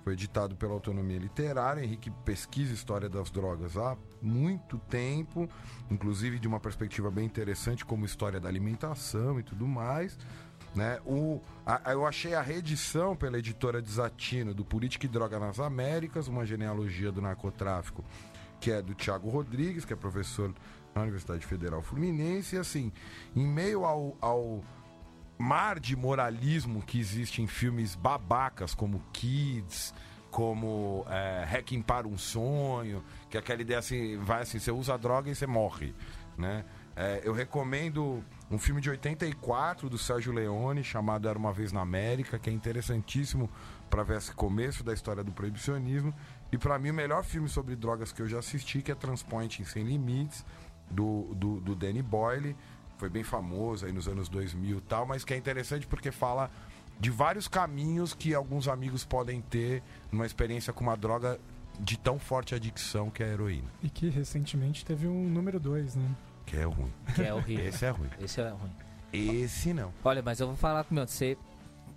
[0.05, 1.83] Foi editado pela Autonomia Literária.
[1.83, 3.97] Henrique pesquisa história das drogas há
[4.27, 5.49] muito tempo,
[5.91, 10.19] inclusive de uma perspectiva bem interessante, como história da alimentação e tudo mais.
[10.75, 10.99] Né?
[11.07, 16.29] O, a- eu achei a reedição pela editora Desatino do Política e Droga nas Américas,
[16.29, 18.05] uma genealogia do narcotráfico,
[18.61, 20.53] que é do Tiago Rodrigues, que é professor
[20.95, 22.57] na Universidade Federal Fluminense.
[22.57, 22.93] E assim,
[23.35, 24.63] em meio ao, ao
[25.39, 29.95] mar de moralismo que existe em filmes babacas como Kids,
[30.37, 34.95] como é, Hacking para um Sonho, que é aquela ideia assim, vai assim, você usa
[34.99, 35.95] droga e você morre,
[36.37, 36.63] né?
[36.95, 41.81] É, eu recomendo um filme de 84 do Sérgio Leone chamado Era uma vez na
[41.81, 43.49] América, que é interessantíssimo
[43.89, 46.13] para ver esse começo da história do proibicionismo.
[46.53, 49.65] E para mim o melhor filme sobre drogas que eu já assisti, que é Transpointing
[49.65, 50.45] Sem Limites,
[50.91, 52.55] do, do, do Danny Boyle.
[52.99, 56.51] Foi bem famoso aí nos anos 2000 e tal, mas que é interessante porque fala
[56.99, 61.39] de vários caminhos que alguns amigos podem ter numa experiência com uma droga
[61.79, 63.69] de tão forte adicção que é a heroína.
[63.83, 66.09] E que recentemente teve um número 2, né?
[66.47, 66.93] Que é ruim.
[67.15, 67.67] Que é horrível.
[67.69, 68.11] Esse é ruim.
[68.21, 68.73] Esse é ruim.
[69.13, 69.93] Esse não.
[70.05, 71.37] Olha, mas eu vou falar com meu, você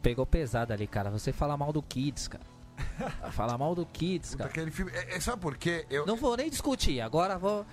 [0.02, 1.10] pegou pesado ali, cara.
[1.10, 2.44] Você fala mal do Kids, cara.
[3.32, 4.50] Falar mal do Kids, Puta, cara.
[4.50, 4.90] Aquele filme.
[4.94, 5.86] É, é, sabe por quê?
[5.90, 7.02] Eu, Não vou nem discutir.
[7.02, 7.66] Agora vou.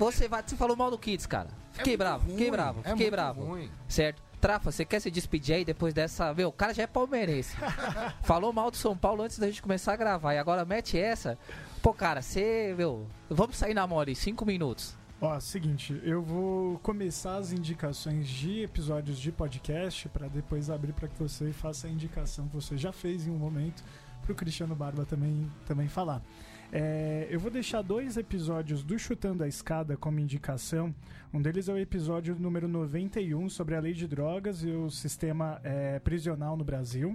[0.00, 1.48] Você vai, você falou mal do Kids, cara.
[1.72, 3.44] Fiquei É bravo, fiquei bravo, é fiquei muito bravo.
[3.44, 3.70] ruim.
[3.88, 4.20] Certo?
[4.42, 6.34] Trafa, você quer se despedir aí depois dessa.
[6.34, 7.56] Meu, o cara já é palmeirense.
[8.24, 10.34] Falou mal do São Paulo antes da gente começar a gravar.
[10.34, 11.38] E agora mete essa.
[11.80, 13.06] Pô, cara, você, meu.
[13.30, 14.96] Vamos sair na mole em cinco minutos.
[15.20, 21.06] Ó, seguinte, eu vou começar as indicações de episódios de podcast para depois abrir para
[21.06, 23.84] que você faça a indicação que você já fez em um momento
[24.22, 26.20] para o Cristiano Barba também, também falar.
[26.74, 30.94] É, eu vou deixar dois episódios do Chutando a Escada como indicação.
[31.32, 35.60] Um deles é o episódio número 91 sobre a lei de drogas e o sistema
[35.62, 37.14] é, prisional no Brasil.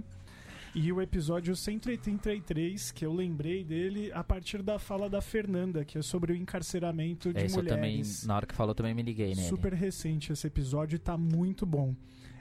[0.74, 5.98] E o episódio 183, que eu lembrei dele a partir da fala da Fernanda, que
[5.98, 8.24] é sobre o encarceramento de Esse eu também, mulheres.
[8.26, 9.48] na hora que falou, também me liguei nele.
[9.48, 11.96] Super recente esse episódio e tá muito bom.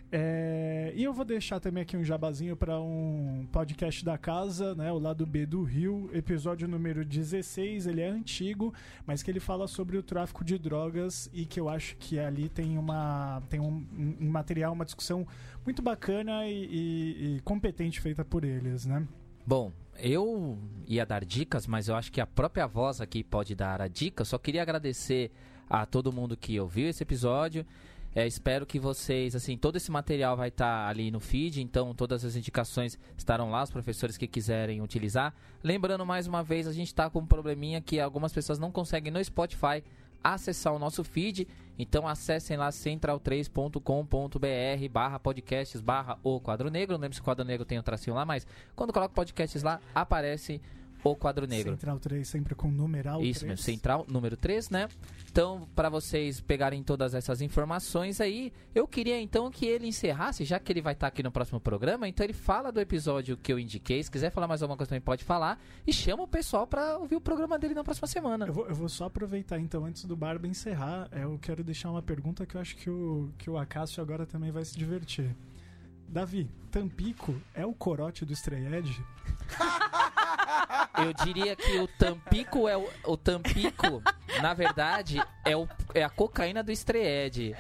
[0.10, 4.90] É, e eu vou deixar também aqui um jabazinho para um podcast da casa, né?
[4.92, 7.88] O lado B do Rio, episódio número 16.
[7.88, 8.74] Ele é antigo,
[9.06, 12.48] mas que ele fala sobre o tráfico de drogas e que eu acho que ali
[12.48, 13.86] tem uma tem um,
[14.22, 15.28] um material, uma discussão
[15.66, 19.06] muito bacana e, e- e competente feita por eles, né?
[19.46, 20.58] Bom, eu
[20.88, 24.24] ia dar dicas, mas eu acho que a própria voz aqui pode dar a dica.
[24.24, 25.32] Só queria agradecer
[25.70, 27.66] a todo mundo que ouviu esse episódio.
[28.16, 32.26] É, espero que vocês, assim, todo esse material vai estar ali no feed, então todas
[32.26, 35.36] as indicações estarão lá, os professores que quiserem utilizar.
[35.64, 39.12] Lembrando mais uma vez, a gente está com um probleminha que algumas pessoas não conseguem
[39.12, 39.84] no Spotify
[40.24, 41.48] acessar o nosso feed.
[41.78, 46.96] Então acessem lá central3.com.br barra podcasts barra o quadro negro.
[46.96, 49.80] Não lembro se o quadro negro tem um tracinho lá, mas quando coloca podcasts lá,
[49.94, 50.62] aparece
[51.12, 51.72] o quadro negro.
[51.74, 53.52] Central 3 sempre com numeral Isso 3.
[53.52, 54.88] mesmo, central número 3, né?
[55.30, 60.60] Então, para vocês pegarem todas essas informações aí, eu queria então que ele encerrasse, já
[60.60, 63.60] que ele vai estar aqui no próximo programa, então ele fala do episódio que eu
[63.60, 64.02] indiquei.
[64.02, 67.16] Se quiser falar mais alguma coisa também pode falar e chama o pessoal para ouvir
[67.16, 68.46] o programa dele na próxima semana.
[68.48, 71.92] Eu vou, eu vou só aproveitar então, antes do Barba encerrar, é, eu quero deixar
[71.92, 75.36] uma pergunta que eu acho que o, que o Acácio agora também vai se divertir.
[76.08, 79.04] Davi, Tampico é o corote do Stray Edge?
[81.04, 84.02] Eu diria que o Tampico é o, o Tampico,
[84.42, 87.56] na verdade, é, o, é a cocaína do Estreed.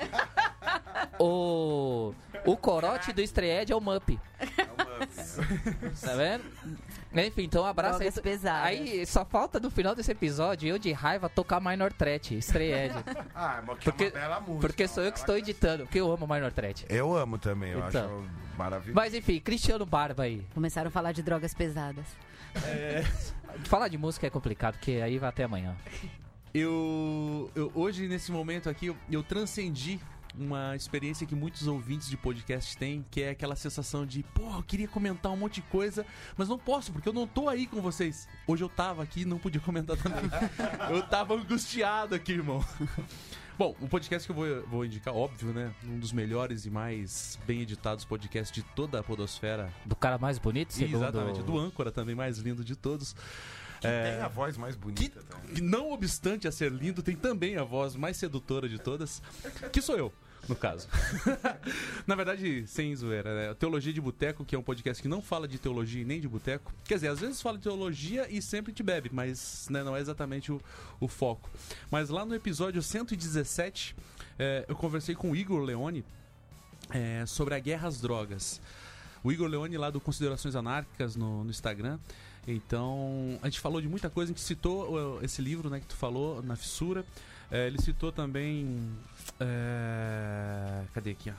[1.19, 2.13] O
[2.47, 4.17] o corote do Estreed é o Mup.
[6.01, 6.43] Tá vendo?
[7.13, 8.05] Enfim, então um abraço aí.
[8.11, 8.67] Drogas pesadas.
[8.67, 12.91] Aí só falta no final desse episódio eu de raiva tocar Minor Threat, Estreed.
[13.33, 14.67] Ah, mas que Porque- é uma bela música.
[14.67, 16.85] Porque sou eu que estou editando, porque eu amo Minor Threat.
[16.89, 18.19] Eu amo também, eu Então.
[18.19, 18.95] acho maravilhoso.
[18.95, 20.45] Mas enfim, Cristiano Barba aí.
[20.53, 22.05] Começaram a falar de drogas pesadas.
[23.65, 25.75] Falar de música é complicado, porque aí vai até amanhã.
[26.53, 29.99] Eu, eu- hoje, nesse momento aqui, eu, eu transcendi
[30.37, 34.63] uma experiência que muitos ouvintes de podcast têm, que é aquela sensação de, pô, eu
[34.63, 36.05] queria comentar um monte de coisa,
[36.35, 38.27] mas não posso, porque eu não tô aí com vocês.
[38.45, 40.23] Hoje eu tava aqui e não podia comentar também.
[40.89, 42.63] eu tava angustiado aqui, irmão.
[43.57, 45.73] Bom, o podcast que eu vou, vou indicar, óbvio, né?
[45.83, 49.73] Um dos melhores e mais bem editados podcasts de toda a podosfera.
[49.83, 50.97] Do cara mais bonito, segundo...
[50.97, 53.15] Exatamente, do âncora também, mais lindo de todos.
[53.81, 55.55] Que tem a voz mais bonita também.
[55.55, 59.21] que não obstante a ser lindo, tem também a voz mais sedutora de todas,
[59.71, 60.13] que sou eu.
[60.47, 60.87] No caso.
[62.05, 63.53] Na verdade, sem zoeira, né?
[63.53, 66.73] Teologia de Boteco, que é um podcast que não fala de teologia nem de boteco.
[66.85, 69.99] Quer dizer, às vezes fala de teologia e sempre te bebe, mas né, não é
[69.99, 70.61] exatamente o,
[70.99, 71.49] o foco.
[71.91, 73.95] Mas lá no episódio 117,
[74.39, 76.03] é, eu conversei com o Igor Leone
[76.89, 78.61] é, sobre a guerra às drogas.
[79.23, 81.99] O Igor Leone, lá do Considerações Anárquicas no, no Instagram.
[82.47, 85.87] Então, a gente falou de muita coisa, a gente citou uh, esse livro né, que
[85.87, 87.03] tu falou, Na Fissura.
[87.51, 88.79] É, ele citou também.
[89.39, 91.29] É, cadê aqui?
[91.29, 91.33] Ó?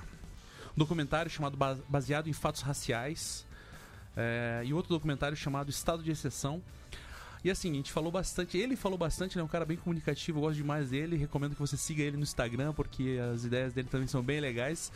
[0.74, 1.59] Um documentário chamado
[1.89, 3.47] Baseado em Fatos Raciais.
[4.16, 6.62] É, e outro documentário chamado Estado de Exceção.
[7.44, 8.56] E assim, a gente falou bastante.
[8.56, 11.16] Ele falou bastante, ele é um cara bem comunicativo, eu gosto demais dele.
[11.16, 14.90] Recomendo que você siga ele no Instagram, porque as ideias dele também são bem legais.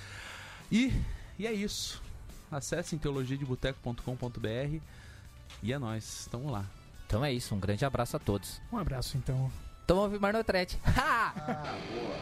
[0.70, 0.93] E,
[1.39, 2.02] e é isso.
[2.51, 4.80] Acessem teologiadeboteco.com.br
[5.62, 6.28] e é nóis.
[6.30, 6.66] Tamo lá.
[7.06, 8.60] Então é isso, um grande abraço a todos.
[8.72, 9.51] Um abraço então.
[9.84, 10.78] Então vamos ouvir Marnotrete.
[10.96, 11.32] Ah,
[11.92, 12.16] boa.